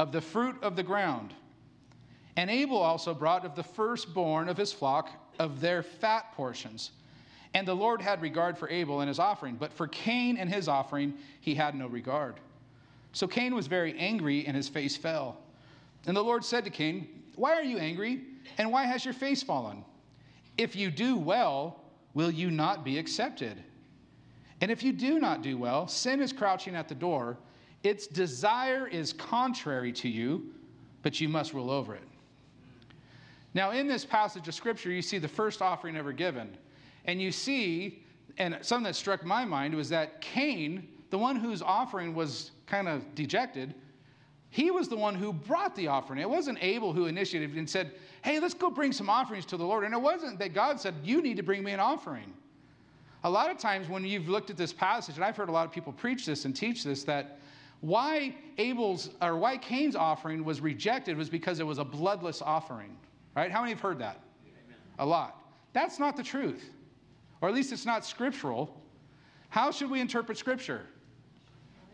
of 0.00 0.10
the 0.10 0.20
fruit 0.20 0.56
of 0.60 0.74
the 0.74 0.82
ground. 0.82 1.32
And 2.36 2.50
Abel 2.50 2.78
also 2.78 3.14
brought 3.14 3.44
of 3.44 3.54
the 3.54 3.62
firstborn 3.62 4.48
of 4.48 4.56
his 4.56 4.72
flock 4.72 5.10
of 5.38 5.60
their 5.60 5.84
fat 5.84 6.32
portions. 6.32 6.90
And 7.54 7.66
the 7.66 7.74
Lord 7.74 8.02
had 8.02 8.20
regard 8.22 8.58
for 8.58 8.68
Abel 8.68 9.00
and 9.00 9.08
his 9.08 9.20
offering, 9.20 9.54
but 9.54 9.72
for 9.72 9.86
Cain 9.86 10.36
and 10.36 10.52
his 10.52 10.66
offering 10.66 11.14
he 11.40 11.54
had 11.54 11.76
no 11.76 11.86
regard. 11.86 12.34
So 13.12 13.26
Cain 13.26 13.54
was 13.54 13.66
very 13.66 13.96
angry, 13.98 14.46
and 14.46 14.54
his 14.54 14.68
face 14.68 14.96
fell. 14.96 15.38
And 16.06 16.16
the 16.16 16.22
Lord 16.22 16.44
said 16.44 16.64
to 16.64 16.70
Cain, 16.70 17.08
Why 17.34 17.54
are 17.54 17.62
you 17.62 17.78
angry, 17.78 18.22
and 18.58 18.70
why 18.70 18.84
has 18.84 19.04
your 19.04 19.14
face 19.14 19.42
fallen? 19.42 19.84
If 20.58 20.76
you 20.76 20.90
do 20.90 21.16
well, 21.16 21.80
will 22.14 22.30
you 22.30 22.50
not 22.50 22.84
be 22.84 22.98
accepted? 22.98 23.62
And 24.60 24.70
if 24.70 24.82
you 24.82 24.92
do 24.92 25.18
not 25.18 25.42
do 25.42 25.58
well, 25.58 25.86
sin 25.86 26.20
is 26.20 26.32
crouching 26.32 26.74
at 26.74 26.88
the 26.88 26.94
door. 26.94 27.36
Its 27.82 28.06
desire 28.06 28.86
is 28.86 29.12
contrary 29.12 29.92
to 29.92 30.08
you, 30.08 30.52
but 31.02 31.20
you 31.20 31.28
must 31.28 31.52
rule 31.52 31.70
over 31.70 31.94
it. 31.94 32.02
Now, 33.54 33.70
in 33.70 33.86
this 33.86 34.04
passage 34.04 34.48
of 34.48 34.54
scripture, 34.54 34.90
you 34.90 35.02
see 35.02 35.18
the 35.18 35.28
first 35.28 35.62
offering 35.62 35.96
ever 35.96 36.12
given. 36.12 36.56
And 37.04 37.20
you 37.20 37.30
see, 37.30 38.02
and 38.38 38.58
something 38.60 38.84
that 38.84 38.96
struck 38.96 39.24
my 39.24 39.44
mind 39.44 39.74
was 39.74 39.88
that 39.90 40.20
Cain, 40.20 40.88
the 41.10 41.18
one 41.18 41.36
whose 41.36 41.62
offering 41.62 42.14
was 42.14 42.50
kind 42.66 42.88
of 42.88 43.14
dejected, 43.14 43.74
he 44.56 44.70
was 44.70 44.88
the 44.88 44.96
one 44.96 45.14
who 45.14 45.32
brought 45.32 45.76
the 45.76 45.88
offering. 45.88 46.18
It 46.18 46.30
wasn't 46.30 46.58
Abel 46.62 46.92
who 46.92 47.06
initiated 47.06 47.54
and 47.56 47.68
said, 47.68 47.92
Hey, 48.22 48.40
let's 48.40 48.54
go 48.54 48.70
bring 48.70 48.90
some 48.90 49.10
offerings 49.10 49.44
to 49.46 49.58
the 49.58 49.64
Lord. 49.64 49.84
And 49.84 49.92
it 49.92 50.00
wasn't 50.00 50.38
that 50.38 50.54
God 50.54 50.80
said, 50.80 50.94
You 51.04 51.20
need 51.20 51.36
to 51.36 51.42
bring 51.42 51.62
me 51.62 51.72
an 51.72 51.80
offering. 51.80 52.32
A 53.24 53.30
lot 53.30 53.50
of 53.50 53.58
times 53.58 53.88
when 53.88 54.04
you've 54.04 54.28
looked 54.28 54.48
at 54.48 54.56
this 54.56 54.72
passage, 54.72 55.16
and 55.16 55.24
I've 55.24 55.36
heard 55.36 55.48
a 55.50 55.52
lot 55.52 55.66
of 55.66 55.72
people 55.72 55.92
preach 55.92 56.24
this 56.24 56.46
and 56.46 56.56
teach 56.56 56.84
this, 56.84 57.04
that 57.04 57.38
why 57.80 58.34
Abel's 58.56 59.10
or 59.20 59.36
why 59.36 59.58
Cain's 59.58 59.94
offering 59.96 60.42
was 60.42 60.60
rejected 60.60 61.18
was 61.18 61.28
because 61.28 61.60
it 61.60 61.66
was 61.66 61.76
a 61.78 61.84
bloodless 61.84 62.40
offering. 62.40 62.96
Right? 63.36 63.50
How 63.50 63.60
many 63.60 63.72
have 63.72 63.80
heard 63.80 63.98
that? 63.98 64.20
Amen. 64.44 64.76
A 64.98 65.04
lot. 65.04 65.36
That's 65.74 65.98
not 65.98 66.16
the 66.16 66.22
truth 66.22 66.70
or 67.40 67.48
at 67.48 67.54
least 67.54 67.72
it's 67.72 67.86
not 67.86 68.04
scriptural. 68.04 68.74
How 69.50 69.70
should 69.70 69.90
we 69.90 70.00
interpret 70.00 70.38
Scripture? 70.38 70.86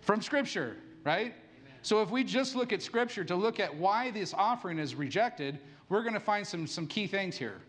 From 0.00 0.22
Scripture, 0.22 0.76
right? 1.04 1.34
So 1.82 2.00
if 2.00 2.10
we 2.10 2.22
just 2.22 2.54
look 2.54 2.72
at 2.72 2.80
Scripture 2.80 3.24
to 3.24 3.34
look 3.34 3.58
at 3.58 3.74
why 3.74 4.10
this 4.12 4.32
offering 4.32 4.78
is 4.78 4.94
rejected, 4.94 5.58
we're 5.88 6.02
going 6.02 6.14
to 6.14 6.20
find 6.20 6.46
some, 6.46 6.66
some 6.66 6.86
key 6.86 7.06
things 7.06 7.36
here. 7.36 7.60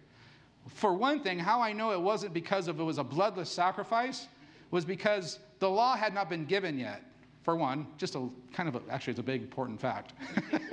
For 0.67 0.93
one 0.93 1.19
thing, 1.19 1.39
how 1.39 1.62
I 1.62 1.73
know 1.73 1.91
it 1.91 2.02
wasn't 2.02 2.34
because 2.34 2.67
of 2.67 2.80
it 2.80 2.84
was 2.84 2.99
a 2.99 3.04
bloodless 3.04 3.49
sacrifice 3.49 4.28
was 4.71 4.86
because 4.86 5.39
the 5.60 5.69
law 5.69 5.95
had 5.95 6.13
not 6.13 6.30
been 6.30 6.45
given 6.45 6.80
yet. 6.80 7.04
For 7.41 7.56
one, 7.56 7.88
just 7.97 8.15
a 8.15 8.30
kind 8.54 8.69
of 8.69 8.76
a, 8.76 8.82
actually, 8.89 9.12
it's 9.12 9.19
a 9.19 9.23
big 9.23 9.41
important 9.41 9.82
fact. 9.82 10.13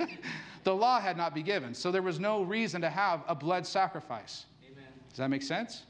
the 0.63 0.73
law 0.73 1.01
had 1.01 1.17
not 1.17 1.33
been 1.33 1.43
given, 1.43 1.73
so 1.73 1.91
there 1.91 2.01
was 2.01 2.19
no 2.19 2.43
reason 2.43 2.79
to 2.81 2.89
have 2.89 3.23
a 3.27 3.35
blood 3.35 3.67
sacrifice. 3.67 4.45
Amen. 4.65 4.85
Does 5.09 5.17
that 5.17 5.29
make 5.29 5.43
sense? 5.43 5.83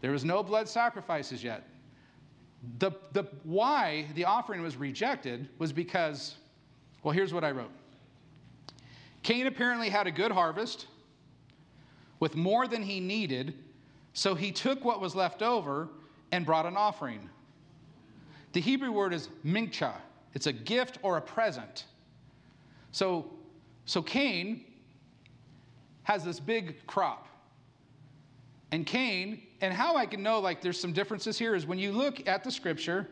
There 0.00 0.10
was 0.10 0.24
no 0.24 0.42
blood 0.42 0.68
sacrifices 0.68 1.44
yet. 1.44 1.64
The, 2.78 2.92
the 3.12 3.24
why 3.42 4.06
the 4.14 4.24
offering 4.24 4.62
was 4.62 4.76
rejected 4.76 5.48
was 5.58 5.72
because, 5.72 6.36
well, 7.02 7.12
here's 7.12 7.34
what 7.34 7.44
I 7.44 7.50
wrote. 7.50 7.72
Cain 9.22 9.46
apparently 9.46 9.88
had 9.88 10.06
a 10.06 10.10
good 10.10 10.32
harvest 10.32 10.86
with 12.20 12.36
more 12.36 12.68
than 12.68 12.82
he 12.82 13.00
needed, 13.00 13.54
so 14.12 14.34
he 14.34 14.52
took 14.52 14.84
what 14.84 15.00
was 15.00 15.14
left 15.14 15.42
over 15.42 15.88
and 16.30 16.46
brought 16.46 16.66
an 16.66 16.76
offering. 16.76 17.28
The 18.52 18.60
Hebrew 18.60 18.92
word 18.92 19.12
is 19.12 19.28
mincha. 19.44 19.94
It's 20.34 20.46
a 20.46 20.52
gift 20.52 20.98
or 21.02 21.16
a 21.16 21.20
present. 21.20 21.86
So, 22.92 23.30
so 23.86 24.02
Cain 24.02 24.64
has 26.04 26.24
this 26.24 26.40
big 26.40 26.86
crop. 26.86 27.28
And 28.70 28.86
Cain 28.86 29.42
and 29.62 29.72
how 29.72 29.96
I 29.96 30.06
can 30.06 30.22
know 30.22 30.40
like 30.40 30.60
there's 30.60 30.78
some 30.78 30.92
differences 30.92 31.38
here 31.38 31.54
is 31.54 31.66
when 31.66 31.78
you 31.78 31.92
look 31.92 32.26
at 32.28 32.42
the 32.42 32.50
scripture, 32.50 33.08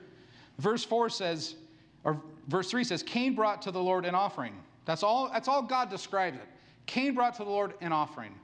verse 0.58 0.84
4 0.84 1.08
says, 1.08 1.54
or 2.02 2.20
verse 2.48 2.68
3 2.68 2.82
says, 2.82 3.04
Cain 3.04 3.36
brought 3.36 3.62
to 3.62 3.70
the 3.70 3.80
Lord 3.80 4.04
an 4.04 4.16
offering. 4.16 4.54
That's 4.84 5.04
all, 5.04 5.30
that's 5.32 5.46
all 5.46 5.62
God 5.62 5.88
describes 5.88 6.36
it. 6.36 6.48
Cain 6.86 7.14
brought 7.14 7.34
to 7.36 7.44
the 7.44 7.50
Lord 7.50 7.74
an 7.80 7.92
offering. 7.92 8.34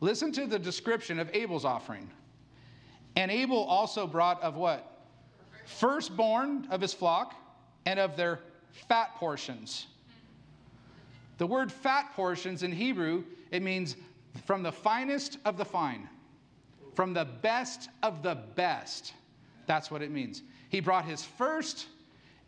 Listen 0.00 0.30
to 0.32 0.46
the 0.46 0.58
description 0.58 1.18
of 1.18 1.28
Abel's 1.34 1.64
offering. 1.64 2.08
And 3.16 3.32
Abel 3.32 3.64
also 3.64 4.06
brought 4.06 4.40
of 4.42 4.56
what? 4.56 5.02
Firstborn 5.66 6.68
of 6.70 6.80
his 6.80 6.94
flock 6.94 7.34
and 7.84 7.98
of 7.98 8.16
their 8.16 8.38
fat 8.70 9.16
portions. 9.16 9.88
The 11.38 11.46
word 11.46 11.72
fat 11.72 12.12
portions 12.14 12.62
in 12.62 12.70
Hebrew, 12.70 13.24
it 13.50 13.62
means 13.62 13.96
from 14.46 14.62
the 14.62 14.70
finest 14.70 15.38
of 15.44 15.56
the 15.56 15.64
fine. 15.64 16.08
From 17.00 17.14
the 17.14 17.24
best 17.24 17.88
of 18.02 18.22
the 18.22 18.34
best. 18.56 19.14
That's 19.64 19.90
what 19.90 20.02
it 20.02 20.10
means. 20.10 20.42
He 20.68 20.80
brought 20.80 21.06
his 21.06 21.24
first 21.24 21.86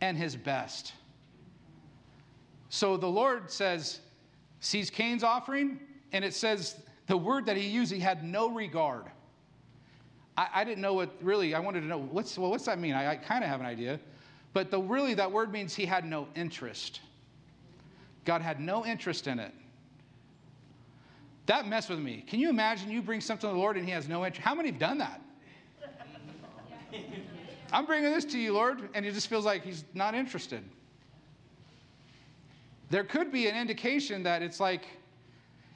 and 0.02 0.14
his 0.14 0.36
best. 0.36 0.92
So 2.68 2.98
the 2.98 3.06
Lord 3.06 3.50
says, 3.50 4.00
sees 4.60 4.90
Cain's 4.90 5.24
offering, 5.24 5.80
and 6.12 6.22
it 6.22 6.34
says 6.34 6.76
the 7.06 7.16
word 7.16 7.46
that 7.46 7.56
he 7.56 7.66
used, 7.66 7.90
he 7.90 7.98
had 7.98 8.24
no 8.24 8.50
regard. 8.50 9.06
I, 10.36 10.48
I 10.56 10.64
didn't 10.64 10.82
know 10.82 10.92
what 10.92 11.14
really, 11.22 11.54
I 11.54 11.58
wanted 11.58 11.80
to 11.80 11.86
know, 11.86 12.00
what's, 12.00 12.36
well, 12.36 12.50
what's 12.50 12.66
that 12.66 12.78
mean? 12.78 12.92
I, 12.92 13.12
I 13.12 13.16
kind 13.16 13.42
of 13.42 13.48
have 13.48 13.60
an 13.60 13.66
idea. 13.66 13.98
But 14.52 14.70
the, 14.70 14.78
really, 14.78 15.14
that 15.14 15.32
word 15.32 15.50
means 15.50 15.74
he 15.74 15.86
had 15.86 16.04
no 16.04 16.28
interest. 16.34 17.00
God 18.26 18.42
had 18.42 18.60
no 18.60 18.84
interest 18.84 19.28
in 19.28 19.38
it. 19.38 19.54
That 21.46 21.66
messed 21.66 21.90
with 21.90 21.98
me. 21.98 22.24
Can 22.26 22.40
you 22.40 22.50
imagine 22.50 22.90
you 22.90 23.02
bring 23.02 23.20
something 23.20 23.48
to 23.48 23.54
the 23.54 23.58
Lord 23.58 23.76
and 23.76 23.84
He 23.84 23.92
has 23.92 24.08
no 24.08 24.24
interest? 24.24 24.44
How 24.44 24.54
many 24.54 24.70
have 24.70 24.78
done 24.78 24.98
that? 24.98 25.20
I'm 27.72 27.86
bringing 27.86 28.12
this 28.12 28.24
to 28.26 28.38
you, 28.38 28.52
Lord, 28.52 28.88
and 28.94 29.04
it 29.04 29.12
just 29.12 29.28
feels 29.28 29.44
like 29.44 29.64
He's 29.64 29.84
not 29.94 30.14
interested. 30.14 30.62
There 32.90 33.04
could 33.04 33.32
be 33.32 33.48
an 33.48 33.56
indication 33.56 34.22
that 34.24 34.42
it's 34.42 34.60
like, 34.60 34.84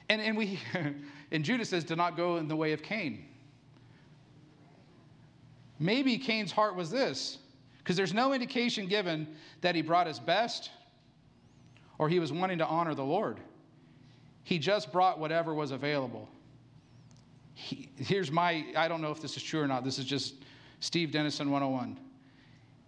and, 0.07 0.21
and 0.21 0.37
we, 0.37 0.59
and 1.31 1.43
Judah 1.43 1.65
says, 1.65 1.83
do 1.83 1.95
not 1.95 2.15
go 2.15 2.37
in 2.37 2.47
the 2.47 2.55
way 2.55 2.73
of 2.73 2.83
Cain. 2.83 3.25
Maybe 5.79 6.17
Cain's 6.17 6.51
heart 6.51 6.75
was 6.75 6.89
this 6.89 7.39
Because 7.79 7.95
there's 7.95 8.13
no 8.13 8.33
indication 8.33 8.87
given 8.87 9.27
that 9.61 9.75
he 9.75 9.81
brought 9.81 10.07
his 10.07 10.19
best 10.19 10.71
or 11.97 12.09
he 12.09 12.19
was 12.19 12.31
wanting 12.31 12.59
to 12.59 12.67
honor 12.67 12.93
the 12.93 13.03
Lord. 13.03 13.39
He 14.47 14.59
just 14.59 14.93
brought 14.93 15.19
whatever 15.19 15.53
was 15.53 15.71
available. 15.71 16.29
He, 17.53 17.89
here's 17.97 18.31
my, 18.31 18.65
I 18.77 18.87
don't 18.87 19.01
know 19.01 19.11
if 19.11 19.19
this 19.21 19.35
is 19.35 19.43
true 19.43 19.59
or 19.59 19.67
not. 19.67 19.83
This 19.83 19.99
is 19.99 20.05
just 20.05 20.35
Steve 20.79 21.11
Dennison 21.11 21.51
101. 21.51 21.99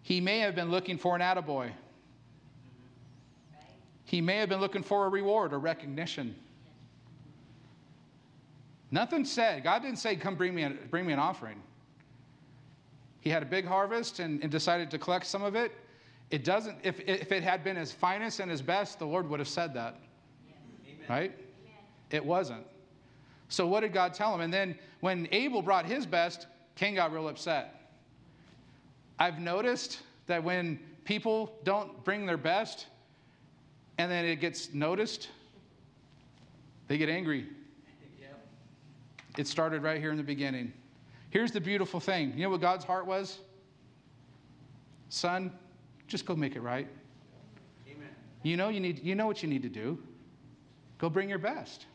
He 0.01 0.21
may 0.21 0.39
have 0.39 0.55
been 0.55 0.71
looking 0.71 0.97
for 0.97 1.17
an 1.17 1.21
attaboy. 1.21 1.71
He 4.05 4.21
may 4.21 4.37
have 4.37 4.47
been 4.47 4.61
looking 4.61 4.83
for 4.83 5.05
a 5.05 5.09
reward 5.09 5.51
or 5.51 5.59
recognition. 5.59 6.33
Nothing 8.89 9.25
said. 9.25 9.61
God 9.61 9.81
didn't 9.81 9.99
say, 9.99 10.15
Come 10.15 10.35
bring 10.35 10.55
me, 10.55 10.63
a, 10.63 10.69
bring 10.89 11.05
me 11.05 11.11
an 11.11 11.19
offering. 11.19 11.61
He 13.19 13.29
had 13.29 13.43
a 13.43 13.45
big 13.45 13.65
harvest 13.65 14.19
and, 14.19 14.41
and 14.41 14.49
decided 14.49 14.89
to 14.91 14.97
collect 14.97 15.25
some 15.25 15.43
of 15.43 15.57
it. 15.57 15.73
It 16.31 16.45
doesn't, 16.45 16.77
if, 16.83 17.01
if 17.01 17.33
it 17.33 17.43
had 17.43 17.65
been 17.65 17.75
his 17.75 17.91
finest 17.91 18.39
and 18.39 18.49
his 18.49 18.61
best, 18.61 18.97
the 18.97 19.05
Lord 19.05 19.29
would 19.29 19.39
have 19.39 19.49
said 19.49 19.73
that. 19.73 19.99
Amen. 20.87 21.05
Right? 21.09 21.48
It 22.11 22.25
wasn't. 22.25 22.65
So 23.49 23.67
what 23.67 23.81
did 23.81 23.93
God 23.93 24.13
tell 24.13 24.33
him? 24.33 24.41
And 24.41 24.53
then 24.53 24.77
when 24.99 25.27
Abel 25.31 25.61
brought 25.61 25.85
his 25.85 26.05
best, 26.05 26.47
Cain 26.75 26.95
got 26.95 27.11
real 27.11 27.27
upset. 27.27 27.91
I've 29.17 29.39
noticed 29.39 29.99
that 30.27 30.43
when 30.43 30.79
people 31.03 31.53
don't 31.63 32.03
bring 32.03 32.25
their 32.25 32.37
best 32.37 32.85
and 33.97 34.09
then 34.09 34.23
it 34.23 34.37
gets 34.37 34.73
noticed, 34.73 35.29
they 36.87 36.97
get 36.97 37.09
angry. 37.09 37.47
Yep. 38.21 38.39
It 39.37 39.47
started 39.47 39.83
right 39.83 39.99
here 39.99 40.11
in 40.11 40.17
the 40.17 40.23
beginning. 40.23 40.71
Here's 41.31 41.51
the 41.51 41.61
beautiful 41.61 41.99
thing. 41.99 42.33
You 42.35 42.43
know 42.43 42.49
what 42.49 42.61
God's 42.61 42.85
heart 42.85 43.05
was? 43.05 43.39
Son, 45.09 45.51
just 46.07 46.25
go 46.25 46.35
make 46.35 46.55
it 46.55 46.61
right. 46.61 46.87
Amen. 47.87 48.07
You 48.43 48.57
know 48.57 48.69
you 48.69 48.79
need 48.79 49.03
you 49.03 49.15
know 49.15 49.27
what 49.27 49.43
you 49.43 49.49
need 49.49 49.63
to 49.63 49.69
do. 49.69 49.97
Go 50.97 51.09
bring 51.09 51.29
your 51.29 51.39
best. 51.39 51.85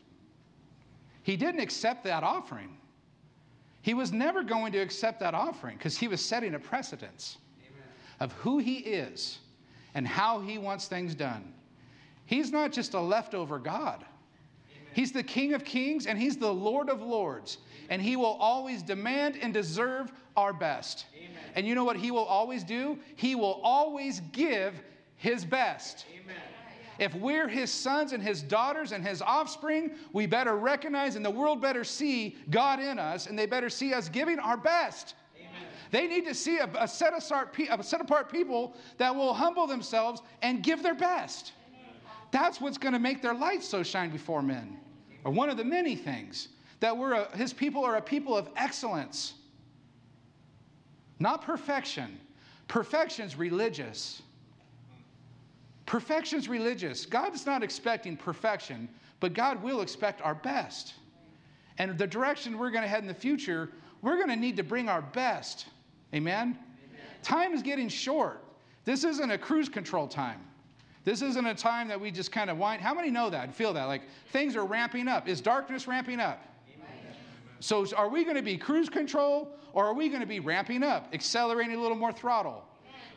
He 1.25 1.35
didn't 1.35 1.59
accept 1.59 2.03
that 2.03 2.21
offering. 2.21 2.77
He 3.81 3.95
was 3.95 4.11
never 4.11 4.43
going 4.43 4.71
to 4.73 4.77
accept 4.77 5.19
that 5.21 5.33
offering 5.33 5.75
because 5.75 5.97
he 5.97 6.07
was 6.07 6.23
setting 6.23 6.53
a 6.53 6.59
precedence 6.59 7.39
Amen. 7.59 7.83
of 8.19 8.31
who 8.33 8.59
he 8.59 8.75
is 8.75 9.39
and 9.95 10.07
how 10.07 10.39
he 10.39 10.59
wants 10.59 10.87
things 10.87 11.15
done. 11.15 11.51
He's 12.27 12.51
not 12.51 12.71
just 12.71 12.93
a 12.93 12.99
leftover 12.99 13.57
God. 13.57 14.05
Amen. 14.05 14.87
He's 14.93 15.11
the 15.11 15.23
King 15.23 15.55
of 15.55 15.65
Kings 15.65 16.05
and 16.05 16.19
He's 16.19 16.37
the 16.37 16.53
Lord 16.53 16.89
of 16.89 17.01
Lords. 17.01 17.57
And 17.89 17.99
He 17.99 18.15
will 18.15 18.37
always 18.39 18.83
demand 18.83 19.35
and 19.41 19.51
deserve 19.51 20.11
our 20.37 20.53
best. 20.53 21.07
Amen. 21.17 21.31
And 21.55 21.67
you 21.67 21.73
know 21.73 21.85
what 21.85 21.97
He 21.97 22.11
will 22.11 22.25
always 22.25 22.63
do? 22.63 22.99
He 23.15 23.33
will 23.33 23.59
always 23.63 24.21
give 24.31 24.75
His 25.15 25.43
best. 25.43 26.05
Amen. 26.13 26.35
If 26.99 27.13
we're 27.15 27.47
His 27.47 27.71
sons 27.71 28.13
and 28.13 28.21
His 28.21 28.41
daughters 28.41 28.91
and 28.91 29.05
His 29.05 29.21
offspring, 29.21 29.91
we 30.13 30.25
better 30.25 30.55
recognize 30.55 31.15
and 31.15 31.25
the 31.25 31.31
world 31.31 31.61
better 31.61 31.83
see 31.83 32.37
God 32.49 32.79
in 32.79 32.99
us 32.99 33.27
and 33.27 33.37
they 33.37 33.45
better 33.45 33.69
see 33.69 33.93
us 33.93 34.09
giving 34.09 34.39
our 34.39 34.57
best. 34.57 35.15
They 35.91 36.07
need 36.07 36.25
to 36.25 36.33
see 36.33 36.57
a, 36.57 36.69
a, 36.79 36.87
set 36.87 37.13
apart, 37.13 37.55
a 37.69 37.83
set 37.83 38.01
apart 38.01 38.31
people 38.31 38.75
that 38.97 39.15
will 39.15 39.33
humble 39.33 39.67
themselves 39.67 40.21
and 40.41 40.63
give 40.63 40.83
their 40.83 40.95
best. 40.95 41.53
That's 42.31 42.59
what's 42.59 42.77
going 42.77 42.93
to 42.93 42.99
make 42.99 43.21
their 43.21 43.33
light 43.33 43.63
so 43.63 43.83
shine 43.83 44.09
before 44.09 44.41
men, 44.41 44.77
or 45.23 45.31
one 45.31 45.49
of 45.49 45.57
the 45.57 45.63
many 45.63 45.95
things 45.95 46.49
that 46.79 46.95
we're 46.95 47.13
a, 47.13 47.37
his 47.37 47.53
people 47.53 47.85
are 47.85 47.95
a 47.95 48.01
people 48.01 48.35
of 48.35 48.49
excellence, 48.57 49.35
not 51.19 51.41
perfection. 51.43 52.19
Perfection's 52.67 53.37
religious. 53.37 54.21
Perfection's 55.85 56.47
religious. 56.47 57.05
God's 57.05 57.45
not 57.45 57.63
expecting 57.63 58.17
perfection, 58.17 58.89
but 59.19 59.33
God 59.33 59.61
will 59.61 59.81
expect 59.81 60.21
our 60.21 60.35
best. 60.35 60.95
And 61.77 61.97
the 61.97 62.07
direction 62.07 62.57
we're 62.57 62.71
going 62.71 62.83
to 62.83 62.87
head 62.87 63.01
in 63.01 63.07
the 63.07 63.13
future, 63.13 63.69
we're 64.01 64.15
going 64.15 64.29
to 64.29 64.35
need 64.35 64.57
to 64.57 64.63
bring 64.63 64.89
our 64.89 65.01
best. 65.01 65.67
Amen? 66.13 66.57
Amen? 66.57 66.57
Time 67.21 67.53
is 67.53 67.61
getting 67.61 67.89
short. 67.89 68.43
This 68.85 69.03
isn't 69.03 69.31
a 69.31 69.37
cruise 69.37 69.69
control 69.69 70.07
time. 70.07 70.39
This 71.03 71.21
isn't 71.21 71.45
a 71.45 71.53
time 71.53 71.87
that 71.89 72.01
we 72.01 72.09
just 72.09 72.31
kind 72.31 72.49
of 72.49 72.57
wind. 72.57 72.81
How 72.81 72.93
many 72.93 73.11
know 73.11 73.29
that 73.29 73.43
and 73.43 73.53
feel 73.53 73.73
that? 73.73 73.85
Like 73.85 74.01
things 74.31 74.55
are 74.55 74.65
ramping 74.65 75.07
up. 75.07 75.27
Is 75.27 75.39
darkness 75.39 75.87
ramping 75.87 76.19
up? 76.19 76.43
So, 77.59 77.85
are 77.95 78.09
we 78.09 78.23
going 78.23 78.35
to 78.35 78.41
be 78.41 78.57
cruise 78.57 78.89
control 78.89 79.55
or 79.73 79.85
are 79.85 79.93
we 79.93 80.09
going 80.09 80.21
to 80.21 80.27
be 80.27 80.39
ramping 80.39 80.83
up, 80.83 81.09
accelerating 81.13 81.75
a 81.75 81.81
little 81.81 81.97
more 81.97 82.11
throttle, 82.11 82.63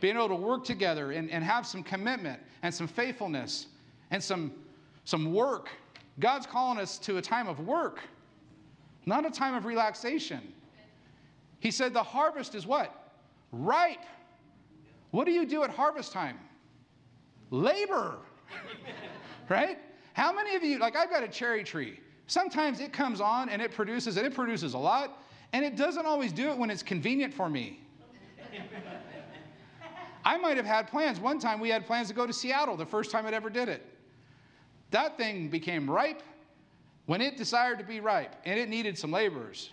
being 0.00 0.16
able 0.16 0.28
to 0.28 0.34
work 0.34 0.64
together 0.64 1.12
and, 1.12 1.30
and 1.30 1.42
have 1.44 1.66
some 1.66 1.82
commitment 1.82 2.40
and 2.62 2.74
some 2.74 2.86
faithfulness 2.86 3.66
and 4.10 4.22
some, 4.22 4.52
some 5.04 5.32
work? 5.32 5.68
God's 6.20 6.46
calling 6.46 6.78
us 6.78 6.98
to 6.98 7.18
a 7.18 7.22
time 7.22 7.48
of 7.48 7.60
work, 7.60 8.00
not 9.06 9.24
a 9.24 9.30
time 9.30 9.54
of 9.54 9.64
relaxation. 9.64 10.52
He 11.60 11.70
said 11.70 11.92
the 11.92 12.02
harvest 12.02 12.54
is 12.54 12.66
what? 12.66 13.12
Ripe. 13.52 14.04
What 15.10 15.24
do 15.24 15.32
you 15.32 15.46
do 15.46 15.62
at 15.62 15.70
harvest 15.70 16.12
time? 16.12 16.38
Labor. 17.50 18.16
right? 19.48 19.78
How 20.12 20.32
many 20.32 20.54
of 20.56 20.62
you, 20.62 20.78
like 20.78 20.96
I've 20.96 21.10
got 21.10 21.22
a 21.22 21.28
cherry 21.28 21.64
tree. 21.64 22.00
Sometimes 22.26 22.80
it 22.80 22.92
comes 22.92 23.20
on 23.20 23.48
and 23.48 23.62
it 23.62 23.72
produces, 23.72 24.16
and 24.16 24.26
it 24.26 24.34
produces 24.34 24.74
a 24.74 24.78
lot, 24.78 25.22
and 25.52 25.64
it 25.64 25.76
doesn't 25.76 26.04
always 26.04 26.32
do 26.32 26.50
it 26.50 26.58
when 26.58 26.70
it's 26.70 26.82
convenient 26.82 27.32
for 27.32 27.48
me. 27.48 27.80
I 30.28 30.36
might 30.36 30.58
have 30.58 30.66
had 30.66 30.88
plans. 30.88 31.18
One 31.18 31.38
time 31.38 31.58
we 31.58 31.70
had 31.70 31.86
plans 31.86 32.08
to 32.08 32.14
go 32.14 32.26
to 32.26 32.34
Seattle 32.34 32.76
the 32.76 32.84
first 32.84 33.10
time 33.10 33.24
it 33.24 33.32
ever 33.32 33.48
did 33.48 33.70
it. 33.70 33.82
That 34.90 35.16
thing 35.16 35.48
became 35.48 35.88
ripe 35.88 36.22
when 37.06 37.22
it 37.22 37.38
desired 37.38 37.78
to 37.78 37.84
be 37.84 38.00
ripe, 38.00 38.34
and 38.44 38.60
it 38.60 38.68
needed 38.68 38.98
some 38.98 39.10
laborers. 39.10 39.70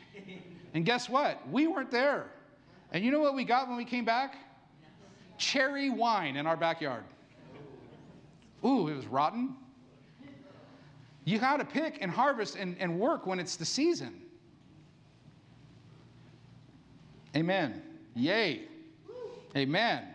And 0.73 0.85
guess 0.85 1.09
what? 1.09 1.45
We 1.49 1.67
weren't 1.67 1.91
there. 1.91 2.27
And 2.93 3.03
you 3.03 3.11
know 3.11 3.19
what 3.19 3.35
we 3.35 3.43
got 3.43 3.67
when 3.67 3.75
we 3.75 3.83
came 3.83 4.05
back? 4.05 4.37
Cherry 5.37 5.89
wine 5.89 6.37
in 6.37 6.47
our 6.47 6.55
backyard. 6.55 7.03
Ooh, 8.63 8.87
it 8.87 8.95
was 8.95 9.07
rotten. 9.07 9.57
You 11.25 11.37
got 11.37 11.57
to 11.57 11.65
pick 11.65 11.97
and 11.99 12.09
harvest 12.09 12.55
and, 12.55 12.77
and 12.79 12.97
work 12.97 13.27
when 13.27 13.41
it's 13.41 13.57
the 13.57 13.65
season. 13.65 14.21
Amen. 17.35 17.81
Yay. 18.15 18.69
Amen. 19.57 20.14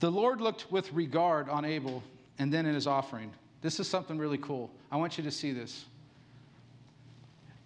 The 0.00 0.10
Lord 0.10 0.40
looked 0.40 0.70
with 0.70 0.92
regard 0.92 1.48
on 1.48 1.64
Abel 1.64 2.02
and 2.38 2.52
then 2.52 2.66
in 2.66 2.74
his 2.74 2.86
offering. 2.86 3.32
This 3.62 3.80
is 3.80 3.88
something 3.88 4.18
really 4.18 4.38
cool. 4.38 4.70
I 4.92 4.96
want 4.96 5.16
you 5.16 5.24
to 5.24 5.30
see 5.30 5.52
this. 5.52 5.86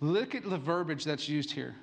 Look 0.00 0.34
at 0.34 0.48
the 0.48 0.56
verbiage 0.56 1.04
that's 1.04 1.28
used 1.28 1.50
here. 1.50 1.74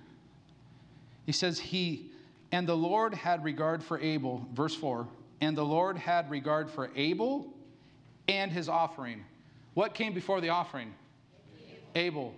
He 1.25 1.31
says, 1.31 1.59
He, 1.59 2.09
and 2.51 2.65
the 2.65 2.75
Lord 2.75 3.13
had 3.13 3.43
regard 3.43 3.83
for 3.83 3.99
Abel, 3.99 4.47
verse 4.53 4.73
4, 4.73 5.07
and 5.41 5.55
the 5.55 5.65
Lord 5.65 5.97
had 5.97 6.31
regard 6.31 6.69
for 6.69 6.89
Abel 6.95 7.53
and 8.27 8.51
his 8.51 8.69
offering. 8.69 9.23
What 9.73 9.93
came 9.93 10.13
before 10.13 10.41
the 10.41 10.49
offering? 10.49 10.93
Abel. 11.95 12.33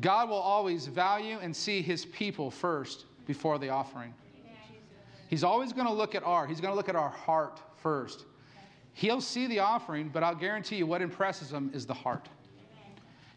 God 0.00 0.28
will 0.28 0.36
always 0.36 0.86
value 0.86 1.38
and 1.40 1.54
see 1.54 1.80
his 1.82 2.04
people 2.04 2.50
first 2.50 3.04
before 3.26 3.58
the 3.58 3.68
offering. 3.68 4.12
He's 5.32 5.44
always 5.44 5.72
going 5.72 5.86
to 5.86 5.92
look 5.94 6.14
at 6.14 6.22
our, 6.24 6.46
he's 6.46 6.60
going 6.60 6.72
to 6.72 6.76
look 6.76 6.90
at 6.90 6.94
our 6.94 7.08
heart 7.08 7.58
first. 7.78 8.26
He'll 8.92 9.22
see 9.22 9.46
the 9.46 9.60
offering, 9.60 10.10
but 10.10 10.22
I'll 10.22 10.34
guarantee 10.34 10.76
you 10.76 10.86
what 10.86 11.00
impresses 11.00 11.50
him 11.50 11.70
is 11.72 11.86
the 11.86 11.94
heart. 11.94 12.28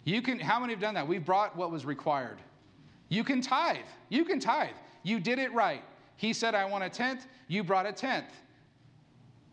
You 0.03 0.21
can, 0.21 0.37
how 0.37 0.59
many 0.59 0.73
have 0.73 0.81
done 0.81 0.95
that? 0.95 1.07
We've 1.07 1.23
brought 1.23 1.55
what 1.55 1.71
was 1.71 1.85
required. 1.85 2.39
You 3.07 3.23
can 3.23 3.39
tithe. 3.39 3.85
You 4.09 4.25
can 4.25 4.41
tithe. 4.41 4.75
You 5.03 5.21
did 5.21 5.39
it 5.39 5.53
right. 5.53 5.83
He 6.17 6.33
said, 6.33 6.53
I 6.53 6.65
want 6.65 6.83
a 6.83 6.89
tenth. 6.89 7.27
You 7.47 7.63
brought 7.63 7.85
a 7.85 7.93
tenth. 7.93 8.33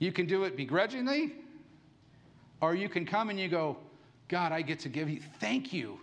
You 0.01 0.11
can 0.11 0.27
do 0.27 0.43
it 0.43 0.57
begrudgingly, 0.57 1.37
or 2.61 2.75
you 2.75 2.89
can 2.89 3.07
come 3.07 3.31
and 3.31 3.39
you 3.39 3.47
go, 3.47 3.77
God, 4.27 4.51
I 4.51 4.63
get 4.63 4.81
to 4.81 4.89
give 4.89 5.09
you. 5.09 5.21
Thank 5.39 5.73
you. 5.73 6.01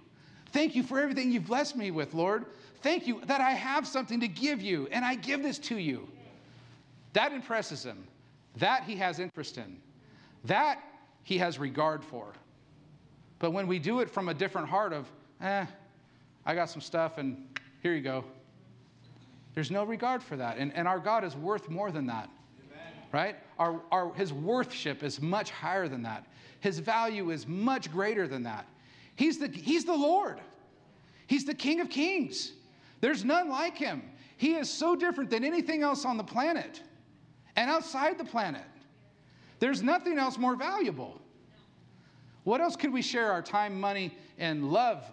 Thank 0.53 0.73
you 0.73 0.83
for 0.83 1.01
everything 1.01 1.33
you've 1.33 1.47
blessed 1.47 1.75
me 1.75 1.91
with, 1.91 2.13
Lord. 2.13 2.45
Thank 2.81 3.07
you 3.07 3.19
that 3.25 3.41
I 3.41 3.51
have 3.51 3.85
something 3.85 4.21
to 4.21 4.29
give 4.29 4.61
you, 4.61 4.87
and 4.93 5.03
I 5.03 5.15
give 5.15 5.43
this 5.43 5.59
to 5.59 5.77
you. 5.77 6.07
That 7.13 7.31
impresses 7.31 7.83
him. 7.83 8.07
That 8.57 8.83
he 8.83 8.95
has 8.97 9.19
interest 9.19 9.57
in. 9.57 9.77
That 10.45 10.81
he 11.23 11.37
has 11.37 11.59
regard 11.59 12.03
for. 12.03 12.33
But 13.39 13.51
when 13.51 13.67
we 13.67 13.79
do 13.79 13.99
it 14.01 14.09
from 14.09 14.29
a 14.29 14.33
different 14.33 14.67
heart 14.67 14.93
of, 14.93 15.09
eh, 15.41 15.65
I 16.45 16.55
got 16.55 16.69
some 16.69 16.81
stuff, 16.81 17.17
and 17.17 17.47
here 17.81 17.93
you 17.93 18.01
go. 18.01 18.23
There's 19.55 19.71
no 19.71 19.83
regard 19.83 20.21
for 20.21 20.35
that. 20.35 20.57
And, 20.57 20.73
and 20.75 20.87
our 20.87 20.99
God 20.99 21.23
is 21.23 21.35
worth 21.35 21.69
more 21.69 21.91
than 21.91 22.05
that. 22.07 22.29
Amen. 22.69 22.93
Right? 23.11 23.35
Our, 23.57 23.81
our, 23.91 24.13
his 24.13 24.33
worthship 24.33 25.03
is 25.03 25.21
much 25.21 25.51
higher 25.51 25.87
than 25.87 26.03
that. 26.03 26.25
His 26.59 26.79
value 26.79 27.31
is 27.31 27.47
much 27.47 27.91
greater 27.91 28.27
than 28.27 28.43
that. 28.43 28.67
He's 29.15 29.37
the, 29.37 29.47
he's 29.47 29.85
the 29.85 29.95
Lord. 29.95 30.39
He's 31.27 31.45
the 31.45 31.53
King 31.53 31.79
of 31.79 31.89
Kings. 31.89 32.53
There's 33.01 33.23
none 33.23 33.49
like 33.49 33.77
him. 33.77 34.03
He 34.37 34.55
is 34.55 34.69
so 34.69 34.95
different 34.95 35.29
than 35.29 35.43
anything 35.43 35.83
else 35.83 36.05
on 36.05 36.17
the 36.17 36.23
planet 36.23 36.81
and 37.55 37.69
outside 37.69 38.17
the 38.17 38.23
planet. 38.23 38.65
There's 39.59 39.83
nothing 39.83 40.17
else 40.17 40.37
more 40.37 40.55
valuable. 40.55 41.19
What 42.43 42.61
else 42.61 42.75
could 42.75 42.93
we 42.93 43.01
share 43.01 43.31
our 43.31 43.41
time, 43.41 43.79
money, 43.79 44.17
and 44.37 44.71
love 44.71 45.03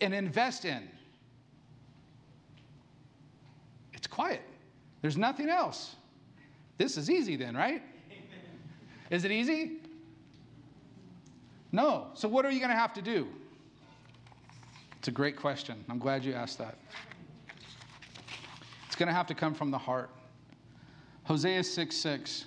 and 0.00 0.12
invest 0.12 0.64
in? 0.64 0.88
It's 3.92 4.06
quiet. 4.06 4.42
There's 5.00 5.16
nothing 5.16 5.48
else. 5.48 5.94
This 6.76 6.96
is 6.96 7.10
easy 7.10 7.36
then, 7.36 7.56
right? 7.56 7.82
Is 9.10 9.24
it 9.24 9.30
easy? 9.30 9.78
No. 11.72 12.08
So, 12.14 12.28
what 12.28 12.44
are 12.44 12.50
you 12.50 12.58
going 12.58 12.70
to 12.70 12.76
have 12.76 12.92
to 12.94 13.02
do? 13.02 13.28
It's 14.98 15.08
a 15.08 15.12
great 15.12 15.36
question. 15.36 15.84
I'm 15.88 15.98
glad 15.98 16.24
you 16.24 16.32
asked 16.32 16.58
that. 16.58 16.76
It's 18.86 18.96
going 18.96 19.06
to 19.06 19.12
have 19.12 19.26
to 19.28 19.34
come 19.34 19.54
from 19.54 19.70
the 19.70 19.78
heart. 19.78 20.10
Hosea 21.28 21.62
6 21.62 21.94
6. 21.94 22.46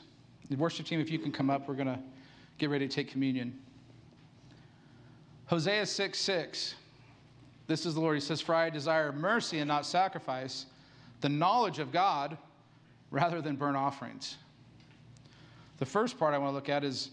The 0.50 0.56
worship 0.56 0.88
team, 0.88 1.00
if 1.00 1.12
you 1.12 1.20
can 1.20 1.32
come 1.32 1.52
up, 1.52 1.68
we're 1.68 1.76
going 1.76 1.86
to 1.86 2.00
get 2.58 2.72
ready 2.72 2.88
to 2.88 2.94
take 2.94 3.10
communion. 3.10 3.56
Hosea 5.46 5.86
6 5.86 6.18
6. 6.18 6.74
This 7.68 7.86
is 7.86 7.94
the 7.94 8.00
Lord. 8.02 8.16
He 8.16 8.22
says, 8.22 8.42
For 8.42 8.56
I 8.56 8.72
desire 8.72 9.12
mercy 9.12 9.60
and 9.60 9.68
not 9.68 9.86
sacrifice, 9.86 10.66
the 11.20 11.30
knowledge 11.30 11.78
of 11.78 11.92
God 11.92 12.40
rather 13.12 13.40
than 13.40 13.56
burnt 13.56 13.78
offerings. 13.78 14.38
The 15.78 15.86
first 15.86 16.18
part 16.18 16.34
I 16.34 16.40
want 16.40 16.50
to 16.50 16.56
look 16.56 16.70
at 16.70 16.84
is 16.84 17.12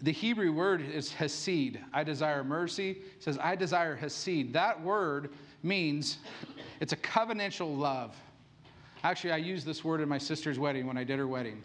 the 0.00 0.12
Hebrew 0.12 0.50
word 0.50 0.80
is 0.80 1.12
hesed. 1.12 1.78
I 1.92 2.04
desire 2.04 2.42
mercy. 2.42 2.92
It 2.92 3.22
says, 3.22 3.36
I 3.38 3.54
desire 3.54 3.94
hesed. 3.94 4.54
That 4.54 4.82
word 4.82 5.28
means 5.62 6.16
it's 6.80 6.94
a 6.94 6.96
covenantal 6.96 7.76
love. 7.76 8.16
Actually, 9.04 9.32
I 9.32 9.36
used 9.36 9.64
this 9.64 9.84
word 9.84 10.00
in 10.00 10.08
my 10.08 10.18
sister's 10.18 10.58
wedding 10.58 10.86
when 10.86 10.96
I 10.96 11.04
did 11.04 11.18
her 11.18 11.28
wedding. 11.28 11.62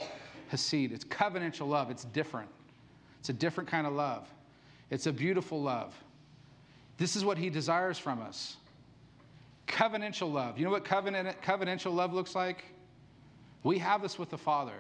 hesed. 0.50 0.92
It's 0.92 1.04
covenantal 1.04 1.68
love. 1.68 1.90
It's 1.90 2.06
different. 2.06 2.50
It's 3.20 3.30
a 3.30 3.34
different 3.34 3.70
kind 3.70 3.88
of 3.88 3.94
love. 3.94 4.28
It's 4.90 5.08
a 5.08 5.14
beautiful 5.14 5.62
love. 5.62 5.96
This 6.98 7.16
is 7.16 7.26
what 7.26 7.38
he 7.38 7.50
desires 7.50 7.98
from 7.98 8.22
us. 8.22 8.58
Covenantal 9.68 10.32
love. 10.32 10.60
You 10.60 10.66
know 10.66 10.72
what 10.72 10.86
covenant, 10.86 11.42
covenantal 11.42 11.94
love 11.94 12.14
looks 12.14 12.36
like? 12.36 12.66
We 13.64 13.80
have 13.80 14.02
this 14.02 14.20
with 14.20 14.30
the 14.30 14.38
Father. 14.38 14.76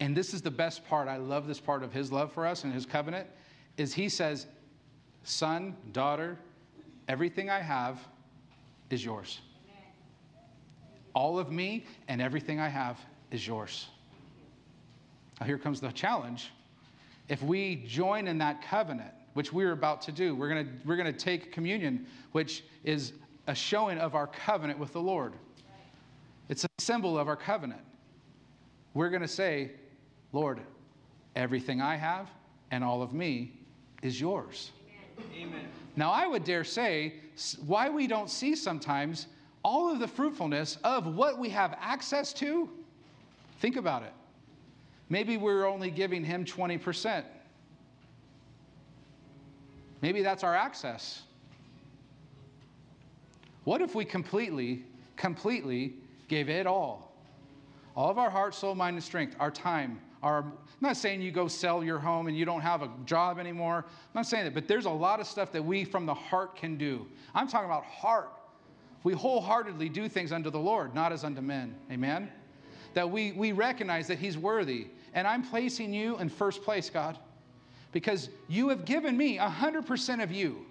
And 0.00 0.16
this 0.16 0.32
is 0.32 0.40
the 0.40 0.50
best 0.50 0.86
part. 0.88 1.08
I 1.08 1.16
love 1.16 1.46
this 1.46 1.60
part 1.60 1.82
of 1.82 1.92
his 1.92 2.12
love 2.12 2.32
for 2.32 2.46
us 2.46 2.64
and 2.64 2.72
his 2.72 2.86
covenant 2.86 3.26
is 3.76 3.92
he 3.92 4.08
says, 4.08 4.46
"Son, 5.24 5.76
daughter, 5.92 6.38
everything 7.08 7.50
I 7.50 7.60
have 7.60 8.00
is 8.90 9.04
yours. 9.04 9.40
All 11.18 11.36
of 11.36 11.50
me 11.50 11.84
and 12.06 12.22
everything 12.22 12.60
I 12.60 12.68
have 12.68 12.96
is 13.32 13.44
yours." 13.44 13.88
Now 15.40 15.46
here 15.46 15.58
comes 15.58 15.80
the 15.80 15.90
challenge. 15.90 16.52
If 17.28 17.42
we 17.42 17.82
join 17.86 18.28
in 18.28 18.38
that 18.38 18.62
covenant, 18.62 19.12
which 19.34 19.52
we're 19.52 19.72
about 19.72 20.00
to 20.02 20.12
do, 20.12 20.36
we're 20.36 20.48
going 20.48 20.64
to 20.64 20.72
we're 20.86 20.96
going 20.96 21.12
to 21.12 21.18
take 21.18 21.50
communion, 21.50 22.06
which 22.30 22.62
is 22.84 23.14
a 23.48 23.54
showing 23.54 23.98
of 23.98 24.14
our 24.14 24.28
covenant 24.28 24.78
with 24.78 24.92
the 24.92 25.00
Lord. 25.00 25.32
It's 26.48 26.64
a 26.64 26.68
symbol 26.78 27.18
of 27.18 27.26
our 27.26 27.36
covenant. 27.36 27.82
We're 28.94 29.10
going 29.10 29.22
to 29.22 29.34
say, 29.42 29.72
Lord, 30.32 30.60
everything 31.34 31.80
I 31.80 31.96
have 31.96 32.30
and 32.70 32.84
all 32.84 33.02
of 33.02 33.12
me 33.12 33.58
is 34.02 34.20
yours. 34.20 34.70
Amen. 35.34 35.66
Now, 35.96 36.12
I 36.12 36.28
would 36.28 36.44
dare 36.44 36.62
say 36.62 37.14
why 37.66 37.90
we 37.90 38.06
don't 38.06 38.30
see 38.30 38.54
sometimes 38.54 39.26
all 39.62 39.90
of 39.92 39.98
the 39.98 40.08
fruitfulness 40.08 40.78
of 40.84 41.14
what 41.14 41.38
we 41.38 41.48
have 41.50 41.76
access 41.80 42.32
to. 42.34 42.68
Think 43.60 43.76
about 43.76 44.02
it. 44.02 44.12
Maybe 45.08 45.36
we're 45.36 45.66
only 45.66 45.90
giving 45.90 46.24
him 46.24 46.44
20%. 46.44 47.24
Maybe 50.00 50.22
that's 50.22 50.44
our 50.44 50.54
access. 50.54 51.22
What 53.64 53.82
if 53.82 53.94
we 53.94 54.04
completely, 54.04 54.84
completely 55.16 55.94
gave 56.28 56.48
it 56.48 56.66
all? 56.66 57.12
All 57.96 58.10
of 58.10 58.18
our 58.18 58.30
heart, 58.30 58.54
soul, 58.54 58.74
mind, 58.74 58.94
and 58.94 59.02
strength, 59.02 59.34
our 59.40 59.50
time, 59.50 60.00
our, 60.22 60.42
I'm 60.42 60.52
not 60.80 60.96
saying 60.96 61.20
you 61.22 61.30
go 61.30 61.48
sell 61.48 61.82
your 61.82 61.98
home 61.98 62.28
and 62.28 62.36
you 62.36 62.44
don't 62.44 62.60
have 62.60 62.82
a 62.82 62.90
job 63.04 63.38
anymore. 63.38 63.84
I'm 63.86 64.14
not 64.14 64.26
saying 64.26 64.44
that, 64.44 64.54
but 64.54 64.68
there's 64.68 64.86
a 64.86 64.90
lot 64.90 65.20
of 65.20 65.26
stuff 65.26 65.52
that 65.52 65.64
we 65.64 65.84
from 65.84 66.06
the 66.06 66.14
heart 66.14 66.56
can 66.56 66.76
do. 66.76 67.06
I'm 67.34 67.48
talking 67.48 67.66
about 67.66 67.84
heart. 67.84 68.30
We 69.08 69.14
wholeheartedly 69.14 69.88
do 69.88 70.06
things 70.06 70.32
unto 70.32 70.50
the 70.50 70.58
Lord, 70.58 70.94
not 70.94 71.12
as 71.12 71.24
unto 71.24 71.40
men. 71.40 71.74
Amen? 71.90 72.30
That 72.92 73.08
we, 73.10 73.32
we 73.32 73.52
recognize 73.52 74.06
that 74.08 74.18
He's 74.18 74.36
worthy. 74.36 74.88
And 75.14 75.26
I'm 75.26 75.42
placing 75.42 75.94
you 75.94 76.18
in 76.18 76.28
first 76.28 76.62
place, 76.62 76.90
God, 76.90 77.18
because 77.92 78.28
you 78.48 78.68
have 78.68 78.84
given 78.84 79.16
me 79.16 79.38
100% 79.38 80.22
of 80.22 80.30
you. 80.30 80.66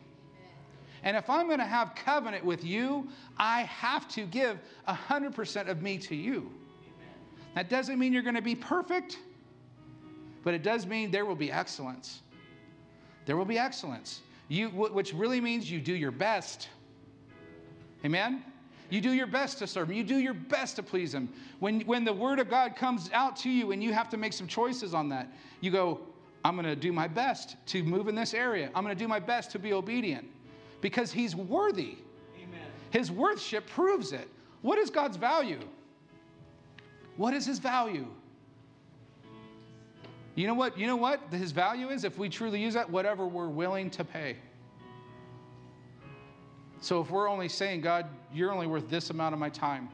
And 1.01 1.17
if 1.17 1.31
I'm 1.31 1.47
going 1.47 1.57
to 1.57 1.65
have 1.65 1.95
covenant 1.95 2.45
with 2.45 2.63
you, 2.63 3.07
I 3.39 3.61
have 3.63 4.07
to 4.09 4.27
give 4.27 4.59
100% 4.87 5.67
of 5.67 5.81
me 5.81 5.97
to 5.97 6.15
you. 6.15 6.51
That 7.55 7.69
doesn't 7.69 7.97
mean 7.97 8.13
you're 8.13 8.21
going 8.21 8.35
to 8.35 8.41
be 8.43 8.53
perfect 8.53 9.17
but 10.47 10.53
it 10.53 10.63
does 10.63 10.85
mean 10.85 11.11
there 11.11 11.25
will 11.25 11.35
be 11.35 11.51
excellence. 11.51 12.21
There 13.25 13.35
will 13.35 13.43
be 13.43 13.57
excellence. 13.57 14.21
You, 14.47 14.69
which 14.69 15.13
really 15.13 15.41
means 15.41 15.69
you 15.69 15.81
do 15.81 15.93
your 15.93 16.11
best. 16.11 16.69
Amen? 18.05 18.43
You 18.89 19.01
do 19.01 19.11
your 19.11 19.27
best 19.27 19.57
to 19.59 19.67
serve 19.67 19.89
him. 19.89 19.97
You 19.97 20.03
do 20.03 20.17
your 20.17 20.33
best 20.33 20.77
to 20.77 20.83
please 20.83 21.13
him. 21.13 21.29
When, 21.59 21.81
when 21.81 22.05
the 22.05 22.13
word 22.13 22.39
of 22.39 22.49
God 22.49 22.75
comes 22.75 23.09
out 23.11 23.35
to 23.37 23.49
you 23.49 23.71
and 23.71 23.83
you 23.83 23.91
have 23.93 24.09
to 24.09 24.17
make 24.17 24.33
some 24.33 24.47
choices 24.47 24.93
on 24.93 25.09
that, 25.09 25.27
you 25.59 25.71
go, 25.71 25.99
I'm 26.45 26.55
going 26.55 26.65
to 26.65 26.75
do 26.75 26.93
my 26.93 27.07
best 27.07 27.57
to 27.67 27.83
move 27.83 28.07
in 28.07 28.15
this 28.15 28.33
area. 28.33 28.69
I'm 28.73 28.83
going 28.83 28.95
to 28.95 29.03
do 29.03 29.07
my 29.07 29.19
best 29.19 29.51
to 29.51 29.59
be 29.59 29.73
obedient 29.73 30.25
because 30.79 31.11
he's 31.11 31.35
worthy. 31.35 31.97
Amen. 32.41 32.67
His 32.91 33.11
worthship 33.11 33.67
proves 33.67 34.13
it. 34.13 34.29
What 34.61 34.77
is 34.77 34.89
God's 34.89 35.17
value? 35.17 35.59
What 37.17 37.33
is 37.33 37.45
his 37.45 37.59
value? 37.59 38.07
You 40.35 40.45
know 40.45 40.53
what? 40.53 40.77
You 40.77 40.85
know 40.85 40.95
what 40.95 41.21
his 41.31 41.51
value 41.51 41.89
is 41.89 42.03
if 42.03 42.17
we 42.17 42.29
truly 42.29 42.61
use 42.61 42.75
that? 42.75 42.87
Whatever 42.89 43.25
we're 43.27 43.49
willing 43.49 43.89
to 43.89 44.03
pay. 44.03 44.37
So 46.79 47.01
if 47.01 47.09
we're 47.09 47.29
only 47.29 47.49
saying, 47.49 47.81
God, 47.81 48.07
you're 48.33 48.51
only 48.51 48.67
worth 48.67 48.89
this 48.89 49.09
amount 49.09 49.33
of 49.33 49.39
my 49.39 49.49
time, 49.49 49.89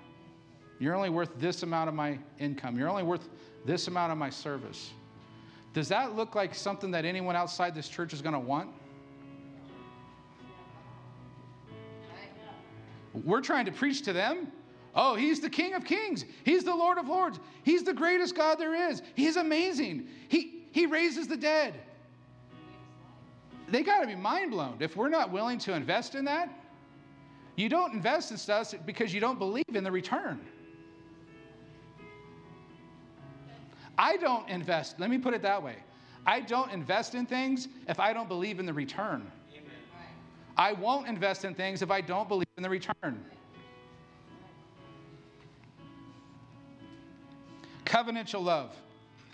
you're 0.79 0.95
only 0.95 1.09
worth 1.09 1.31
this 1.39 1.63
amount 1.63 1.87
of 1.87 1.95
my 1.95 2.19
income, 2.39 2.77
you're 2.77 2.89
only 2.89 3.03
worth 3.03 3.29
this 3.65 3.87
amount 3.87 4.11
of 4.11 4.17
my 4.17 4.29
service, 4.29 4.91
does 5.73 5.87
that 5.89 6.15
look 6.15 6.35
like 6.35 6.53
something 6.53 6.91
that 6.91 7.03
anyone 7.03 7.35
outside 7.35 7.73
this 7.73 7.89
church 7.89 8.13
is 8.13 8.21
going 8.21 8.33
to 8.33 8.39
want? 8.39 8.69
We're 13.23 13.41
trying 13.41 13.65
to 13.65 13.71
preach 13.71 14.03
to 14.03 14.13
them. 14.13 14.51
Oh, 14.95 15.15
he's 15.15 15.39
the 15.39 15.49
King 15.49 15.73
of 15.73 15.85
Kings. 15.85 16.25
He's 16.43 16.63
the 16.63 16.75
Lord 16.75 16.97
of 16.97 17.07
Lords. 17.07 17.39
He's 17.63 17.83
the 17.83 17.93
greatest 17.93 18.35
God 18.35 18.59
there 18.59 18.89
is. 18.89 19.01
He's 19.15 19.37
amazing. 19.37 20.07
He, 20.27 20.65
he 20.71 20.85
raises 20.85 21.27
the 21.27 21.37
dead. 21.37 21.73
They 23.69 23.81
got 23.81 24.01
to 24.01 24.07
be 24.07 24.15
mind 24.15 24.51
blown. 24.51 24.77
If 24.79 24.95
we're 24.95 25.09
not 25.09 25.31
willing 25.31 25.57
to 25.59 25.73
invest 25.73 26.13
in 26.15 26.25
that, 26.25 26.49
you 27.55 27.69
don't 27.69 27.93
invest 27.93 28.31
in 28.31 28.37
stuff 28.37 28.73
because 28.85 29.13
you 29.13 29.19
don't 29.19 29.37
believe 29.37 29.65
in 29.73 29.83
the 29.83 29.91
return. 29.91 30.39
I 33.97 34.17
don't 34.17 34.47
invest, 34.49 34.99
let 34.99 35.09
me 35.09 35.17
put 35.17 35.33
it 35.33 35.41
that 35.43 35.61
way. 35.61 35.75
I 36.25 36.39
don't 36.39 36.71
invest 36.71 37.15
in 37.15 37.25
things 37.25 37.67
if 37.87 37.99
I 37.99 38.13
don't 38.13 38.27
believe 38.27 38.59
in 38.59 38.65
the 38.65 38.73
return. 38.73 39.29
Amen. 39.51 39.71
I 40.57 40.73
won't 40.73 41.07
invest 41.07 41.45
in 41.45 41.53
things 41.53 41.81
if 41.81 41.91
I 41.91 42.01
don't 42.01 42.27
believe 42.27 42.47
in 42.57 42.63
the 42.63 42.69
return. 42.69 43.23
Covenantal 47.85 48.43
love. 48.43 48.75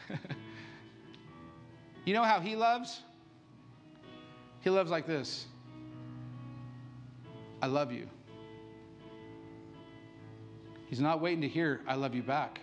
you 2.05 2.13
know 2.13 2.23
how 2.23 2.41
he 2.41 2.55
loves? 2.55 3.01
He 4.61 4.69
loves 4.69 4.91
like 4.91 5.05
this 5.05 5.45
I 7.61 7.67
love 7.67 7.91
you. 7.91 8.07
He's 10.89 10.99
not 10.99 11.21
waiting 11.21 11.41
to 11.41 11.47
hear, 11.47 11.81
I 11.87 11.95
love 11.95 12.15
you 12.15 12.23
back. 12.23 12.61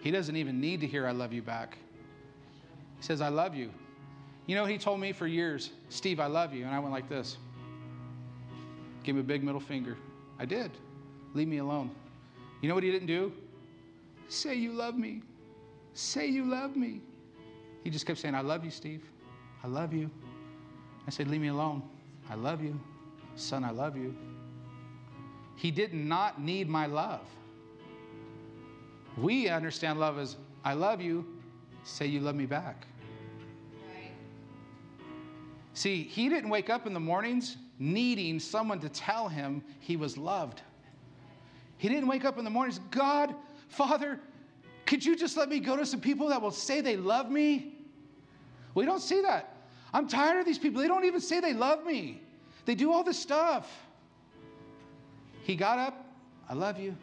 He 0.00 0.10
doesn't 0.10 0.36
even 0.36 0.60
need 0.60 0.80
to 0.80 0.86
hear, 0.86 1.06
I 1.06 1.12
love 1.12 1.32
you 1.32 1.42
back. 1.42 1.76
He 2.96 3.02
says, 3.02 3.20
I 3.20 3.28
love 3.28 3.54
you. 3.54 3.70
You 4.46 4.54
know, 4.54 4.64
he 4.64 4.78
told 4.78 5.00
me 5.00 5.12
for 5.12 5.26
years, 5.26 5.70
Steve, 5.88 6.20
I 6.20 6.26
love 6.26 6.54
you. 6.54 6.64
And 6.64 6.74
I 6.74 6.78
went 6.78 6.92
like 6.92 7.08
this. 7.08 7.36
Give 9.02 9.14
me 9.14 9.20
a 9.20 9.24
big 9.24 9.42
middle 9.42 9.60
finger. 9.60 9.96
I 10.38 10.44
did. 10.44 10.70
Leave 11.34 11.48
me 11.48 11.58
alone. 11.58 11.90
You 12.60 12.68
know 12.68 12.74
what 12.74 12.84
he 12.84 12.90
didn't 12.90 13.08
do? 13.08 13.32
Say 14.28 14.54
you 14.54 14.72
love 14.72 14.96
me. 14.96 15.22
Say 15.92 16.26
you 16.26 16.44
love 16.44 16.76
me. 16.76 17.00
He 17.84 17.90
just 17.90 18.06
kept 18.06 18.18
saying, 18.18 18.34
I 18.34 18.40
love 18.40 18.64
you, 18.64 18.70
Steve. 18.70 19.04
I 19.62 19.66
love 19.68 19.92
you. 19.92 20.10
I 21.06 21.10
said, 21.10 21.28
Leave 21.28 21.40
me 21.40 21.48
alone. 21.48 21.82
I 22.28 22.34
love 22.34 22.62
you. 22.62 22.78
Son, 23.36 23.64
I 23.64 23.70
love 23.70 23.96
you. 23.96 24.14
He 25.56 25.70
did 25.70 25.94
not 25.94 26.40
need 26.40 26.68
my 26.68 26.86
love. 26.86 27.26
We 29.16 29.48
understand 29.48 29.98
love 29.98 30.18
as 30.18 30.36
I 30.64 30.74
love 30.74 31.00
you, 31.00 31.26
say 31.84 32.06
you 32.06 32.20
love 32.20 32.34
me 32.34 32.44
back. 32.46 32.86
Right. 33.88 34.12
See, 35.72 36.02
he 36.02 36.28
didn't 36.28 36.50
wake 36.50 36.68
up 36.68 36.86
in 36.86 36.92
the 36.92 37.00
mornings 37.00 37.56
needing 37.78 38.38
someone 38.38 38.80
to 38.80 38.88
tell 38.88 39.28
him 39.28 39.62
he 39.80 39.96
was 39.96 40.18
loved. 40.18 40.62
He 41.78 41.88
didn't 41.88 42.08
wake 42.08 42.24
up 42.24 42.38
in 42.38 42.44
the 42.44 42.50
mornings, 42.50 42.80
God, 42.90 43.34
Father, 43.68 44.20
could 44.86 45.04
you 45.04 45.16
just 45.16 45.36
let 45.36 45.48
me 45.48 45.60
go 45.60 45.76
to 45.76 45.84
some 45.84 46.00
people 46.00 46.28
that 46.28 46.40
will 46.40 46.50
say 46.50 46.80
they 46.80 46.96
love 46.96 47.30
me? 47.30 47.74
We 48.74 48.84
don't 48.84 49.00
see 49.00 49.22
that. 49.22 49.56
I'm 49.92 50.06
tired 50.08 50.38
of 50.38 50.46
these 50.46 50.58
people. 50.58 50.80
They 50.80 50.88
don't 50.88 51.04
even 51.04 51.20
say 51.20 51.40
they 51.40 51.54
love 51.54 51.84
me, 51.84 52.22
they 52.66 52.74
do 52.74 52.92
all 52.92 53.02
this 53.02 53.18
stuff. 53.18 53.85
He 55.46 55.54
got 55.54 55.78
up, 55.78 56.04
I 56.48 56.54
love 56.54 56.76
you. 56.76 56.96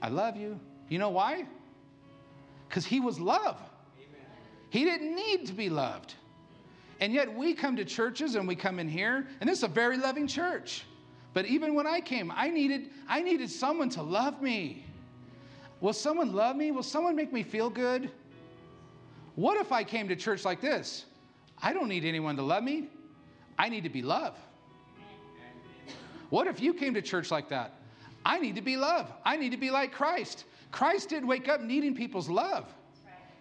I 0.00 0.08
love 0.08 0.36
you. 0.36 0.60
You 0.88 1.00
know 1.00 1.08
why? 1.10 1.46
Because 2.68 2.86
he 2.86 3.00
was 3.00 3.18
love. 3.18 3.58
He 4.68 4.84
didn't 4.84 5.16
need 5.16 5.46
to 5.46 5.52
be 5.52 5.68
loved. 5.68 6.14
And 7.00 7.12
yet 7.12 7.34
we 7.36 7.54
come 7.54 7.74
to 7.74 7.84
churches 7.84 8.36
and 8.36 8.46
we 8.46 8.54
come 8.54 8.78
in 8.78 8.88
here, 8.88 9.26
and 9.40 9.50
this 9.50 9.58
is 9.58 9.64
a 9.64 9.68
very 9.68 9.96
loving 9.96 10.28
church. 10.28 10.84
But 11.34 11.44
even 11.46 11.74
when 11.74 11.88
I 11.88 11.98
came, 11.98 12.32
I 12.36 12.50
needed, 12.50 12.90
I 13.08 13.20
needed 13.20 13.50
someone 13.50 13.88
to 13.90 14.02
love 14.02 14.40
me. 14.40 14.84
Will 15.80 15.92
someone 15.92 16.32
love 16.32 16.54
me? 16.54 16.70
Will 16.70 16.84
someone 16.84 17.16
make 17.16 17.32
me 17.32 17.42
feel 17.42 17.68
good? 17.68 18.12
What 19.34 19.60
if 19.60 19.72
I 19.72 19.82
came 19.82 20.06
to 20.06 20.14
church 20.14 20.44
like 20.44 20.60
this? 20.60 21.04
I 21.60 21.72
don't 21.72 21.88
need 21.88 22.04
anyone 22.04 22.36
to 22.36 22.42
love 22.42 22.62
me. 22.62 22.90
I 23.58 23.68
need 23.68 23.82
to 23.82 23.90
be 23.90 24.02
loved. 24.02 24.38
What 26.30 26.46
if 26.46 26.60
you 26.60 26.72
came 26.72 26.94
to 26.94 27.02
church 27.02 27.30
like 27.30 27.48
that? 27.50 27.74
I 28.24 28.38
need 28.38 28.54
to 28.56 28.62
be 28.62 28.76
loved. 28.76 29.12
I 29.24 29.36
need 29.36 29.50
to 29.50 29.56
be 29.56 29.70
like 29.70 29.92
Christ. 29.92 30.44
Christ 30.70 31.08
didn't 31.08 31.28
wake 31.28 31.48
up 31.48 31.60
needing 31.60 31.94
people's 31.94 32.28
love. 32.28 32.72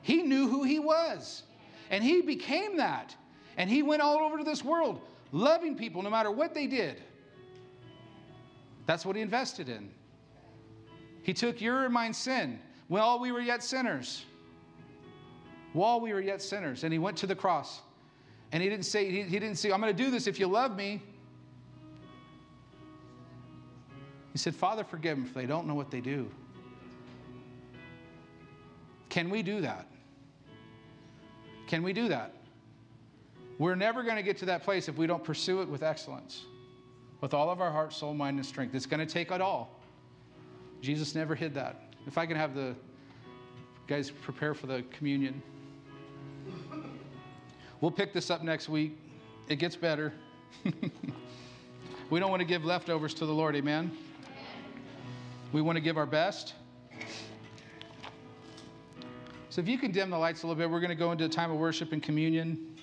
He 0.01 0.23
knew 0.23 0.47
who 0.47 0.63
he 0.63 0.79
was. 0.79 1.43
And 1.89 2.03
he 2.03 2.21
became 2.21 2.77
that. 2.77 3.15
And 3.57 3.69
he 3.69 3.83
went 3.83 4.01
all 4.01 4.19
over 4.19 4.37
to 4.37 4.43
this 4.43 4.63
world 4.63 5.01
loving 5.31 5.75
people 5.75 6.01
no 6.01 6.09
matter 6.09 6.31
what 6.31 6.53
they 6.53 6.65
did. 6.65 7.01
That's 8.85 9.05
what 9.05 9.15
he 9.15 9.21
invested 9.21 9.69
in. 9.69 9.91
He 11.21 11.33
took 11.33 11.61
your 11.61 11.85
and 11.85 11.93
mine 11.93 12.13
sin 12.13 12.59
while 12.87 13.19
we 13.19 13.31
were 13.31 13.41
yet 13.41 13.63
sinners. 13.63 14.25
While 15.73 16.01
we 16.01 16.13
were 16.13 16.21
yet 16.21 16.41
sinners. 16.41 16.83
And 16.83 16.91
he 16.91 16.97
went 16.97 17.17
to 17.17 17.27
the 17.27 17.35
cross. 17.35 17.81
And 18.51 18.63
he 18.63 18.69
didn't 18.69 18.85
say, 18.85 19.11
he, 19.11 19.21
he 19.21 19.39
didn't 19.39 19.57
say, 19.57 19.71
I'm 19.71 19.79
going 19.79 19.95
to 19.95 20.03
do 20.03 20.09
this 20.09 20.25
if 20.25 20.39
you 20.39 20.47
love 20.47 20.75
me. 20.75 21.03
He 24.39 24.41
said, 24.41 24.55
Father, 24.55 24.85
forgive 24.85 25.17
them, 25.17 25.25
for 25.25 25.37
they 25.37 25.45
don't 25.45 25.67
know 25.67 25.75
what 25.75 25.91
they 25.91 25.99
do. 25.99 26.31
Can 29.09 29.29
we 29.29 29.43
do 29.43 29.59
that? 29.59 29.85
Can 31.67 31.83
we 31.83 31.91
do 31.91 32.07
that? 32.07 32.35
We're 33.57 33.75
never 33.75 34.01
going 34.01 34.15
to 34.15 34.23
get 34.23 34.37
to 34.37 34.45
that 34.45 34.63
place 34.63 34.87
if 34.87 34.95
we 34.95 35.07
don't 35.07 35.25
pursue 35.25 35.61
it 35.61 35.67
with 35.67 35.83
excellence, 35.83 36.45
with 37.19 37.33
all 37.33 37.49
of 37.49 37.59
our 37.59 37.69
heart, 37.69 37.91
soul, 37.91 38.13
mind, 38.13 38.37
and 38.37 38.45
strength. 38.45 38.73
It's 38.75 38.85
going 38.85 39.05
to 39.05 39.13
take 39.13 39.29
it 39.29 39.41
all. 39.41 39.77
Jesus 40.79 41.15
never 41.15 41.35
hid 41.35 41.53
that. 41.55 41.81
If 42.07 42.17
I 42.17 42.25
can 42.25 42.37
have 42.37 42.55
the 42.55 42.77
guys 43.87 44.09
prepare 44.09 44.53
for 44.53 44.67
the 44.67 44.85
communion. 44.89 45.43
We'll 47.81 47.91
pick 47.91 48.13
this 48.13 48.29
up 48.29 48.41
next 48.41 48.69
week. 48.69 48.97
It 49.49 49.57
gets 49.57 49.75
better. 49.75 50.13
we 52.09 52.21
don't 52.21 52.29
want 52.29 52.39
to 52.39 52.47
give 52.47 52.63
leftovers 52.63 53.13
to 53.15 53.25
the 53.25 53.33
Lord, 53.33 53.57
amen? 53.57 53.91
We 55.51 55.61
want 55.61 55.77
to 55.77 55.81
give 55.81 55.97
our 55.97 56.05
best. 56.05 56.53
So 59.49 59.61
if 59.61 59.67
you 59.67 59.79
can 59.79 59.91
dim 59.91 60.11
the 60.11 60.17
lights 60.17 60.43
a 60.43 60.47
little 60.47 60.59
bit, 60.59 60.69
we're 60.69 60.79
going 60.79 60.89
to 60.89 60.95
go 60.95 61.11
into 61.11 61.25
a 61.25 61.29
time 61.29 61.49
of 61.49 61.57
worship 61.57 61.91
and 61.91 62.03
communion. 62.03 62.75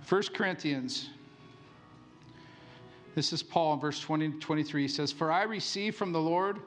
First 0.00 0.32
Corinthians. 0.32 1.10
This 3.14 3.32
is 3.32 3.42
Paul 3.42 3.74
in 3.74 3.80
verse 3.80 4.00
20 4.00 4.32
23. 4.40 4.82
He 4.82 4.88
says, 4.88 5.12
For 5.12 5.30
I 5.30 5.42
received 5.42 5.96
from 5.96 6.10
the 6.10 6.20
Lord 6.20 6.58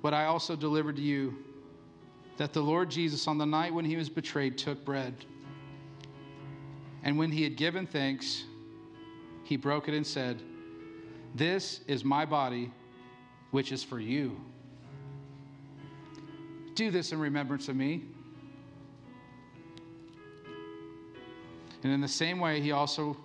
what 0.00 0.12
I 0.12 0.24
also 0.24 0.56
delivered 0.56 0.96
to 0.96 1.02
you, 1.02 1.36
that 2.36 2.52
the 2.52 2.60
Lord 2.60 2.90
Jesus, 2.90 3.28
on 3.28 3.38
the 3.38 3.46
night 3.46 3.72
when 3.72 3.84
he 3.84 3.96
was 3.96 4.08
betrayed, 4.08 4.58
took 4.58 4.84
bread. 4.84 5.14
And 7.02 7.18
when 7.18 7.30
he 7.32 7.42
had 7.42 7.56
given 7.56 7.86
thanks, 7.86 8.44
he 9.44 9.56
broke 9.56 9.88
it 9.88 9.94
and 9.94 10.06
said, 10.06 10.42
This 11.34 11.80
is 11.86 12.04
my 12.04 12.24
body, 12.24 12.70
which 13.50 13.72
is 13.72 13.82
for 13.82 13.98
you. 13.98 14.40
Do 16.74 16.90
this 16.90 17.12
in 17.12 17.18
remembrance 17.18 17.68
of 17.68 17.76
me. 17.76 18.04
And 21.82 21.92
in 21.92 22.00
the 22.00 22.08
same 22.08 22.38
way, 22.38 22.60
he 22.60 22.72
also 22.72 23.16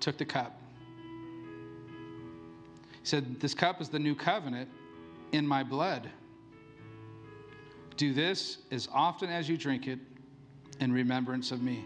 took 0.00 0.18
the 0.18 0.24
cup. 0.24 0.60
He 2.90 3.04
said, 3.04 3.40
This 3.40 3.54
cup 3.54 3.80
is 3.80 3.88
the 3.88 3.98
new 3.98 4.14
covenant 4.14 4.68
in 5.32 5.46
my 5.46 5.62
blood. 5.62 6.10
Do 7.96 8.12
this 8.12 8.58
as 8.70 8.88
often 8.92 9.30
as 9.30 9.48
you 9.48 9.56
drink 9.56 9.86
it 9.86 10.00
in 10.80 10.92
remembrance 10.92 11.52
of 11.52 11.62
me. 11.62 11.84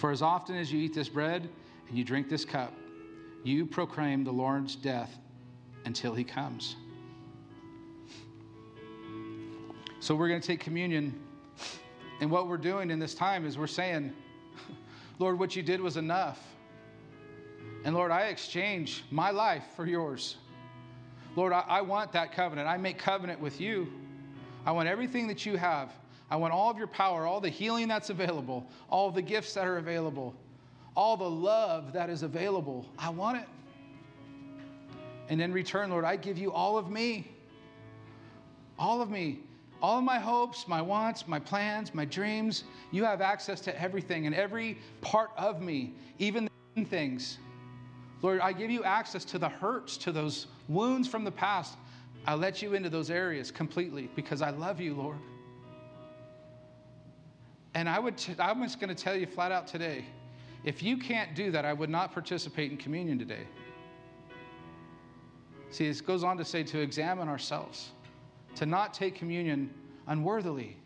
For 0.00 0.10
as 0.10 0.22
often 0.22 0.56
as 0.56 0.72
you 0.72 0.80
eat 0.80 0.94
this 0.94 1.10
bread 1.10 1.46
and 1.86 1.98
you 1.98 2.04
drink 2.04 2.30
this 2.30 2.46
cup, 2.46 2.72
you 3.44 3.66
proclaim 3.66 4.24
the 4.24 4.32
Lord's 4.32 4.74
death 4.74 5.18
until 5.84 6.14
he 6.14 6.24
comes. 6.24 6.76
So 10.00 10.14
we're 10.14 10.28
going 10.28 10.40
to 10.40 10.46
take 10.46 10.60
communion. 10.60 11.20
And 12.22 12.30
what 12.30 12.48
we're 12.48 12.56
doing 12.56 12.90
in 12.90 12.98
this 12.98 13.14
time 13.14 13.44
is 13.44 13.58
we're 13.58 13.66
saying, 13.66 14.14
Lord, 15.18 15.38
what 15.38 15.54
you 15.54 15.62
did 15.62 15.82
was 15.82 15.98
enough. 15.98 16.42
And 17.84 17.94
Lord, 17.94 18.10
I 18.10 18.28
exchange 18.28 19.04
my 19.10 19.30
life 19.30 19.64
for 19.76 19.84
yours. 19.84 20.38
Lord, 21.36 21.52
I, 21.52 21.60
I, 21.68 21.82
want 21.82 22.10
that 22.12 22.32
covenant. 22.32 22.66
I 22.66 22.78
make 22.78 22.96
covenant 22.96 23.38
with 23.38 23.60
you. 23.60 23.92
I 24.64 24.72
want 24.72 24.88
everything 24.88 25.26
that 25.28 25.44
you 25.44 25.58
have. 25.58 25.92
I 26.30 26.36
want 26.36 26.52
all 26.52 26.70
of 26.70 26.78
your 26.78 26.86
power, 26.86 27.26
all 27.26 27.40
the 27.40 27.48
healing 27.48 27.88
that's 27.88 28.10
available, 28.10 28.64
all 28.88 29.10
the 29.10 29.22
gifts 29.22 29.54
that 29.54 29.66
are 29.66 29.78
available, 29.78 30.34
all 30.96 31.16
the 31.16 31.28
love 31.28 31.92
that 31.92 32.08
is 32.08 32.22
available. 32.22 32.86
I 32.98 33.10
want 33.10 33.38
it. 33.38 33.48
And 35.28 35.40
in 35.40 35.52
return, 35.52 35.90
Lord, 35.90 36.04
I 36.04 36.16
give 36.16 36.38
you 36.38 36.52
all 36.52 36.78
of 36.78 36.90
me. 36.90 37.30
All 38.78 39.00
of 39.00 39.10
me. 39.10 39.40
All 39.82 39.98
of 39.98 40.04
my 40.04 40.18
hopes, 40.18 40.68
my 40.68 40.82
wants, 40.82 41.26
my 41.26 41.38
plans, 41.38 41.94
my 41.94 42.04
dreams. 42.04 42.64
You 42.90 43.04
have 43.04 43.20
access 43.20 43.60
to 43.62 43.80
everything 43.80 44.26
and 44.26 44.34
every 44.34 44.78
part 45.00 45.30
of 45.36 45.62
me, 45.62 45.94
even 46.18 46.48
the 46.74 46.84
things. 46.84 47.38
Lord, 48.22 48.40
I 48.40 48.52
give 48.52 48.70
you 48.70 48.84
access 48.84 49.24
to 49.26 49.38
the 49.38 49.48
hurts, 49.48 49.96
to 49.98 50.12
those 50.12 50.48
wounds 50.68 51.08
from 51.08 51.24
the 51.24 51.30
past. 51.30 51.76
I 52.26 52.34
let 52.34 52.60
you 52.60 52.74
into 52.74 52.90
those 52.90 53.10
areas 53.10 53.50
completely 53.50 54.10
because 54.14 54.42
I 54.42 54.50
love 54.50 54.80
you, 54.80 54.94
Lord. 54.94 55.16
And 57.74 57.88
I 57.88 57.98
would 57.98 58.16
t- 58.16 58.34
I'm 58.38 58.62
just 58.62 58.80
going 58.80 58.94
to 58.94 59.00
tell 59.00 59.14
you 59.14 59.26
flat 59.26 59.52
out 59.52 59.66
today 59.66 60.04
if 60.64 60.82
you 60.82 60.96
can't 60.96 61.34
do 61.34 61.50
that, 61.52 61.64
I 61.64 61.72
would 61.72 61.90
not 61.90 62.12
participate 62.12 62.70
in 62.70 62.76
communion 62.76 63.18
today. 63.18 63.46
See, 65.70 65.86
it 65.86 66.04
goes 66.04 66.24
on 66.24 66.36
to 66.36 66.44
say 66.44 66.62
to 66.64 66.80
examine 66.80 67.28
ourselves, 67.28 67.90
to 68.56 68.66
not 68.66 68.92
take 68.92 69.14
communion 69.14 69.70
unworthily. 70.08 70.76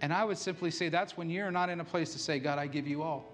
And 0.00 0.12
I 0.12 0.24
would 0.24 0.38
simply 0.38 0.70
say 0.70 0.88
that's 0.88 1.16
when 1.16 1.30
you're 1.30 1.50
not 1.50 1.68
in 1.68 1.80
a 1.80 1.84
place 1.84 2.12
to 2.14 2.18
say, 2.18 2.38
God, 2.38 2.58
I 2.58 2.66
give 2.66 2.88
you 2.88 3.02
all. 3.02 3.26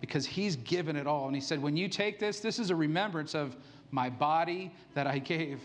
Because 0.00 0.24
He's 0.24 0.56
given 0.56 0.96
it 0.96 1.06
all. 1.06 1.26
And 1.26 1.34
He 1.34 1.42
said, 1.42 1.60
when 1.60 1.76
you 1.76 1.88
take 1.88 2.18
this, 2.18 2.40
this 2.40 2.58
is 2.58 2.70
a 2.70 2.76
remembrance 2.76 3.34
of 3.34 3.56
my 3.90 4.08
body 4.08 4.72
that 4.94 5.06
I 5.06 5.18
gave, 5.18 5.60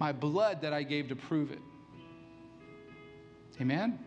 my 0.00 0.12
blood 0.12 0.62
that 0.62 0.72
I 0.72 0.82
gave 0.82 1.08
to 1.08 1.16
prove 1.16 1.50
it. 1.50 1.60
Amen? 3.60 3.98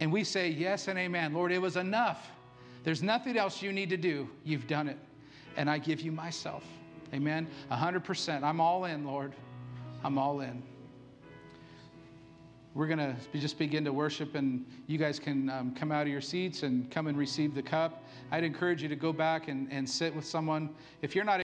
And 0.00 0.12
we 0.12 0.24
say, 0.24 0.48
Yes 0.48 0.88
and 0.88 0.98
amen. 0.98 1.32
Lord, 1.32 1.52
it 1.52 1.60
was 1.60 1.76
enough. 1.76 2.30
There's 2.84 3.02
nothing 3.02 3.36
else 3.36 3.62
you 3.62 3.72
need 3.72 3.90
to 3.90 3.96
do. 3.96 4.28
You've 4.44 4.68
done 4.68 4.88
it. 4.88 4.98
And 5.56 5.68
I 5.68 5.78
give 5.78 6.00
you 6.00 6.12
myself. 6.12 6.64
Amen? 7.12 7.48
100%. 7.70 8.42
I'm 8.42 8.60
all 8.60 8.84
in, 8.84 9.04
Lord. 9.04 9.34
I'm 10.04 10.18
all 10.18 10.40
in. 10.40 10.62
We're 12.76 12.86
going 12.86 12.98
to 12.98 13.16
just 13.38 13.58
begin 13.58 13.84
to 13.86 13.92
worship, 13.92 14.34
and 14.34 14.64
you 14.86 14.98
guys 14.98 15.18
can 15.18 15.50
um, 15.50 15.74
come 15.74 15.90
out 15.90 16.02
of 16.02 16.08
your 16.08 16.20
seats 16.20 16.62
and 16.62 16.90
come 16.90 17.06
and 17.08 17.16
receive 17.16 17.54
the 17.54 17.62
cup. 17.62 18.04
I'd 18.30 18.44
encourage 18.44 18.82
you 18.82 18.88
to 18.88 18.94
go 18.94 19.12
back 19.12 19.48
and, 19.48 19.66
and 19.72 19.88
sit 19.88 20.14
with 20.14 20.26
someone. 20.26 20.70
If 21.02 21.14
you're 21.16 21.24
not 21.24 21.34